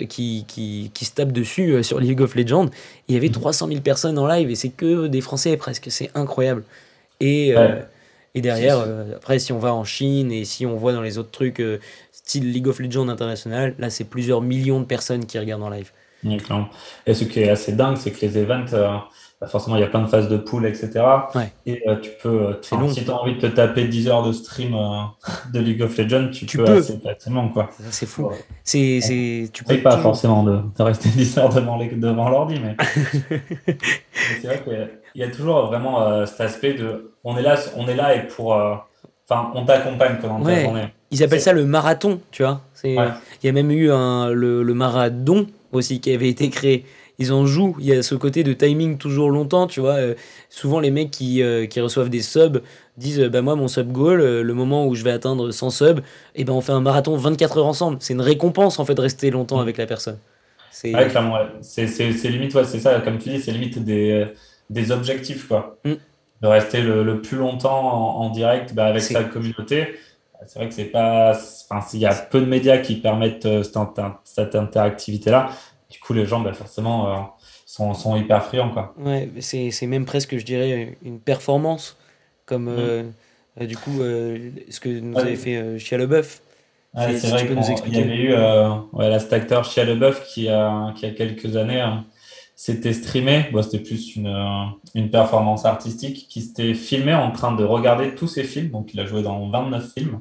qui, 0.08 0.44
qui, 0.46 0.90
qui 0.94 1.04
se 1.04 1.12
tapent 1.14 1.32
dessus 1.32 1.72
euh, 1.72 1.82
sur 1.82 1.98
League 1.98 2.20
of 2.20 2.34
Legends. 2.36 2.68
Il 3.08 3.14
y 3.14 3.18
avait 3.18 3.28
300 3.30 3.66
000 3.68 3.80
personnes 3.80 4.18
en 4.18 4.26
live 4.28 4.50
et 4.50 4.54
c'est 4.54 4.68
que 4.68 5.08
des 5.08 5.20
Français 5.20 5.56
presque. 5.56 5.88
C'est 5.90 6.10
incroyable. 6.14 6.62
Et, 7.20 7.54
Ouais. 7.56 7.84
et 8.34 8.40
derrière, 8.40 8.78
euh, 8.78 9.16
après, 9.16 9.38
si 9.40 9.52
on 9.52 9.58
va 9.58 9.74
en 9.74 9.84
Chine 9.84 10.30
et 10.32 10.44
si 10.44 10.64
on 10.64 10.76
voit 10.76 10.92
dans 10.92 11.02
les 11.02 11.18
autres 11.18 11.30
trucs, 11.32 11.60
euh, 11.60 11.78
style 12.12 12.52
League 12.52 12.68
of 12.68 12.78
Legends 12.78 13.08
international, 13.08 13.74
là, 13.78 13.90
c'est 13.90 14.04
plusieurs 14.04 14.40
millions 14.42 14.80
de 14.80 14.86
personnes 14.86 15.26
qui 15.26 15.38
regardent 15.40 15.64
en 15.64 15.70
live. 15.70 15.90
Clairement. 16.22 16.68
Et 17.06 17.14
ce 17.14 17.24
qui 17.24 17.40
est 17.40 17.48
assez 17.50 17.72
dingue, 17.72 17.96
c'est 17.96 18.10
que 18.12 18.20
les 18.24 18.38
events, 18.38 18.72
euh, 18.74 18.96
bah, 19.40 19.48
forcément, 19.48 19.74
il 19.76 19.80
y 19.80 19.84
a 19.84 19.88
plein 19.88 20.02
de 20.02 20.06
phases 20.06 20.28
de 20.28 20.36
pool, 20.36 20.66
etc. 20.66 20.90
Ouais. 21.34 21.52
Et 21.66 21.82
euh, 21.88 21.96
tu 22.00 22.10
peux, 22.22 22.28
euh, 22.28 22.52
long. 22.78 22.88
si 22.88 23.04
tu 23.04 23.10
as 23.10 23.14
envie 23.14 23.34
de 23.34 23.40
te 23.40 23.46
taper 23.46 23.84
10 23.88 24.06
heures 24.08 24.22
de 24.24 24.32
stream 24.32 24.72
euh, 24.74 25.02
de 25.52 25.58
League 25.58 25.82
of 25.82 25.96
Legends, 25.98 26.28
tu, 26.32 26.46
Tu 26.46 26.58
peux, 26.58 26.64
peux. 26.64 26.76
assez 26.78 26.96
facilement, 26.98 27.48
quoi. 27.48 27.70
C'est 27.90 28.06
fou. 28.06 28.26
Ouais. 28.28 28.36
C'est, 28.62 29.00
c'est, 29.00 29.48
tu 29.52 29.64
peux 29.64 29.76
pas 29.78 29.90
toujours- 29.96 30.02
forcément 30.12 30.44
de, 30.44 30.60
de 30.78 30.82
rester 30.82 31.08
10 31.16 31.38
heures 31.38 31.48
devant 31.52 31.76
les- 31.76 31.88
devant 31.90 32.28
l'ordi, 32.28 32.54
mais, 32.62 32.76
c'est 34.40 34.46
vrai 34.46 34.62
qu'il 34.62 34.72
y 34.72 34.76
a- 34.76 34.86
il 35.14 35.20
y 35.20 35.24
a 35.24 35.28
toujours 35.30 35.66
vraiment 35.66 36.24
cet 36.24 36.40
aspect 36.40 36.74
de 36.74 37.12
on 37.24 37.36
est 37.36 37.42
là, 37.42 37.56
on 37.76 37.86
est 37.88 37.94
là 37.96 38.14
et 38.14 38.26
pour. 38.28 38.52
Enfin, 38.54 39.50
on 39.54 39.64
t'accompagne 39.64 40.16
pendant 40.20 40.40
ta 40.40 40.46
Ouais. 40.46 40.62
journée. 40.64 40.88
Ils 41.10 41.22
appellent 41.22 41.40
ça 41.40 41.52
le 41.52 41.64
marathon, 41.66 42.20
tu 42.30 42.42
vois. 42.42 42.60
Il 42.84 42.96
y 43.44 43.48
a 43.48 43.52
même 43.52 43.70
eu 43.70 43.90
un, 43.90 44.30
le, 44.30 44.62
le 44.62 44.74
marathon 44.74 45.46
aussi 45.72 46.00
qui 46.00 46.12
avait 46.12 46.28
été 46.28 46.50
créé. 46.50 46.84
Ils 47.18 47.32
en 47.32 47.46
jouent, 47.46 47.76
il 47.78 47.86
y 47.86 47.92
a 47.92 48.02
ce 48.02 48.14
côté 48.14 48.42
de 48.42 48.52
timing 48.52 48.96
toujours 48.98 49.30
longtemps, 49.30 49.66
tu 49.66 49.80
vois. 49.80 49.94
euh, 49.96 50.14
souvent, 50.48 50.80
les 50.80 50.90
mecs 50.90 51.10
qui, 51.10 51.42
euh, 51.42 51.66
qui 51.66 51.80
reçoivent 51.80 52.08
des 52.10 52.22
subs 52.22 52.62
disent 52.96 53.20
euh, 53.20 53.28
bah, 53.28 53.42
Moi, 53.42 53.54
mon 53.54 53.68
sub 53.68 53.92
goal, 53.92 54.20
euh, 54.20 54.42
le 54.42 54.54
moment 54.54 54.86
où 54.86 54.94
je 54.94 55.04
vais 55.04 55.10
atteindre 55.12 55.50
100 55.50 55.70
subs, 55.70 56.00
et 56.34 56.44
ben, 56.44 56.52
on 56.54 56.60
fait 56.60 56.72
un 56.72 56.80
marathon 56.80 57.16
24 57.16 57.58
heures 57.58 57.66
ensemble. 57.66 57.98
C'est 58.00 58.14
une 58.14 58.20
récompense 58.22 58.78
en 58.78 58.84
fait 58.84 58.94
de 58.94 59.00
rester 59.02 59.30
longtemps 59.30 59.58
Mm. 59.58 59.62
avec 59.62 59.76
la 59.76 59.86
personne. 59.86 60.18
C'est, 60.70 60.94
Ouais, 60.94 61.06
clairement, 61.08 61.34
ouais. 61.34 61.46
C'est, 61.60 61.86
c'est, 61.86 62.12
c'est 62.12 62.28
limite, 62.30 62.54
ouais, 62.54 62.64
c'est 62.64 62.80
ça, 62.80 63.00
comme 63.00 63.18
tu 63.18 63.28
dis, 63.28 63.40
c'est 63.40 63.52
limite 63.52 63.78
des, 63.84 64.26
des 64.70 64.90
objectifs, 64.90 65.46
quoi. 65.48 65.78
Mm. 65.84 65.92
De 66.42 66.46
rester 66.48 66.80
le, 66.82 67.04
le 67.04 67.20
plus 67.22 67.36
longtemps 67.36 68.18
en, 68.20 68.24
en 68.26 68.30
direct 68.30 68.74
bah, 68.74 68.86
avec 68.86 69.02
sa 69.02 69.22
communauté. 69.24 69.94
C'est 70.46 70.58
vrai 70.58 70.68
que 70.68 70.74
c'est 70.74 70.86
pas. 70.86 71.32
Enfin, 71.70 71.86
il 71.94 72.00
y 72.00 72.06
a 72.06 72.14
peu 72.14 72.40
de 72.40 72.46
médias 72.46 72.78
qui 72.78 72.96
permettent 72.96 73.46
euh, 73.46 73.62
cette, 73.62 73.76
inter- 73.76 74.12
cette 74.24 74.54
interactivité-là. 74.54 75.50
Du 75.90 75.98
coup, 76.00 76.12
les 76.14 76.26
gens, 76.26 76.40
bah, 76.40 76.52
forcément, 76.52 77.08
euh, 77.08 77.20
sont, 77.66 77.94
sont 77.94 78.16
hyper 78.16 78.44
friands, 78.44 78.70
quoi. 78.70 78.94
Ouais, 78.96 79.30
c'est, 79.40 79.70
même 79.86 80.04
presque, 80.04 80.36
je 80.36 80.44
dirais, 80.44 80.96
une 81.02 81.20
performance. 81.20 81.96
Comme 82.44 82.68
euh, 82.68 83.04
euh, 83.60 83.66
du 83.66 83.76
coup, 83.76 84.02
euh, 84.02 84.50
ce 84.68 84.80
que 84.80 84.88
nous 84.88 85.16
Ouais. 85.16 85.22
avait 85.22 85.36
fait 85.36 85.78
Chia 85.78 85.96
Leboeuf. 85.98 86.42
Ouais, 86.94 87.14
c'est 87.14 87.28
si 87.28 87.30
vrai 87.30 87.46
qu'il 87.46 87.94
y 87.96 88.00
avait 88.02 88.16
eu 88.16 88.34
ouais, 88.92 89.08
là, 89.08 89.18
cet 89.18 89.32
acteur 89.32 89.64
Shia 89.64 89.84
LaBeouf 89.84 90.24
qui 90.26 90.48
a, 90.50 90.92
qui 90.94 91.06
a 91.06 91.10
quelques 91.10 91.56
années 91.56 91.80
hein, 91.80 92.04
s'était 92.64 92.92
streamé. 92.92 93.46
Bon, 93.52 93.60
c'était 93.62 93.80
plus 93.80 94.14
une, 94.14 94.28
euh, 94.28 94.64
une 94.94 95.10
performance 95.10 95.64
artistique 95.64 96.28
qui 96.28 96.42
s'était 96.42 96.74
filmé 96.74 97.12
en 97.12 97.32
train 97.32 97.52
de 97.52 97.64
regarder 97.64 98.14
tous 98.14 98.28
ses 98.28 98.44
films. 98.44 98.68
Donc, 98.70 98.94
il 98.94 99.00
a 99.00 99.04
joué 99.06 99.22
dans 99.22 99.48
29 99.50 99.92
films. 99.92 100.20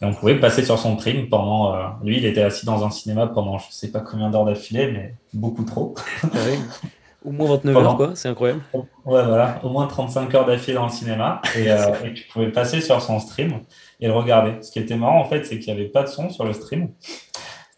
Et 0.00 0.04
on 0.04 0.12
pouvait 0.14 0.38
passer 0.38 0.64
sur 0.64 0.78
son 0.78 0.96
stream 0.98 1.28
pendant. 1.28 1.74
euh, 1.74 1.82
lui, 2.04 2.18
il 2.18 2.24
était 2.26 2.42
assis 2.42 2.64
dans 2.64 2.84
un 2.84 2.90
cinéma 2.90 3.26
pendant 3.26 3.58
je 3.58 3.64
sais 3.70 3.90
pas 3.90 4.00
combien 4.00 4.30
d'heures 4.30 4.44
d'affilée, 4.44 4.92
mais 4.92 5.14
beaucoup 5.34 5.64
trop. 5.64 5.94
Ouais. 6.22 6.58
Au 7.24 7.32
moins 7.32 7.48
29 7.56 7.74
Pendant- 7.74 7.90
heures, 7.90 7.96
quoi, 7.98 8.10
c'est 8.14 8.28
incroyable. 8.28 8.62
Ouais, 8.72 8.82
voilà, 9.04 9.60
au 9.62 9.68
moins 9.68 9.86
35 9.86 10.34
heures 10.34 10.46
d'affilée 10.46 10.72
dans 10.76 10.84
le 10.86 10.90
cinéma 10.90 11.42
et, 11.54 11.70
euh, 11.70 11.76
et 12.06 12.14
tu 12.14 12.26
pouvais 12.32 12.50
passer 12.50 12.80
sur 12.80 12.98
son 13.02 13.20
stream 13.20 13.60
et 14.00 14.06
le 14.06 14.14
regarder. 14.14 14.54
Ce 14.62 14.70
qui 14.70 14.78
était 14.78 14.96
marrant 14.96 15.20
en 15.20 15.26
fait, 15.26 15.44
c'est 15.44 15.58
qu'il 15.58 15.74
n'y 15.74 15.78
avait 15.78 15.90
pas 15.90 16.02
de 16.04 16.08
son 16.08 16.30
sur 16.30 16.44
le 16.46 16.54
stream. 16.54 16.88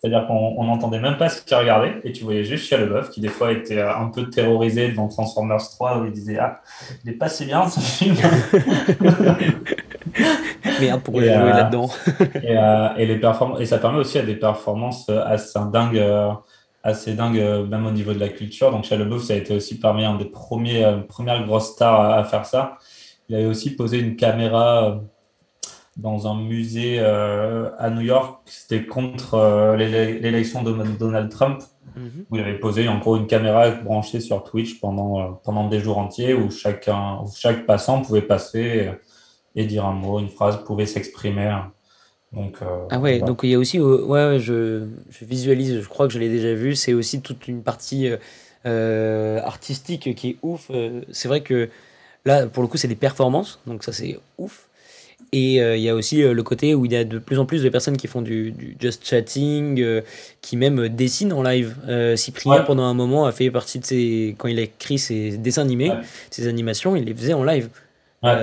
C'est-à-dire 0.02 0.26
qu'on 0.26 0.56
on 0.58 0.64
n'entendait 0.64 0.98
même 0.98 1.16
pas 1.16 1.28
ce 1.28 1.42
qu'il 1.42 1.56
regardait 1.56 2.00
et 2.02 2.10
tu 2.10 2.24
voyais 2.24 2.42
juste 2.42 2.66
Shia 2.66 2.78
qui 3.12 3.20
des 3.20 3.28
fois 3.28 3.52
était 3.52 3.78
euh, 3.78 3.94
un 3.96 4.08
peu 4.08 4.28
terrorisé 4.28 4.88
devant 4.88 5.06
Transformers 5.06 5.62
3 5.62 5.98
où 5.98 6.06
il 6.06 6.10
disait 6.10 6.38
Ah, 6.38 6.60
il 7.04 7.10
est 7.10 7.14
pas 7.14 7.28
si 7.28 7.44
bien 7.44 7.68
ce 7.68 7.78
film. 7.78 8.16
Merde, 10.80 11.02
pourquoi 11.04 11.22
joué 11.22 11.32
euh, 11.32 11.50
là-dedans? 11.50 11.88
et, 12.42 12.58
euh, 12.58 12.88
et 12.96 13.06
les 13.06 13.20
performances 13.20 13.60
et 13.60 13.66
ça 13.66 13.78
permet 13.78 13.98
aussi 13.98 14.18
à 14.18 14.22
des 14.22 14.34
performances 14.34 15.06
euh, 15.08 15.22
assez 15.24 15.60
dingues 15.72 16.02
assez 16.82 17.14
dingues 17.14 17.68
même 17.70 17.86
au 17.86 17.92
niveau 17.92 18.12
de 18.12 18.18
la 18.18 18.28
culture. 18.28 18.72
Donc 18.72 18.82
Shia 18.82 18.98
ça 19.20 19.34
a 19.34 19.36
été 19.36 19.54
aussi 19.54 19.78
parmi 19.78 20.04
un 20.04 20.16
des 20.16 20.24
premiers 20.24 20.84
premières 21.08 21.46
grosses 21.46 21.74
stars 21.74 22.00
à, 22.00 22.16
à 22.16 22.24
faire 22.24 22.44
ça. 22.44 22.76
Il 23.28 23.36
avait 23.36 23.46
aussi 23.46 23.76
posé 23.76 24.00
une 24.00 24.16
caméra 24.16 25.00
dans 25.96 26.26
un 26.26 26.40
musée 26.40 26.96
euh, 27.00 27.70
à 27.78 27.90
New 27.90 28.00
York 28.00 28.40
c'était 28.46 28.86
contre 28.86 29.34
euh, 29.34 29.76
l'élection 29.76 30.62
de 30.62 30.72
Donald 30.98 31.30
Trump 31.30 31.62
Mhm. 31.94 32.24
où 32.30 32.36
il 32.36 32.40
avait 32.42 32.58
posé 32.58 32.88
en 32.88 32.98
gros 32.98 33.18
une 33.18 33.26
caméra 33.26 33.68
branchée 33.70 34.20
sur 34.20 34.44
Twitch 34.44 34.80
pendant 34.80 35.20
euh, 35.20 35.32
pendant 35.44 35.68
des 35.68 35.78
jours 35.78 35.98
entiers 35.98 36.32
où 36.32 36.50
chacun 36.50 37.18
où 37.22 37.30
chaque 37.36 37.66
passant 37.66 38.00
pouvait 38.00 38.22
passer 38.22 38.92
et 39.54 39.66
dire 39.66 39.84
un 39.84 39.92
mot 39.92 40.18
une 40.18 40.30
phrase 40.30 40.64
pouvait 40.64 40.86
s'exprimer 40.86 41.54
donc, 42.32 42.56
Ah 42.88 42.98
ouais, 42.98 43.18
voilà. 43.18 43.26
donc 43.26 43.40
il 43.42 43.50
y 43.50 43.54
a 43.54 43.58
aussi, 43.58 43.78
ouais, 43.78 44.04
ouais, 44.06 44.38
je, 44.38 44.86
je 45.10 45.24
visualise, 45.26 45.82
je 45.82 45.86
crois 45.86 46.06
que 46.06 46.14
je 46.14 46.18
l'ai 46.18 46.30
déjà 46.30 46.54
vu, 46.54 46.74
c'est 46.74 46.94
aussi 46.94 47.20
toute 47.20 47.46
une 47.46 47.62
partie 47.62 48.08
artistique 48.64 50.14
qui 50.14 50.30
est 50.30 50.36
ouf. 50.42 50.70
C'est 51.10 51.28
vrai 51.28 51.42
que 51.42 51.68
là, 52.24 52.46
pour 52.46 52.62
le 52.62 52.68
coup, 52.68 52.76
c'est 52.78 52.88
des 52.88 52.94
performances, 52.96 53.60
donc 53.66 53.84
ça 53.84 53.92
c'est 53.92 54.18
ouf. 54.38 54.68
Et 55.34 55.62
euh, 55.62 55.76
il 55.76 55.82
y 55.82 55.88
a 55.88 55.94
aussi 55.94 56.22
euh, 56.22 56.34
le 56.34 56.42
côté 56.42 56.74
où 56.74 56.84
il 56.84 56.92
y 56.92 56.96
a 56.96 57.04
de 57.04 57.18
plus 57.18 57.38
en 57.38 57.46
plus 57.46 57.62
de 57.62 57.68
personnes 57.70 57.96
qui 57.96 58.06
font 58.06 58.20
du, 58.20 58.50
du 58.52 58.76
just 58.78 59.02
chatting, 59.06 59.80
euh, 59.80 60.02
qui 60.42 60.58
même 60.58 60.88
dessinent 60.88 61.32
en 61.32 61.42
live. 61.42 61.74
Cyprien, 62.16 62.52
Ouais. 62.60 62.64
pendant 62.66 62.82
un 62.82 62.92
moment, 62.94 63.24
a 63.24 63.32
fait 63.32 63.50
partie 63.50 63.78
de 63.78 63.84
ses. 63.86 64.34
Quand 64.36 64.48
il 64.48 64.58
a 64.58 64.62
écrit 64.62 64.98
ses 64.98 65.38
dessins 65.38 65.62
animés, 65.62 65.88
Ouais. 65.90 65.96
ses 66.30 66.48
animations, 66.48 66.96
il 66.96 67.04
les 67.04 67.14
faisait 67.14 67.32
en 67.32 67.44
live. 67.44 67.68
Ouais. 68.22 68.34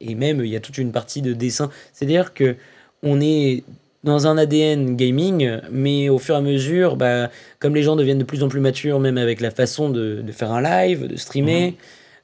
Et 0.00 0.14
même, 0.16 0.44
il 0.44 0.50
y 0.50 0.56
a 0.56 0.60
toute 0.60 0.78
une 0.78 0.90
partie 0.92 1.22
de 1.22 1.32
dessin. 1.32 1.70
C'est-à-dire 1.92 2.34
que 2.34 2.56
on 3.02 3.20
est 3.20 3.62
dans 4.02 4.26
un 4.26 4.36
ADN 4.36 4.96
gaming, 4.96 5.58
mais 5.70 6.08
au 6.08 6.18
fur 6.18 6.34
et 6.34 6.38
à 6.38 6.40
mesure, 6.40 6.96
bah, 6.96 7.30
comme 7.60 7.74
les 7.74 7.82
gens 7.82 7.96
deviennent 7.96 8.18
de 8.18 8.24
plus 8.24 8.42
en 8.42 8.48
plus 8.48 8.60
matures, 8.60 8.98
même 8.98 9.16
avec 9.18 9.40
la 9.40 9.50
façon 9.50 9.90
de, 9.90 10.22
de 10.22 10.32
faire 10.32 10.50
un 10.52 10.60
live, 10.62 11.06
de 11.06 11.16
streamer, 11.16 11.76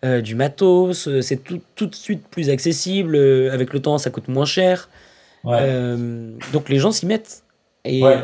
euh, 0.05 0.21
du 0.21 0.35
matos, 0.35 1.09
euh, 1.09 1.23
c'est 1.23 1.37
tout, 1.39 1.61
tout 1.75 1.87
de 1.87 1.95
suite 1.95 2.27
plus 2.29 2.51
accessible. 2.51 3.17
euh, 3.17 3.53
avec 3.53 3.73
le 3.73 3.81
temps, 3.81 3.99
ça 3.99 4.11
coûte 4.11 4.29
moins 4.29 4.45
cher. 4.45 4.89
Ouais. 5.45 5.95
Donc 6.53 6.69
les 6.69 6.79
gens 6.79 6.93
s'y 6.93 7.07
mettent. 7.07 7.43
Et 7.85 8.03
Ouais. 8.03 8.19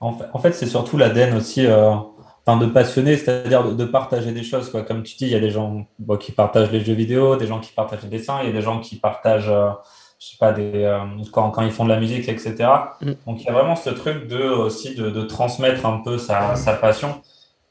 En 0.00 0.12
fait, 0.16 0.24
en 0.32 0.38
fait, 0.38 0.52
c'est 0.52 0.66
surtout 0.66 0.96
l'ADN 0.96 1.36
aussi, 1.36 1.66
enfin, 1.66 2.56
de 2.58 2.66
passionner, 2.66 3.16
c'est-à-dire 3.16 3.64
de, 3.64 3.74
de 3.74 3.84
partager 3.84 4.32
des 4.32 4.42
choses, 4.42 4.70
quoi. 4.70 4.82
Comme 4.82 5.02
tu 5.02 5.16
dis, 5.16 5.26
il 5.26 5.30
y 5.30 5.34
a 5.34 5.40
des 5.40 5.50
gens 5.50 5.86
bon, 5.98 6.16
qui 6.16 6.32
partagent 6.32 6.70
les 6.70 6.80
jeux 6.80 6.94
vidéo, 6.94 7.36
des 7.36 7.46
gens 7.46 7.60
qui 7.60 7.72
partagent 7.72 8.02
les 8.02 8.08
dessins, 8.08 8.38
il 8.42 8.46
y 8.46 8.50
a 8.50 8.52
des 8.52 8.62
gens 8.62 8.80
qui 8.80 8.96
partagent, 8.96 9.50
euh, 9.50 9.70
je 10.18 10.28
sais 10.28 10.36
pas, 10.38 10.52
des, 10.52 10.84
euh, 10.84 11.00
quand, 11.32 11.50
quand 11.50 11.62
ils 11.62 11.70
font 11.70 11.84
de 11.84 11.90
la 11.90 12.00
musique, 12.00 12.28
etc. 12.28 12.56
Mm. 13.02 13.12
Donc, 13.26 13.42
il 13.42 13.44
y 13.44 13.48
a 13.48 13.52
vraiment 13.52 13.76
ce 13.76 13.90
truc 13.90 14.26
de, 14.26 14.38
aussi 14.42 14.94
de, 14.94 15.10
de 15.10 15.22
transmettre 15.22 15.84
un 15.86 15.98
peu 15.98 16.16
sa, 16.18 16.56
sa 16.56 16.72
passion. 16.74 17.20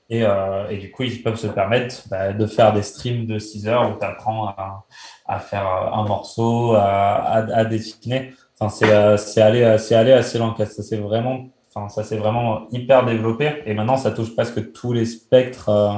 Et, 0.10 0.24
euh, 0.26 0.67
et 0.69 0.78
du 0.78 0.91
coup, 0.91 1.04
ils 1.04 1.22
peuvent 1.22 1.36
se 1.36 1.48
permettre 1.48 2.08
bah, 2.10 2.34
de 2.34 2.45
faire 2.48 2.74
des 2.74 2.82
streams 2.82 3.26
de 3.28 3.38
6 3.38 3.67
heures 3.67 3.91
où 3.91 4.00
tu 4.00 4.06
apprends 4.06 4.48
à, 4.48 4.86
à 5.28 5.39
faire 5.39 5.67
un 5.67 6.04
morceau, 6.06 6.74
à, 6.76 6.82
à, 6.84 7.38
à 7.58 7.65
dessiner. 7.65 8.34
Enfin, 8.60 8.69
c'est 8.69 8.91
euh, 8.91 9.17
c'est 9.17 9.41
allé, 9.41 9.62
euh, 9.63 9.78
c'est 9.78 9.95
allé 9.95 10.12
assez 10.12 10.38
loin. 10.39 10.56
Ça 10.58 10.65
c'est 10.84 10.98
vraiment, 10.98 11.45
enfin, 11.74 11.89
ça 11.89 12.04
s'est 12.04 12.17
vraiment 12.17 12.67
hyper 12.72 13.06
développé. 13.06 13.62
Et 13.65 13.74
maintenant, 13.76 13.98
ça 13.98 14.12
touche 14.12 14.34
presque 14.36 14.72
tous 14.74 14.93
les 14.93 15.06
spectres, 15.06 15.69
euh, 15.69 15.91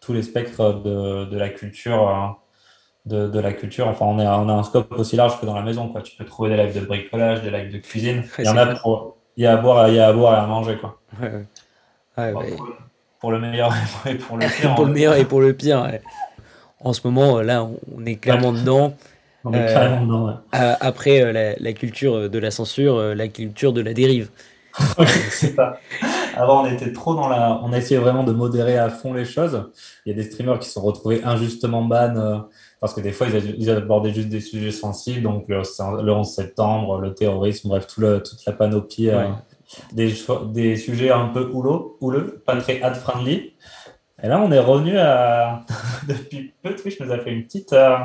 tous 0.00 0.12
les 0.14 0.22
spectres 0.22 0.72
de, 0.82 1.26
de 1.26 1.36
la 1.38 1.48
culture, 1.50 2.08
euh, 2.08 2.28
de, 3.06 3.28
de 3.28 3.38
la 3.40 3.52
culture. 3.52 3.86
Enfin, 3.88 4.06
on, 4.06 4.18
est, 4.18 4.26
on 4.26 4.48
a 4.48 4.52
un 4.52 4.62
scope 4.62 4.92
aussi 4.98 5.16
large 5.16 5.40
que 5.40 5.46
dans 5.46 5.54
la 5.54 5.62
maison. 5.62 5.88
Quoi. 5.88 6.02
Tu 6.02 6.16
peux 6.16 6.24
trouver 6.24 6.50
des 6.50 6.56
lives 6.56 6.74
de 6.80 6.86
bricolage, 6.86 7.42
des 7.42 7.50
lives 7.50 7.72
de 7.72 7.78
cuisine. 7.78 8.24
Il 8.38 8.46
y 8.46 8.48
en 8.48 8.56
a 8.56 8.66
pour, 8.76 9.16
il 9.36 9.44
y 9.44 9.46
a 9.46 9.52
à 9.54 9.56
boire, 9.58 9.88
il 9.88 9.94
y 9.96 10.00
a 10.00 10.08
à 10.08 10.12
boire 10.12 10.34
et 10.34 10.38
à 10.44 10.46
manger, 10.46 10.76
quoi. 10.78 10.98
ouais, 11.20 11.28
ouais. 11.30 11.46
Ouais, 12.18 12.32
Bon, 12.32 12.40
ouais. 12.40 12.56
Pour, 13.22 13.32
le 13.32 13.38
meilleur 13.38 13.72
et 14.06 14.16
pour 14.16 14.36
le 14.36 14.46
pire. 14.46 14.74
pour 14.74 14.84
le 14.84 14.90
on- 14.90 14.94
meilleur 14.94 15.14
et 15.16 15.24
pour 15.24 15.40
le 15.40 15.54
pire. 15.54 15.80
ouais. 15.82 16.02
En 16.80 16.92
ce 16.92 17.00
moment, 17.04 17.40
là, 17.40 17.64
on- 17.96 18.04
est 18.04 18.16
clairement 18.16 18.52
dedans. 18.52 18.94
On 19.44 19.52
est 19.54 19.58
Euh, 19.58 19.72
carrément 19.72 20.04
dedans, 20.04 20.26
ouais. 20.26 20.34
Après 20.80 21.22
euh, 21.22 21.32
la, 21.32 21.54
la 21.56 21.72
culture 21.72 22.28
de 22.28 22.38
la 22.38 22.50
censure, 22.50 22.96
euh, 22.96 23.14
la 23.14 23.28
culture 23.28 23.72
de 23.72 23.80
la 23.80 23.94
dérive. 23.94 24.28
C'est 25.30 25.54
ça. 25.54 25.78
Avant, 26.36 26.62
on 26.64 26.66
était 26.66 26.92
trop 26.92 27.14
dans 27.14 27.28
la. 27.28 27.60
On 27.62 27.72
a 27.72 27.78
essayé 27.78 27.98
vraiment 28.00 28.24
de 28.24 28.32
modérer 28.32 28.78
à 28.78 28.88
fond 28.88 29.12
les 29.12 29.24
choses. 29.24 29.70
Il 30.06 30.10
y 30.10 30.12
a 30.12 30.16
des 30.16 30.28
streamers 30.28 30.58
qui 30.58 30.66
se 30.68 30.74
sont 30.74 30.80
retrouvés 30.82 31.22
injustement 31.24 31.82
ban 31.82 32.46
parce 32.80 32.94
que 32.94 33.00
des 33.00 33.12
fois, 33.12 33.26
ils, 33.58 33.70
abordaient 33.70 34.14
juste 34.14 34.28
des 34.30 34.40
sujets 34.40 34.72
sensibles. 34.72 35.22
Donc, 35.22 35.44
le, 35.48 35.58
le 36.02 36.12
11 36.12 36.26
septembre, 36.28 36.98
le 37.00 37.14
terrorisme, 37.14 37.68
bref, 37.68 37.86
tout 37.86 38.00
le, 38.00 38.22
toute 38.22 38.44
la 38.46 38.52
panoplie. 38.52 39.08
Ouais. 39.10 39.28
Des, 39.92 40.14
des 40.52 40.76
sujets 40.76 41.10
un 41.10 41.28
peu 41.28 41.48
houleux, 41.52 41.80
houleux 42.00 42.42
pas 42.46 42.56
très 42.56 42.80
ad-friendly. 42.82 43.52
Et 44.22 44.28
là, 44.28 44.40
on 44.40 44.52
est 44.52 44.58
revenu 44.58 44.98
à. 44.98 45.60
Depuis 46.08 46.52
peu, 46.62 46.74
Twitch 46.76 47.00
nous 47.00 47.10
a 47.10 47.18
fait 47.18 47.32
une 47.32 47.44
petite. 47.44 47.72
euh, 47.72 47.96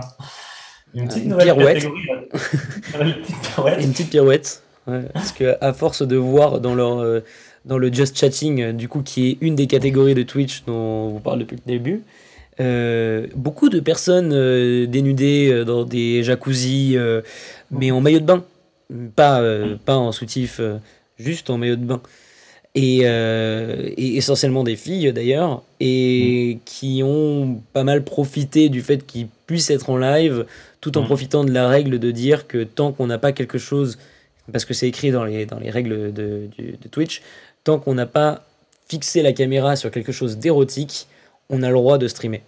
Une 0.96 1.08
petite 1.08 1.24
Une 1.24 1.30
nouvelle 1.30 1.54
pirouette. 1.54 1.84
Une 1.84 3.14
petite 3.14 3.42
pirouette. 3.42 3.84
Une 3.84 3.92
petite 3.92 4.10
pirouette. 4.10 4.64
ouais, 4.88 5.02
parce 5.14 5.32
que 5.32 5.56
à 5.62 5.74
force 5.74 6.02
de 6.02 6.16
voir 6.16 6.60
dans 6.60 6.74
leur 6.76 7.00
euh, 7.00 7.20
dans 7.66 7.78
le 7.78 7.92
just 7.92 8.18
chatting, 8.18 8.62
euh, 8.62 8.72
du 8.74 8.88
coup, 8.88 9.02
qui 9.04 9.30
est 9.30 9.38
une 9.42 9.56
des 9.56 9.68
catégories 9.68 10.16
de 10.16 10.24
Twitch 10.24 10.64
dont 10.66 10.74
on 10.74 11.10
vous 11.10 11.20
parle 11.20 11.40
depuis 11.40 11.58
le 11.58 11.62
début, 11.72 12.04
euh, 12.60 13.28
beaucoup 13.36 13.70
de 13.70 13.80
personnes 13.80 14.30
dénudées 14.88 15.64
dans 15.66 15.84
des 15.84 16.24
jacuzzis, 16.24 16.98
mais 17.70 17.92
en 17.92 18.02
maillot 18.02 18.20
de 18.22 18.26
bain, 18.26 18.44
pas 19.16 19.42
pas 19.86 19.98
en 19.98 20.12
soutif, 20.12 20.60
juste 21.20 21.50
en 21.50 21.58
maillot 21.58 21.76
de 21.76 21.86
bain. 21.86 22.02
Et, 22.76 23.02
euh, 23.06 23.90
et 23.98 24.18
essentiellement 24.18 24.64
des 24.64 24.76
filles 24.76 25.12
d'ailleurs, 25.12 25.64
et 25.80 26.60
qui 26.66 27.02
ont 27.04 27.60
pas 27.74 27.84
mal 27.84 28.04
profité 28.04 28.70
du 28.70 28.82
fait 28.82 29.04
qu'ils 29.04 29.28
puissent 29.48 29.72
être 29.72 29.90
en 29.90 29.98
live, 29.98 30.46
tout 30.80 30.96
en 30.96 31.02
Mhm. 31.02 31.08
profitant 31.08 31.44
de 31.44 31.52
la 31.52 31.68
règle 31.70 31.98
de 31.98 32.12
dire 32.12 32.46
que 32.46 32.64
tant 32.64 32.92
qu'on 32.92 33.08
n'a 33.08 33.18
pas 33.18 33.32
quelque 33.32 33.58
chose, 33.58 33.98
parce 34.52 34.64
que 34.64 34.76
c'est 34.76 34.88
écrit 34.88 35.10
dans 35.10 35.26
les, 35.26 35.48
dans 35.48 35.58
les 35.60 35.72
règles 35.72 36.14
de, 36.14 36.50
Twitch, 36.92 37.24
tant 37.64 37.80
qu'on 37.80 37.96
n'a 37.96 38.06
pas 38.06 38.46
fixé 38.88 39.24
la 39.24 39.34
caméra 39.34 39.76
sur 39.76 39.90
quelque 39.90 40.12
chose 40.12 40.38
d'érotique, 40.38 41.08
on 41.50 41.64
a 41.64 41.70
le 41.70 41.74
droit 41.74 41.98
de 41.98 42.08
streamer. 42.08 42.44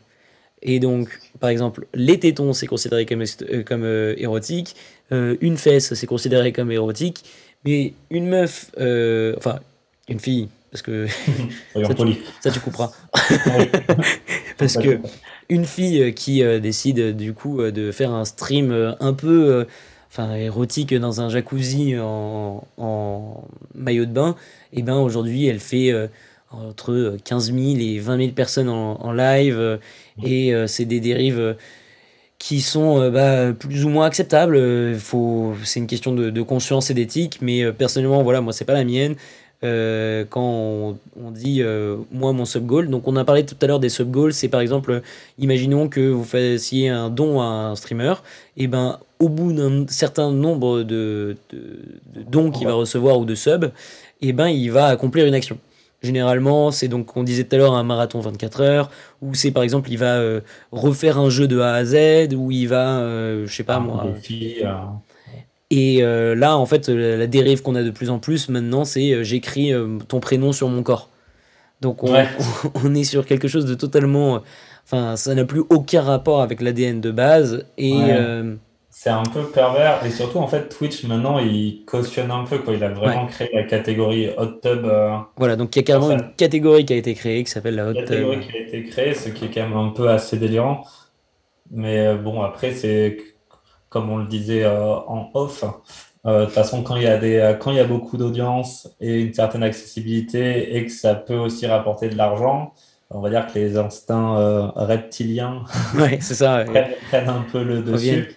Et 0.62 0.79
donc, 0.79 1.10
par 1.39 1.49
exemple, 1.49 1.88
les 1.95 2.19
tétons, 2.19 2.53
c'est 2.53 2.67
considéré 2.67 3.05
comme, 3.08 3.23
euh, 3.23 3.63
comme 3.63 3.84
euh, 3.84 4.13
érotique, 4.17 4.75
une 5.12 5.58
fesse, 5.58 5.95
c'est 5.95 6.05
considéré 6.05 6.51
comme 6.51 6.71
érotique, 6.71 7.23
mais 7.65 7.93
une 8.10 8.28
meuf, 8.28 8.72
euh, 8.80 9.36
enfin, 9.38 9.60
une 10.08 10.19
fille, 10.19 10.50
parce 10.72 10.82
que 10.82 11.08
Ça, 11.88 11.93
tu- 11.93 12.17
ça 12.41 12.52
tu 12.52 12.60
couperas, 12.60 12.91
parce 14.58 14.76
que 14.84 15.00
une 15.50 15.65
fille 15.65 16.02
euh, 16.04 16.12
qui 16.12 16.43
euh, 16.43 16.60
décide 16.60 17.15
du 17.15 17.34
coup 17.34 17.62
de 17.62 17.91
faire 17.91 18.12
un 18.12 18.26
stream 18.26 18.95
un 19.00 19.13
peu 19.13 19.50
euh, 19.52 19.65
enfin 20.12 20.34
érotique 20.36 20.93
dans 20.93 21.22
un 21.22 21.30
jacuzzi 21.30 21.95
en, 22.00 22.63
en 22.78 23.43
maillot 23.76 24.06
de 24.06 24.12
bain 24.12 24.36
et 24.74 24.82
ben 24.84 24.98
aujourd'hui 24.98 25.48
elle 25.48 25.60
fait 25.60 25.91
euh, 25.91 26.08
entre 26.52 27.17
15 27.24 27.54
000 27.54 27.60
et 27.80 28.00
20 28.00 28.17
000 28.17 28.32
personnes 28.32 28.69
en, 28.69 29.00
en 29.02 29.12
live 29.12 29.80
et 30.24 30.52
c'est 30.67 30.86
des 30.86 31.00
dérives 31.00 31.56
qui 32.39 32.62
sont 32.62 32.99
euh, 32.99 33.10
bah, 33.12 33.54
plus 33.54 33.86
ou 33.86 33.89
moins 33.89 34.06
acceptables 34.06 34.56
Euh, 34.56 34.97
faut 34.97 35.54
c'est 35.63 35.80
une 35.80 35.88
question 35.88 36.13
de, 36.13 36.30
de 36.30 36.41
conscience 36.41 36.89
et 36.89 36.93
d'éthique 36.93 37.39
mais 37.41 37.63
euh, 37.63 37.71
personnellement 37.73 38.23
voilà 38.23 38.41
moi 38.41 38.54
c'est 38.54 38.65
pas 38.65 38.73
la 38.73 38.86
mienne 38.86 39.15
euh, 39.62 40.23
quand 40.30 40.41
on, 40.41 40.97
on 41.21 41.32
dit 41.32 41.62
euh, 41.62 41.97
moi 42.13 42.32
mon 42.32 42.45
sub 42.45 42.65
goal. 42.65 42.88
Donc 42.89 43.10
on 43.10 43.17
a 43.17 43.25
parlé 43.25 43.45
tout 43.45 43.58
à 43.62 43.67
l'heure 43.67 43.82
des 43.82 43.89
sub 43.89 44.10
goals. 44.10 44.32
C'est 44.32 44.47
par 44.47 44.61
exemple, 44.61 45.01
imaginons 45.38 45.89
que 45.89 45.99
vous 45.99 46.24
fassiez 46.24 46.88
un 46.88 47.09
don 47.09 47.41
à 47.41 47.43
un 47.43 47.76
streamer, 47.76 48.13
et 48.55 48.68
ben 48.68 48.99
au 49.20 49.28
bout 49.28 49.51
d'un 49.51 49.86
certain 49.89 50.32
nombre 50.32 50.84
de, 50.84 51.36
de- 51.51 51.57
de 52.16 52.22
dons 52.24 52.51
qu'il 52.51 52.68
va 52.68 52.74
recevoir 52.74 53.20
ou 53.20 53.26
de 53.26 53.36
subs, 53.36 53.72
et 54.22 54.32
ben 54.32 54.47
il 54.47 54.72
va 54.72 54.86
accomplir 54.86 55.26
une 55.26 55.34
action. 55.34 55.57
Généralement, 56.02 56.72
c'est 56.72 56.88
donc, 56.88 57.18
on 57.18 57.24
disait 57.24 57.43
tout 57.43 57.56
à 57.56 57.60
l'heure, 57.60 57.74
un 57.74 57.84
marathon 57.84 58.20
24 58.22 58.62
heures, 58.62 58.89
ou 59.22 59.34
c'est 59.34 59.52
par 59.52 59.64
exemple, 59.64 59.89
il 59.91 59.97
va 59.97 60.16
euh, 60.20 60.39
refaire 60.72 61.18
un 61.20 61.30
jeu 61.30 61.47
de 61.47 61.60
A 61.60 61.74
à 61.74 61.84
Z, 61.86 62.34
ou 62.36 62.52
il 62.52 62.68
va, 62.68 63.00
euh, 63.00 63.45
je 63.45 63.54
sais 63.54 63.64
pas 63.64 63.80
moi, 63.80 64.04
Un 64.06 64.12
défi, 64.12 64.56
euh, 64.64 64.72
et 65.72 66.02
euh, 66.04 66.36
là, 66.36 66.58
en 66.58 66.66
fait, 66.66 66.88
la, 66.89 67.18
la 67.18 67.28
dérive 67.28 67.62
qu'on 67.62 67.76
a 67.76 67.84
de 67.84 67.91
plus 67.91 68.10
en 68.10 68.18
plus 68.20 68.50
maintenant, 68.50 68.86
c'est 68.86 69.12
euh, 69.14 69.24
j'écris 69.24 69.74
euh, 69.74 69.97
ton 70.08 70.20
prénom 70.20 70.52
sur 70.54 70.68
mon 70.70 70.84
corps. 70.84 71.10
Donc 71.82 72.04
on, 72.04 72.12
Ouais. 72.14 72.28
on 72.84 72.95
est 72.95 73.04
sur 73.04 73.26
quelque 73.26 73.47
chose 73.47 73.66
de 73.66 73.76
totalement... 73.76 74.36
euh, 74.38 74.39
Enfin, 74.91 75.18
ça 75.18 75.36
n'a 75.36 75.45
plus 75.45 75.62
aucun 75.70 76.02
rapport 76.02 76.41
avec 76.41 76.62
l'ADN 76.62 77.00
de 77.00 77.12
base. 77.12 77.66
Et 77.78 77.93
Ouais. 77.93 78.43
C'est 79.02 79.12
un 79.12 79.24
peu 79.24 79.43
pervers 79.45 80.06
et 80.06 80.10
surtout 80.12 80.39
en 80.39 80.47
fait 80.47 80.68
Twitch 80.68 81.06
maintenant 81.06 81.39
il 81.39 81.86
cautionne 81.86 82.32
un 82.32 82.43
peu 82.43 82.58
quoi. 82.60 82.74
Il 82.74 82.84
a 82.84 82.89
vraiment 82.89 83.28
créé 83.28 83.50
la 83.54 83.64
catégorie 83.64 84.28
hot 84.38 84.60
tub, 84.62 84.84
euh, 84.84 85.16
voilà, 85.38 85.56
donc 85.56 85.74
il 85.74 85.80
y 85.80 85.84
a 85.84 85.84
carrément 85.84 86.10
Ça- 86.10 86.16
une 86.16 86.34
catégorie 86.36 86.84
qui 86.84 86.91
a 86.91 86.97
été 86.97 87.14
créée 87.14 87.41
qui 87.45 87.50
s'appelle 87.50 87.76
la 87.76 87.88
hot 87.88 87.93
tub. 87.93 88.04
catégorie 88.06 88.39
qui 88.41 88.58
a 88.58 88.60
été 88.60 88.84
créée, 88.84 89.14
ce 89.14 89.30
qui 89.30 89.45
est 89.45 89.52
quand 89.54 89.62
même 89.62 89.78
un 89.78 89.91
peu 89.91 90.10
assez 90.10 90.36
délirant. 90.36 90.84
Mais 91.72 92.08
euh, 92.08 92.16
bon 92.18 92.41
après 92.41 92.74
c'est 92.74 93.16
comme 93.88 94.10
on 94.10 94.18
le 94.18 94.26
disait 94.28 94.66
euh, 94.66 94.95
en 94.95 95.30
off. 95.34 95.64
euh, 96.26 96.41
De 96.41 96.45
toute 96.47 96.54
façon 96.54 96.84
quand 96.84 96.97
il 96.97 97.04
y 97.04 97.08
a 97.08 97.18
des 97.18 97.56
quand 97.62 97.72
il 97.72 97.78
y 97.78 97.80
a 97.80 97.86
beaucoup 97.86 98.18
d'audience 98.18 98.89
et 99.00 99.22
une 99.22 99.34
certaine 99.34 99.64
accessibilité 99.64 100.76
et 100.76 100.86
que 100.86 100.91
ça 100.91 101.16
peut 101.16 101.38
aussi 101.38 101.66
rapporter 101.68 102.10
de 102.10 102.18
l'argent, 102.18 102.74
on 103.12 103.22
va 103.22 103.30
dire 103.30 103.47
que 103.47 103.58
les 103.60 103.78
instincts 103.78 104.74
reptiliens 104.76 105.64
Ouais, 105.95 106.18
c'est 106.20 106.36
ça. 106.36 106.58
ouais. 106.58 106.66
prennent, 106.66 106.91
prennent 107.08 107.30
un 107.30 107.45
peu 107.50 107.64
le 107.64 107.82
dessus. 107.82 108.36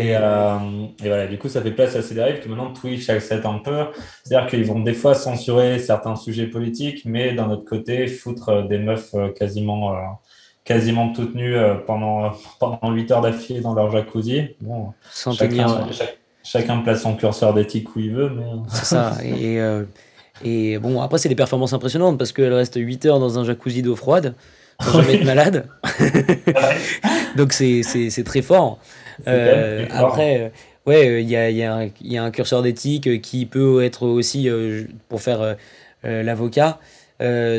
Et, 0.00 0.16
euh, 0.16 0.56
et 1.02 1.08
voilà, 1.08 1.26
du 1.26 1.36
coup, 1.36 1.48
ça 1.50 1.60
fait 1.60 1.70
place 1.70 1.94
à 1.94 2.00
ces 2.02 2.14
dérives 2.14 2.40
que 2.40 2.48
maintenant 2.48 2.72
Twitch 2.72 3.08
accepte 3.10 3.44
un 3.44 3.58
peu. 3.58 3.84
C'est-à-dire 4.24 4.48
qu'ils 4.48 4.64
vont 4.64 4.80
des 4.80 4.94
fois 4.94 5.14
censurer 5.14 5.78
certains 5.78 6.16
sujets 6.16 6.46
politiques, 6.46 7.02
mais 7.04 7.34
d'un 7.34 7.50
autre 7.50 7.64
côté, 7.68 8.06
foutre 8.06 8.48
euh, 8.48 8.62
des 8.62 8.78
meufs 8.78 9.10
euh, 9.14 9.28
quasiment, 9.30 9.92
euh, 9.94 9.98
quasiment 10.64 11.12
toutes 11.12 11.34
nues 11.34 11.56
pendant, 11.86 12.30
pendant 12.60 12.92
8 12.92 13.10
heures 13.12 13.20
d'affilée 13.20 13.60
dans 13.60 13.74
leur 13.74 13.90
jacuzzi. 13.90 14.56
Bon, 14.62 14.94
sans 15.10 15.34
tenir... 15.36 15.68
chacun, 15.68 15.92
chac- 15.92 16.18
chacun 16.42 16.78
place 16.78 17.02
son 17.02 17.14
curseur 17.16 17.52
d'éthique 17.52 17.94
où 17.94 18.00
il 18.00 18.14
veut, 18.14 18.30
mais 18.30 18.44
C'est 18.70 18.86
ça. 18.86 19.12
Et, 19.22 19.60
euh, 19.60 19.84
et 20.42 20.78
bon, 20.78 21.00
après, 21.00 21.18
c'est 21.18 21.28
des 21.28 21.36
performances 21.36 21.74
impressionnantes 21.74 22.18
parce 22.18 22.32
qu'elle 22.32 22.52
reste 22.54 22.74
8 22.76 23.06
heures 23.06 23.20
dans 23.20 23.38
un 23.38 23.44
jacuzzi 23.44 23.82
d'eau 23.82 23.94
froide 23.94 24.34
sans 24.80 25.00
jamais 25.00 25.14
être 25.16 25.24
malade. 25.24 25.68
Donc, 27.36 27.52
c'est 27.52 28.24
très 28.24 28.42
fort. 28.42 28.78
Euh, 29.28 29.86
après, 29.90 30.40
euh, 30.42 30.48
ouais, 30.90 31.08
euh, 31.08 31.20
il 31.20 31.28
y 31.28 31.36
a, 31.36 31.50
il 31.50 31.56
y, 31.56 31.62
a 31.62 31.74
un- 31.74 31.84
il 32.00 32.12
y 32.12 32.18
a 32.18 32.24
un 32.24 32.30
curseur 32.30 32.62
d'éthique 32.62 33.20
qui 33.22 33.46
peut 33.46 33.82
être 33.82 34.06
aussi, 34.06 34.48
pour 35.08 35.22
faire 35.22 35.56
l'avocat, 36.02 36.78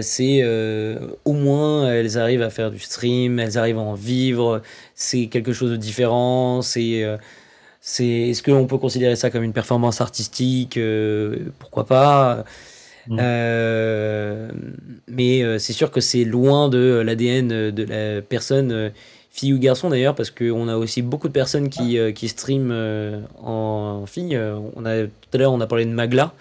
c'est 0.02 0.44
au 1.26 1.34
moins 1.34 1.92
elles 1.94 2.18
arrivent 2.18 2.42
à 2.44 2.50
faire 2.50 2.72
du 2.72 2.80
stream, 2.80 3.40
elles 3.40 3.58
arrivent 3.58 3.78
à 3.80 3.82
en 3.82 3.94
vivre, 3.96 4.62
c'est 4.96 5.28
quelque 5.28 5.54
chose 5.54 5.72
de 5.72 5.78
différent, 5.78 6.62
c'est... 6.62 7.04
c'est, 7.82 8.06
est-ce 8.32 8.44
qu'on 8.44 8.68
peut 8.68 8.78
considérer 8.78 9.16
ça 9.16 9.30
comme 9.30 9.44
une 9.44 9.54
performance 9.54 10.02
artistique 10.02 10.78
Euh, 10.78 11.38
Pourquoi 11.60 11.86
pas? 11.86 12.44
Mm. 13.08 13.18
Euh, 13.22 14.52
Mais 15.08 15.60
c'est 15.60 15.74
sûr 15.74 15.92
que 15.92 16.02
c'est 16.02 16.24
loin 16.24 16.70
de 16.70 17.02
l'ADN 17.06 17.72
de 17.72 17.84
la 17.84 18.22
personne, 18.22 18.92
fille 19.38 19.54
ou 19.54 19.60
garçon 19.60 19.90
d'ailleurs, 19.90 20.16
parce 20.16 20.32
qu'on 20.32 20.68
a 20.70 20.78
aussi 20.78 21.02
beaucoup 21.02 21.28
de 21.28 21.34
personnes 21.34 21.68
qui, 21.70 21.98
euh, 21.98 22.14
qui 22.14 22.30
streament 22.30 22.72
euh, 22.72 23.20
en 23.44 24.06
fille. 24.06 24.36
Euh, 24.36 24.58
On 24.78 24.86
a, 24.86 25.04
tout 25.08 25.32
à 25.34 25.38
l'heure, 25.38 25.52
on 25.52 25.60
a 25.60 25.68
parlé 25.68 25.84
de 25.86 25.92
Magla. 25.92 26.34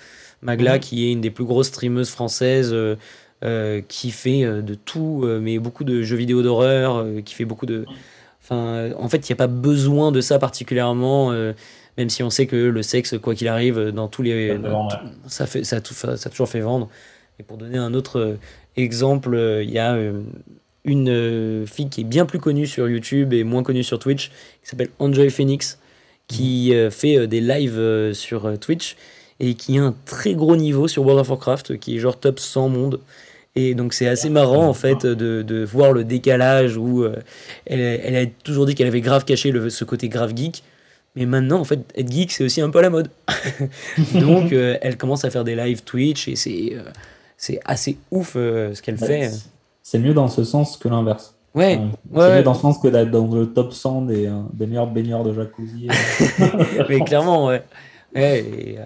Magla, 0.43 0.75
Mhm. 0.75 0.81
qui 0.81 1.07
est 1.09 1.13
une 1.13 1.21
des 1.21 1.31
plus 1.31 1.45
grosses 1.45 1.69
streameuses 1.69 2.11
françaises, 2.11 2.71
euh, 2.73 3.81
qui 3.89 4.11
fait 4.13 4.45
euh, 4.45 4.63
de 4.63 4.75
tout, 4.75 5.23
euh, 5.25 5.41
mais 5.41 5.59
beaucoup 5.59 5.83
de 5.85 6.03
jeux 6.03 6.17
vidéo 6.17 6.43
d'horreur, 6.43 7.05
qui 7.25 7.35
fait 7.35 7.45
beaucoup 7.45 7.67
de... 7.67 7.85
Enfin, 8.43 8.91
en 8.99 9.09
fait, 9.09 9.29
il 9.29 9.33
n'y 9.33 9.35
a 9.35 9.37
pas 9.37 9.47
besoin 9.49 10.13
de 10.13 10.21
ça 10.21 10.39
particulièrement, 10.39 11.33
même 11.97 12.11
si 12.11 12.23
on 12.23 12.29
sait 12.31 12.47
que 12.47 12.57
le 12.57 12.83
sexe, 12.83 13.17
quoi 13.19 13.35
qu'il 13.35 13.49
arrive, 13.49 13.89
dans 13.89 14.07
tous 14.07 14.21
les... 14.23 14.57
Ça 14.59 14.61
fait 14.67 15.29
ça, 15.29 15.47
fait, 15.47 15.65
ça, 15.65 15.77
a 15.77 15.81
tout- 15.81 15.95
ça 15.95 16.13
a 16.13 16.29
toujours 16.31 16.49
fait 16.49 16.61
vendre. 16.61 16.89
Et 17.41 17.43
pour 17.43 17.57
donner 17.57 17.79
un 17.79 17.95
autre 17.95 18.37
exemple, 18.77 19.35
il 19.65 19.71
y 19.71 19.79
a 19.79 19.97
une 20.85 21.09
euh, 21.09 21.67
fille 21.67 21.89
qui 21.89 22.03
est 22.03 22.05
bien 22.05 22.27
plus 22.27 22.39
connue 22.39 22.67
sur 22.67 22.89
YouTube 22.89 23.33
et 23.33 23.45
moins 23.45 23.63
connue 23.63 23.83
sur 23.83 23.99
Twitch, 23.99 24.29
qui 24.63 24.69
s'appelle 24.69 24.91
Enjoy 24.99 25.31
Phoenix, 25.31 25.79
qui 26.29 26.75
euh, 26.75 26.91
fait 26.91 27.19
euh, 27.19 27.27
des 27.27 27.41
lives 27.41 28.13
sur 28.13 28.59
Twitch 28.59 28.97
et 29.41 29.55
qui 29.55 29.79
a 29.79 29.85
un 29.85 29.95
très 30.05 30.35
gros 30.35 30.57
niveau 30.57 30.89
sur 30.89 31.03
World 31.03 31.21
of 31.21 31.31
Warcraft, 31.31 31.79
qui 31.79 31.97
est 31.97 31.99
genre 31.99 32.19
top 32.19 32.39
100 32.39 32.69
monde. 32.69 33.01
Et 33.57 33.75
donc 33.75 33.95
c'est 33.95 34.09
assez 34.09 34.31
marrant 34.31 34.67
en 34.67 34.75
fait 34.75 35.07
de, 35.07 35.43
de 35.43 35.65
voir 35.65 35.93
le 35.93 36.03
décalage 36.03 36.77
où 36.77 37.05
elle, 37.67 37.81
elle 37.81 38.17
a 38.17 38.27
toujours 38.27 38.67
dit 38.67 38.75
qu'elle 38.75 38.89
avait 38.89 39.01
grave 39.01 39.25
caché 39.25 39.53
le, 39.53 39.71
ce 39.71 39.85
côté 39.85 40.09
grave 40.09 40.33
geek. 40.35 40.65
Mais 41.17 41.27
maintenant, 41.27 41.61
en 41.61 41.65
fait, 41.65 41.81
être 41.97 42.11
geek, 42.11 42.33
c'est 42.33 42.45
aussi 42.45 42.61
un 42.61 42.71
peu 42.71 42.81
à 42.81 42.83
la 42.83 42.91
mode. 42.91 43.09
donc, 44.15 44.53
euh, 44.53 44.77
elle 44.81 44.97
commence 44.97 45.25
à 45.25 45.31
faire 45.31 45.45
des 45.45 45.55
live 45.55 45.83
Twitch 45.83 46.29
et 46.29 46.37
c'est 46.37 46.73
euh, 46.75 46.83
c'est 47.37 47.61
assez 47.65 47.99
ouf 48.11 48.35
euh, 48.37 48.75
ce 48.75 48.83
qu'elle 48.83 48.99
fait. 48.99 49.31
C'est- 49.85 49.99
mieux 49.99 50.15
dans 50.15 50.29
ce 50.29 50.43
sens 50.45 50.77
que 50.79 50.89
l'inverse. 50.89 51.37
Ouais, 51.55 51.77
Ouais. 51.77 51.81
C'est 52.15 52.19
ouais. 52.19 52.37
mieux 52.39 52.43
dans 52.43 52.55
ce 52.55 52.63
sens 52.63 52.79
que 52.79 52.89
d'être 52.89 53.11
dans 53.11 53.33
le 53.33 53.47
top 53.47 53.73
100 53.73 54.03
des, 54.03 54.27
euh, 54.27 54.33
des 54.55 54.67
meilleurs 54.67 54.89
baigneurs 54.89 55.23
de 55.23 55.33
jacuzzi. 55.33 55.87
mais 56.89 57.01
clairement, 57.01 57.47
ouais. 57.47 57.63
Euh, 58.17 58.41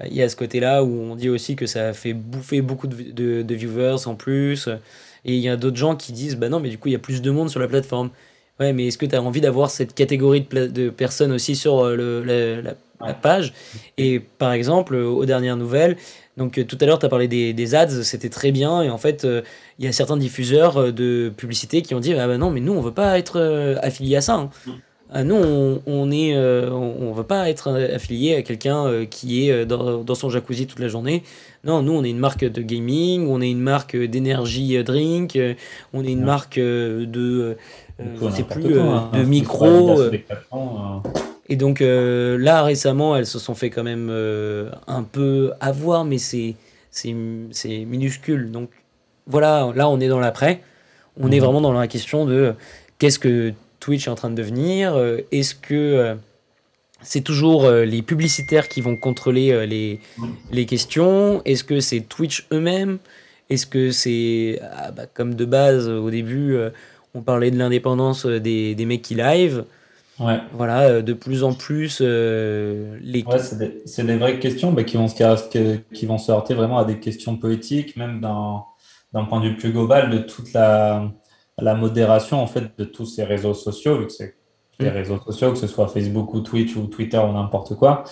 il 0.07 0.14
y 0.14 0.22
a 0.22 0.28
ce 0.28 0.36
côté-là 0.36 0.82
où 0.82 0.88
on 0.88 1.14
dit 1.14 1.28
aussi 1.28 1.55
que 1.55 1.66
ça 1.66 1.92
fait 1.92 2.14
bouffer 2.14 2.61
beaucoup 2.62 2.86
de, 2.88 2.96
de- 3.12 3.42
de 3.42 3.55
viewers 3.55 4.07
en 4.07 4.14
plus. 4.14 4.68
Et 5.24 5.34
il 5.34 5.40
y 5.40 5.49
a 5.49 5.57
d'autres 5.57 5.76
gens 5.76 5.96
qui 5.96 6.12
disent, 6.12 6.36
bah 6.36 6.49
non, 6.49 6.61
mais 6.61 6.68
du 6.70 6.78
coup, 6.78 6.88
il 6.88 6.92
y 6.92 6.96
a 6.96 7.01
plus 7.01 7.22
de 7.22 7.30
monde 7.30 7.49
sur 7.51 7.61
la 7.61 7.68
plateforme. 7.68 8.11
Ouais, 8.61 8.72
mais 8.72 8.86
est-ce 8.88 8.99
que 8.99 9.07
tu 9.07 9.14
as 9.14 9.22
envie 9.22 9.40
d'avoir 9.40 9.70
cette 9.70 9.94
catégorie 9.94 10.46
de, 10.51 10.90
personnes 10.90 11.30
aussi 11.32 11.55
sur 11.55 11.78
euh, 11.84 11.94
le, 11.96 12.24
la, 12.24 12.62
la- 12.62 12.74
la 13.07 13.14
page? 13.14 13.53
Et 13.99 14.18
par 14.18 14.53
exemple, 14.53 14.94
euh, 14.94 15.07
aux 15.07 15.24
dernières 15.26 15.57
nouvelles, 15.57 15.96
donc 16.39 16.57
euh, 16.59 16.64
tout 16.64 16.78
à 16.80 16.86
l'heure, 16.86 16.99
tu 16.99 17.05
as 17.05 17.09
parlé 17.11 17.28
des, 17.28 17.53
des 17.53 17.74
ads, 17.74 18.03
c'était 18.03 18.30
très 18.30 18.53
bien. 18.53 18.82
Et 18.82 18.89
en 18.91 18.97
fait, 18.99 19.24
euh, 19.24 19.43
il 19.78 19.84
y 19.84 19.89
a 19.89 19.93
certains 19.93 20.16
diffuseurs 20.16 20.78
euh, 20.78 20.93
de 20.93 21.30
publicité 21.36 21.82
qui 21.82 21.95
ont 21.95 22.01
dit, 22.01 22.14
ah 22.14 22.26
bah 22.26 22.39
non, 22.39 22.51
mais 22.51 22.61
nous, 22.61 22.72
on 22.72 22.80
veut 22.80 22.95
pas 22.95 23.18
être 23.18 23.39
affiliés 23.82 24.16
à 24.16 24.20
ça. 24.22 24.34
hein. 24.34 24.51
Ah, 25.11 25.24
nous, 25.24 25.36
on, 25.36 25.80
on 25.86 26.11
est, 26.11 26.36
euh, 26.36 26.70
on, 26.70 27.09
on 27.09 27.12
veut 27.12 27.24
pas 27.24 27.49
être 27.49 27.70
affilié 27.95 28.34
à 28.34 28.43
quelqu'un 28.43 28.84
euh, 28.86 29.07
qui 29.07 29.49
est 29.49 29.64
dans, 29.64 30.05
dans 30.05 30.14
son 30.14 30.28
jacuzzi 30.28 30.66
toute 30.66 30.80
la 30.80 30.89
journée. 30.89 31.22
Non, 31.64 31.80
nous, 31.80 31.93
on 31.93 32.05
est 32.05 32.11
une 32.11 32.18
marque 32.18 32.45
de 32.45 32.61
gaming, 32.61 33.26
on 33.26 33.41
est 33.41 33.51
une 33.51 33.62
marque 33.62 33.97
d'énergie 33.97 34.82
drink, 34.84 35.34
euh, 35.36 35.55
on 35.95 36.05
est 36.05 36.12
une 36.12 36.18
Ouais. 36.18 36.24
marque 36.26 36.59
de, 36.59 37.57
plus, 38.51 38.74
quoi, 38.74 39.11
hein. 39.14 39.18
de 39.18 39.22
micro. 39.24 39.97
pas 40.28 41.03
et 41.49 41.57
donc 41.57 41.80
euh, 41.80 42.36
là, 42.38 42.62
récemment, 42.62 43.16
elles 43.16 43.26
se 43.26 43.38
sont 43.38 43.55
fait 43.55 43.70
quand 43.70 43.84
même 43.84 44.09
euh, 44.11 44.70
un 44.86 45.03
peu 45.03 45.53
avoir, 45.61 46.05
mais 46.05 46.18
c'est 46.18 46.55
minuscule. 47.84 48.51
Donc 48.51 48.70
voilà, 49.26 49.72
là, 49.74 49.88
on 49.88 50.01
est 50.01 50.09
dans 50.09 50.20
l'après. 50.20 50.62
On 51.20 51.30
est 51.30 51.36
Mhm. 51.38 51.44
vraiment 51.44 51.61
dans 51.61 51.72
la 51.72 51.88
question 51.88 52.26
de 52.26 52.55
qu'est-ce 52.99 53.18
que 53.18 53.53
Twitch 53.80 54.07
est 54.07 54.11
en 54.11 54.14
train 54.14 54.30
de 54.30 54.34
devenir. 54.34 54.94
euh, 54.94 55.18
Est-ce 55.32 55.55
que 55.55 56.16
c'est 57.03 57.20
toujours 57.22 57.70
les 57.70 58.03
publicitaires 58.03 58.68
qui 58.68 58.80
vont 58.80 58.96
contrôler 58.96 59.66
les, 59.66 60.01
les 60.51 60.66
questions? 60.66 61.42
Est-ce 61.44 61.62
que 61.64 61.80
c'est 61.80 62.01
Twitch 62.01 62.46
eux-mêmes? 62.53 62.99
Est-ce 63.51 63.66
que 63.66 63.90
c'est, 63.92 64.61
ah, 64.76 64.90
bah, 64.90 65.05
comme 65.14 65.34
de 65.34 65.44
base, 65.44 65.88
au 65.88 66.11
début, 66.11 66.57
on 67.14 67.22
parlait 67.22 67.51
de 67.53 67.57
l'indépendance 67.59 68.26
des, 68.26 68.74
des 68.74 68.84
mecs 68.84 69.03
qui 69.03 69.14
live? 69.14 69.64
Ouais. 70.21 70.41
voilà, 70.53 70.83
euh, 70.89 71.03
de 71.03 71.12
plus 71.12 71.45
en 71.45 71.53
plus, 71.53 71.99
euh, 72.01 72.99
les... 73.01 73.23
Ouais, 73.25 73.39
c'est 73.39 73.59
des, 73.59 74.05
des 74.05 74.16
vraies 74.19 74.39
questions 74.39 74.73
bah, 74.73 74.85
qui, 74.85 74.97
vont 74.97 75.09
se, 75.09 75.77
qui 75.93 76.07
vont 76.07 76.19
se 76.19 76.33
heurter 76.33 76.55
vraiment 76.55 76.79
à 76.79 76.85
des 76.85 76.99
questions 76.99 77.37
poétiques, 77.37 77.97
même 77.97 78.21
d'un 78.21 79.25
point 79.25 79.41
de 79.41 79.49
vue 79.49 79.57
plus 79.57 79.73
global 79.73 80.11
de 80.11 80.19
toute 80.19 80.53
la, 80.53 81.11
la 81.59 81.75
modération 81.75 82.41
en 82.41 82.47
fait 82.47 82.77
de 82.79 82.85
tous 82.85 83.07
ces 83.07 83.25
réseaux 83.25 83.55
sociaux, 83.55 83.99
vu 83.99 84.07
que 84.07 84.12
c'est 84.12 84.35
les 84.81 84.91
Mm. 84.91 84.95
réseaux 84.95 85.21
sociaux, 85.21 85.53
que 85.53 85.59
ce 85.59 85.66
soit 85.66 85.89
Facebook 85.89 86.33
ou 86.35 86.41
Twitch 86.41 86.77
ou 86.77 86.87
Twitter 86.87 87.19
ou 87.19 87.33
n'importe 87.33 87.75
quoi, 87.75 88.05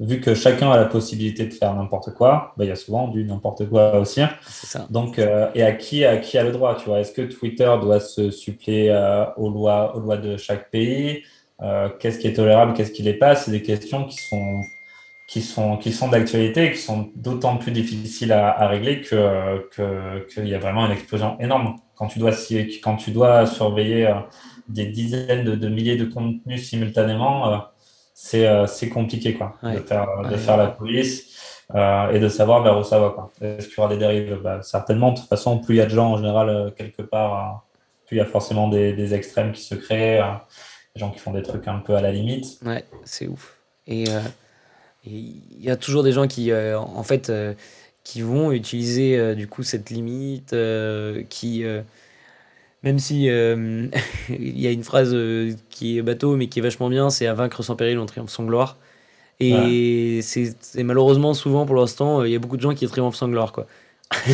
vu 0.00 0.20
que 0.20 0.34
chacun 0.34 0.70
a 0.70 0.76
la 0.76 0.86
possibilité 0.86 1.46
de 1.46 1.52
faire 1.52 1.74
n'importe 1.74 2.14
quoi, 2.14 2.54
bah, 2.56 2.64
il 2.64 2.68
y 2.68 2.70
a 2.70 2.76
souvent 2.76 3.08
du 3.08 3.24
n'importe 3.24 3.68
quoi 3.68 3.98
aussi. 3.98 4.20
c'est 4.46 4.66
ça. 4.66 4.86
Donc, 4.90 5.18
euh, 5.18 5.48
et 5.54 5.62
à 5.62 5.72
qui, 5.72 6.04
à 6.04 6.16
qui 6.18 6.38
a 6.38 6.44
le 6.44 6.52
droit, 6.52 6.74
tu 6.76 6.86
vois? 6.86 7.00
Est-ce 7.00 7.12
que 7.12 7.22
Twitter 7.22 7.70
doit 7.80 8.00
se 8.00 8.30
suppléer 8.30 8.90
euh, 8.90 9.24
aux 9.36 9.50
lois, 9.50 9.94
aux 9.96 10.00
lois 10.00 10.16
de 10.16 10.36
chaque 10.36 10.70
pays? 10.70 11.22
Euh, 11.62 11.88
qu'est-ce 11.98 12.18
qui 12.18 12.26
est 12.26 12.32
tolérable, 12.32 12.72
qu'est-ce 12.74 12.92
qui 12.92 13.02
l'est 13.02 13.14
pas? 13.14 13.36
C'est 13.36 13.50
des 13.50 13.62
questions 13.62 14.04
qui 14.04 14.16
sont, 14.16 14.60
qui 15.26 15.42
sont, 15.42 15.76
qui 15.76 15.92
sont 15.92 16.08
d'actualité 16.08 16.66
et 16.66 16.72
qui 16.72 16.78
sont 16.78 17.10
d'autant 17.14 17.56
plus 17.56 17.70
difficiles 17.72 18.32
à, 18.32 18.50
à 18.50 18.66
régler 18.68 19.00
que, 19.02 19.68
que, 19.70 20.26
qu'il 20.32 20.48
y 20.48 20.54
a 20.54 20.58
vraiment 20.58 20.86
une 20.86 20.92
explosion 20.92 21.38
énorme. 21.38 21.76
Quand 21.94 22.06
tu 22.06 22.18
dois, 22.18 22.32
quand 22.82 22.96
tu 22.96 23.10
dois 23.10 23.46
surveiller 23.46 24.06
euh, 24.06 24.14
des 24.68 24.86
dizaines 24.86 25.44
de, 25.44 25.54
de 25.54 25.68
milliers 25.68 25.96
de 25.96 26.06
contenus 26.06 26.68
simultanément, 26.68 27.52
euh, 27.52 27.58
c'est, 28.14 28.46
c'est 28.66 28.88
compliqué 28.88 29.34
quoi, 29.34 29.56
de 29.62 29.78
faire, 29.78 30.06
de 30.30 30.36
faire 30.36 30.56
la 30.56 30.66
police. 30.66 31.28
Euh, 31.72 32.10
et 32.10 32.18
de 32.18 32.28
savoir 32.28 32.64
vers 32.64 32.76
où 32.76 32.82
ça 32.82 32.98
va. 32.98 33.28
Est-ce 33.40 33.68
qu'il 33.68 33.76
y 33.76 33.80
aura 33.80 33.88
des 33.88 33.96
dérives? 33.96 34.40
Bah, 34.42 34.60
Certainement. 34.60 35.12
De 35.12 35.20
toute 35.20 35.28
façon, 35.28 35.58
plus 35.58 35.76
il 35.76 35.78
y 35.78 35.80
a 35.80 35.84
de 35.86 35.90
gens 35.90 36.14
en 36.14 36.16
général 36.16 36.74
quelque 36.76 37.02
part, 37.02 37.64
plus 38.06 38.16
il 38.16 38.18
y 38.18 38.22
a 38.22 38.24
forcément 38.24 38.66
des, 38.66 38.92
des 38.92 39.14
extrêmes 39.14 39.52
qui 39.52 39.62
se 39.62 39.76
créent, 39.76 40.20
des 41.00 41.06
gens 41.06 41.10
qui 41.10 41.18
font 41.18 41.32
des 41.32 41.42
trucs 41.42 41.66
un 41.66 41.78
peu 41.78 41.94
à 41.94 42.02
la 42.02 42.12
limite. 42.12 42.58
Ouais, 42.64 42.84
c'est 43.04 43.26
ouf. 43.26 43.56
Et 43.86 44.04
il 45.06 45.62
y 45.64 45.70
a 45.70 45.76
toujours 45.76 46.02
des 46.02 46.12
gens 46.12 46.26
qui, 46.26 46.50
euh, 46.50 46.78
en 46.78 47.02
fait, 47.02 47.30
euh, 47.30 47.54
qui 48.04 48.20
vont 48.20 48.52
utiliser 48.52 49.16
euh, 49.18 49.34
du 49.34 49.46
coup 49.46 49.62
cette 49.62 49.90
limite, 49.90 50.54
qui, 51.30 51.64
même 52.82 52.98
si 52.98 53.24
il 53.24 54.60
y 54.60 54.66
a 54.66 54.70
une 54.70 54.84
phrase 54.84 55.16
qui 55.70 55.98
est 55.98 56.02
bateau 56.02 56.36
mais 56.36 56.48
qui 56.48 56.58
est 56.58 56.62
vachement 56.62 56.88
bien, 56.88 57.10
c'est 57.10 57.26
à 57.26 57.34
vaincre 57.34 57.62
sans 57.62 57.76
péril, 57.76 57.98
on 57.98 58.06
triomphe 58.06 58.30
sans 58.30 58.44
gloire. 58.44 58.76
Et 59.42 60.20
c'est 60.22 60.54
malheureusement 60.84 61.32
souvent 61.32 61.64
pour 61.64 61.76
l'instant, 61.76 62.24
il 62.24 62.30
y 62.30 62.36
a 62.36 62.38
beaucoup 62.38 62.58
de 62.58 62.62
gens 62.62 62.74
qui 62.74 62.86
triomphent 62.86 63.16
sans 63.16 63.28
gloire, 63.28 63.52
quoi. 63.52 63.66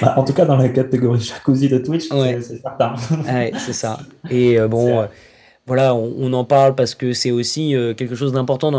Bah, 0.00 0.14
en 0.16 0.24
tout 0.24 0.32
cas, 0.32 0.44
dans 0.44 0.56
la 0.56 0.68
catégorie 0.68 1.20
jacuzzi 1.20 1.68
de 1.68 1.78
Twitch, 1.78 2.08
c'est 2.08 2.60
certain. 2.60 2.94
ouais, 3.26 3.52
c'est 3.58 3.72
ça. 3.72 3.98
Et 4.30 4.58
bon, 4.68 5.06
voilà, 5.66 5.96
on, 5.96 6.32
en 6.32 6.44
parle 6.44 6.76
parce 6.76 6.94
que 6.94 7.12
c'est 7.12 7.32
aussi 7.32 7.74
euh, 7.74 7.92
quelque 7.92 8.14
chose 8.14 8.32
d'important, 8.32 8.70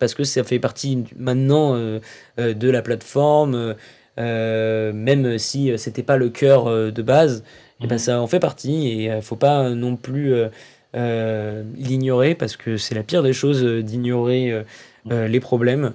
parce 0.00 0.14
que 0.14 0.24
ça 0.24 0.42
fait 0.42 0.58
partie 0.58 1.04
maintenant 1.16 1.74
euh, 1.74 2.00
euh, 2.40 2.52
de 2.52 2.68
la 2.68 2.82
plateforme, 2.82 3.76
même 4.16 5.38
si 5.38 5.72
c'était 5.78 6.02
pas 6.02 6.16
le 6.16 6.28
cœur 6.28 6.64
de 6.66 7.02
base, 7.02 7.44
et 7.80 7.86
ben 7.86 7.94
mhm. 7.94 7.98
ça 7.98 8.20
en 8.20 8.26
fait 8.26 8.40
partie 8.40 8.88
et 8.88 9.04
il 9.04 9.22
faut 9.22 9.36
pas 9.36 9.70
non 9.70 9.96
plus 9.96 10.34
l'ignorer 10.92 12.34
parce 12.34 12.56
que 12.56 12.76
c'est 12.76 12.94
la 12.94 13.02
pire 13.02 13.22
des 13.22 13.32
choses 13.32 13.64
d'ignorer 13.64 14.64
les 15.08 15.40
problèmes. 15.40 15.92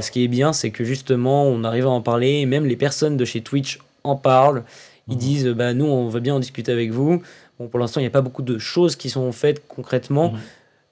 Ce 0.00 0.10
qui 0.10 0.24
est 0.24 0.28
bien, 0.28 0.52
c'est 0.52 0.70
que 0.70 0.84
justement, 0.84 1.44
on 1.44 1.64
arrive 1.64 1.86
à 1.86 1.90
en 1.90 2.00
parler, 2.00 2.40
et 2.40 2.46
même 2.46 2.66
les 2.66 2.76
personnes 2.76 3.16
de 3.16 3.24
chez 3.24 3.40
Twitch 3.40 3.78
en 4.04 4.16
parlent. 4.16 4.64
Ils 5.08 5.14
mhm. 5.14 5.20
disent, 5.20 5.48
bah, 5.48 5.74
nous, 5.74 5.86
on 5.86 6.08
veut 6.08 6.20
bien 6.20 6.34
en 6.34 6.40
discuter 6.40 6.72
avec 6.72 6.90
vous. 6.90 7.22
Bon, 7.58 7.68
pour 7.68 7.78
l'instant, 7.78 8.00
il 8.00 8.04
n'y 8.04 8.08
a 8.08 8.10
pas 8.10 8.22
beaucoup 8.22 8.42
de 8.42 8.58
choses 8.58 8.96
qui 8.96 9.10
sont 9.10 9.30
faites 9.32 9.66
concrètement. 9.66 10.32
Mhm. 10.32 10.38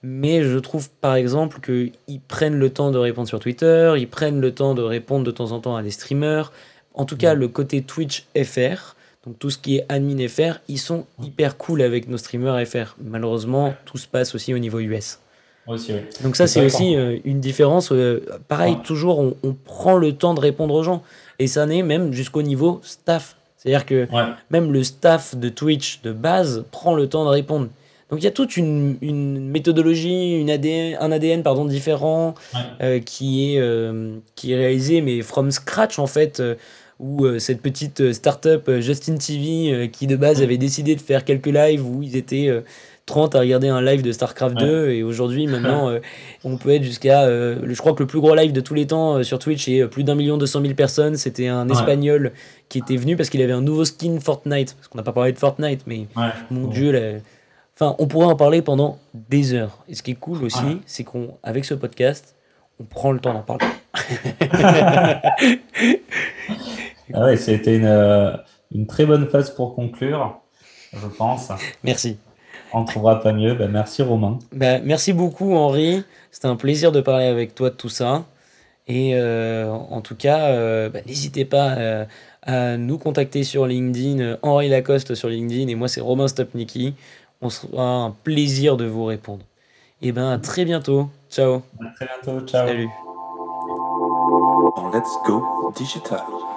Mais 0.04 0.42
je 0.42 0.58
trouve 0.58 0.90
par 1.00 1.14
exemple 1.14 1.60
qu'ils 1.60 2.20
prennent 2.20 2.58
le 2.58 2.70
temps 2.70 2.90
de 2.90 2.98
répondre 2.98 3.28
sur 3.28 3.38
Twitter, 3.38 3.94
ils 3.96 4.08
prennent 4.08 4.40
le 4.40 4.52
temps 4.52 4.74
de 4.74 4.82
répondre 4.82 5.24
de 5.24 5.30
temps 5.30 5.52
en 5.52 5.60
temps 5.60 5.76
à 5.76 5.82
des 5.84 5.92
streamers. 5.92 6.52
En 6.94 7.04
tout 7.04 7.16
cas, 7.16 7.34
mhm. 7.34 7.40
le 7.40 7.48
côté 7.48 7.82
Twitch 7.82 8.26
FR, 8.36 8.96
donc 9.24 9.38
tout 9.38 9.50
ce 9.50 9.58
qui 9.58 9.76
est 9.76 9.86
admin 9.88 10.26
FR, 10.28 10.58
ils 10.66 10.78
sont 10.78 11.06
hyper 11.22 11.56
cool 11.56 11.82
avec 11.82 12.08
nos 12.08 12.16
streamers 12.16 12.66
FR. 12.66 12.96
Malheureusement, 13.00 13.74
tout 13.84 13.96
se 13.96 14.08
passe 14.08 14.34
aussi 14.34 14.52
au 14.52 14.58
niveau 14.58 14.80
US. 14.80 15.20
Aussi, 15.66 15.92
oui. 15.92 16.00
Donc 16.22 16.34
ça, 16.34 16.46
c'est 16.46 16.64
aussi 16.64 16.96
euh, 16.96 17.18
une 17.24 17.40
différence. 17.40 17.92
Euh, 17.92 18.24
pareil, 18.48 18.78
toujours, 18.82 19.20
on, 19.20 19.36
on, 19.44 19.54
prend 19.54 19.96
le 19.96 20.12
temps 20.12 20.34
de 20.34 20.40
répondre 20.40 20.74
aux 20.74 20.82
gens. 20.82 21.02
Et 21.38 21.46
ça 21.46 21.66
n'est 21.66 21.82
même 21.82 22.12
jusqu'au 22.12 22.42
niveau 22.42 22.80
staff. 22.82 23.36
C'est-à-dire 23.56 23.86
que 23.86 24.08
même 24.50 24.72
le 24.72 24.82
staff 24.82 25.36
de 25.36 25.48
Twitch 25.48 26.02
de 26.02 26.12
base 26.12 26.64
prend 26.72 26.94
le 26.94 27.08
temps 27.08 27.24
de 27.24 27.30
répondre. 27.30 27.68
Donc 28.10 28.20
il 28.20 28.24
y 28.24 28.28
a 28.28 28.32
toute 28.32 28.56
une, 28.56 28.98
méthodologie, 29.50 30.32
une 30.32 30.50
ADN, 30.50 30.98
un 31.00 31.12
ADN 31.12 31.42
pardon, 31.44 31.64
différent 31.64 32.34
euh, 32.82 32.98
qui, 32.98 33.54
est, 33.54 33.62
qui 34.34 34.52
est 34.52 34.56
réalisé, 34.56 35.00
mais 35.00 35.22
from 35.22 35.52
scratch 35.52 36.00
en 36.00 36.08
fait, 36.08 36.42
où 36.98 37.38
cette 37.38 37.62
petite 37.62 38.12
startup 38.12 38.68
Justin 38.80 39.14
TV, 39.14 39.88
qui 39.90 40.08
de 40.08 40.16
base 40.16 40.42
avait 40.42 40.58
décidé 40.58 40.96
de 40.96 41.00
faire 41.00 41.24
quelques 41.24 41.46
lives 41.46 41.86
où 41.86 42.02
ils 42.02 42.16
étaient 42.16 42.50
30 43.06 43.34
à 43.34 43.40
regarder 43.40 43.68
un 43.68 43.82
live 43.82 44.02
de 44.02 44.12
StarCraft 44.12 44.56
2 44.56 44.90
et 44.90 45.02
aujourd'hui 45.02 45.46
maintenant 45.48 45.88
euh, 45.88 46.00
on 46.44 46.56
peut 46.56 46.70
être 46.70 46.82
jusqu'à 46.82 47.22
euh, 47.22 47.58
je 47.64 47.76
crois 47.78 47.94
que 47.94 48.02
le 48.02 48.06
plus 48.06 48.20
gros 48.20 48.34
live 48.34 48.52
de 48.52 48.60
tous 48.60 48.74
les 48.74 48.86
temps 48.86 49.16
euh, 49.16 49.22
sur 49.22 49.38
Twitch 49.38 49.68
est 49.68 49.86
plus 49.86 50.04
d'un 50.04 50.14
million 50.14 50.36
deux 50.36 50.46
cent 50.46 50.60
mille 50.60 50.74
personnes. 50.74 51.16
C'était 51.16 51.48
un 51.48 51.68
espagnol 51.68 52.32
qui 52.68 52.78
était 52.78 52.96
venu 52.96 53.16
parce 53.16 53.28
qu'il 53.28 53.42
avait 53.42 53.52
un 53.52 53.60
nouveau 53.60 53.84
skin 53.84 54.18
Fortnite. 54.20 54.74
Parce 54.76 54.88
qu'on 54.88 54.98
n'a 54.98 55.04
pas 55.04 55.12
parlé 55.12 55.32
de 55.32 55.38
Fortnite 55.38 55.82
mais 55.86 56.06
mon 56.50 56.68
dieu 56.68 57.20
enfin 57.76 57.96
on 57.98 58.06
pourrait 58.06 58.26
en 58.26 58.36
parler 58.36 58.62
pendant 58.62 58.98
des 59.14 59.54
heures. 59.54 59.78
Et 59.88 59.94
ce 59.94 60.02
qui 60.02 60.12
est 60.12 60.16
cool 60.16 60.44
aussi 60.44 60.80
c'est 60.86 61.04
qu'on 61.04 61.36
avec 61.42 61.64
ce 61.64 61.74
podcast 61.74 62.36
on 62.80 62.84
prend 62.84 63.12
le 63.12 63.20
temps 63.20 63.34
d'en 63.34 63.42
parler. 63.42 63.66
Ah 67.14 67.26
ouais 67.26 67.36
c'était 67.36 67.76
une, 67.76 68.40
une 68.74 68.86
très 68.86 69.04
bonne 69.04 69.28
phase 69.28 69.54
pour 69.54 69.74
conclure 69.74 70.40
je 70.94 71.06
pense. 71.08 71.50
Merci 71.84 72.16
on 72.72 72.80
ne 72.80 72.86
trouvera 72.86 73.20
pas 73.20 73.32
mieux. 73.32 73.54
Ben, 73.54 73.70
merci 73.70 74.02
Romain. 74.02 74.38
Ben, 74.52 74.82
merci 74.84 75.12
beaucoup 75.12 75.54
Henri. 75.54 76.04
C'était 76.30 76.48
un 76.48 76.56
plaisir 76.56 76.92
de 76.92 77.00
parler 77.00 77.26
avec 77.26 77.54
toi 77.54 77.70
de 77.70 77.74
tout 77.74 77.88
ça. 77.88 78.24
Et 78.88 79.12
euh, 79.14 79.70
en 79.70 80.00
tout 80.00 80.16
cas, 80.16 80.48
euh, 80.48 80.88
ben, 80.88 81.02
n'hésitez 81.06 81.44
pas 81.44 81.76
euh, 81.76 82.04
à 82.42 82.76
nous 82.76 82.98
contacter 82.98 83.44
sur 83.44 83.66
LinkedIn, 83.66 84.38
Henri 84.42 84.68
Lacoste 84.68 85.14
sur 85.14 85.28
LinkedIn 85.28 85.68
et 85.68 85.74
moi 85.74 85.88
c'est 85.88 86.00
Romain 86.00 86.28
Stopniki. 86.28 86.94
On 87.40 87.50
sera 87.50 87.84
un 87.84 88.10
plaisir 88.10 88.76
de 88.76 88.84
vous 88.84 89.04
répondre. 89.04 89.44
Et 90.00 90.10
ben 90.12 90.30
à 90.30 90.38
très 90.38 90.64
bientôt. 90.64 91.08
Ciao. 91.30 91.62
À 91.80 91.94
très 91.94 92.06
bientôt. 92.06 92.44
Ciao. 92.46 92.66
Salut. 92.66 92.88
Let's 94.92 95.16
Go 95.24 95.72
Digital. 95.76 96.51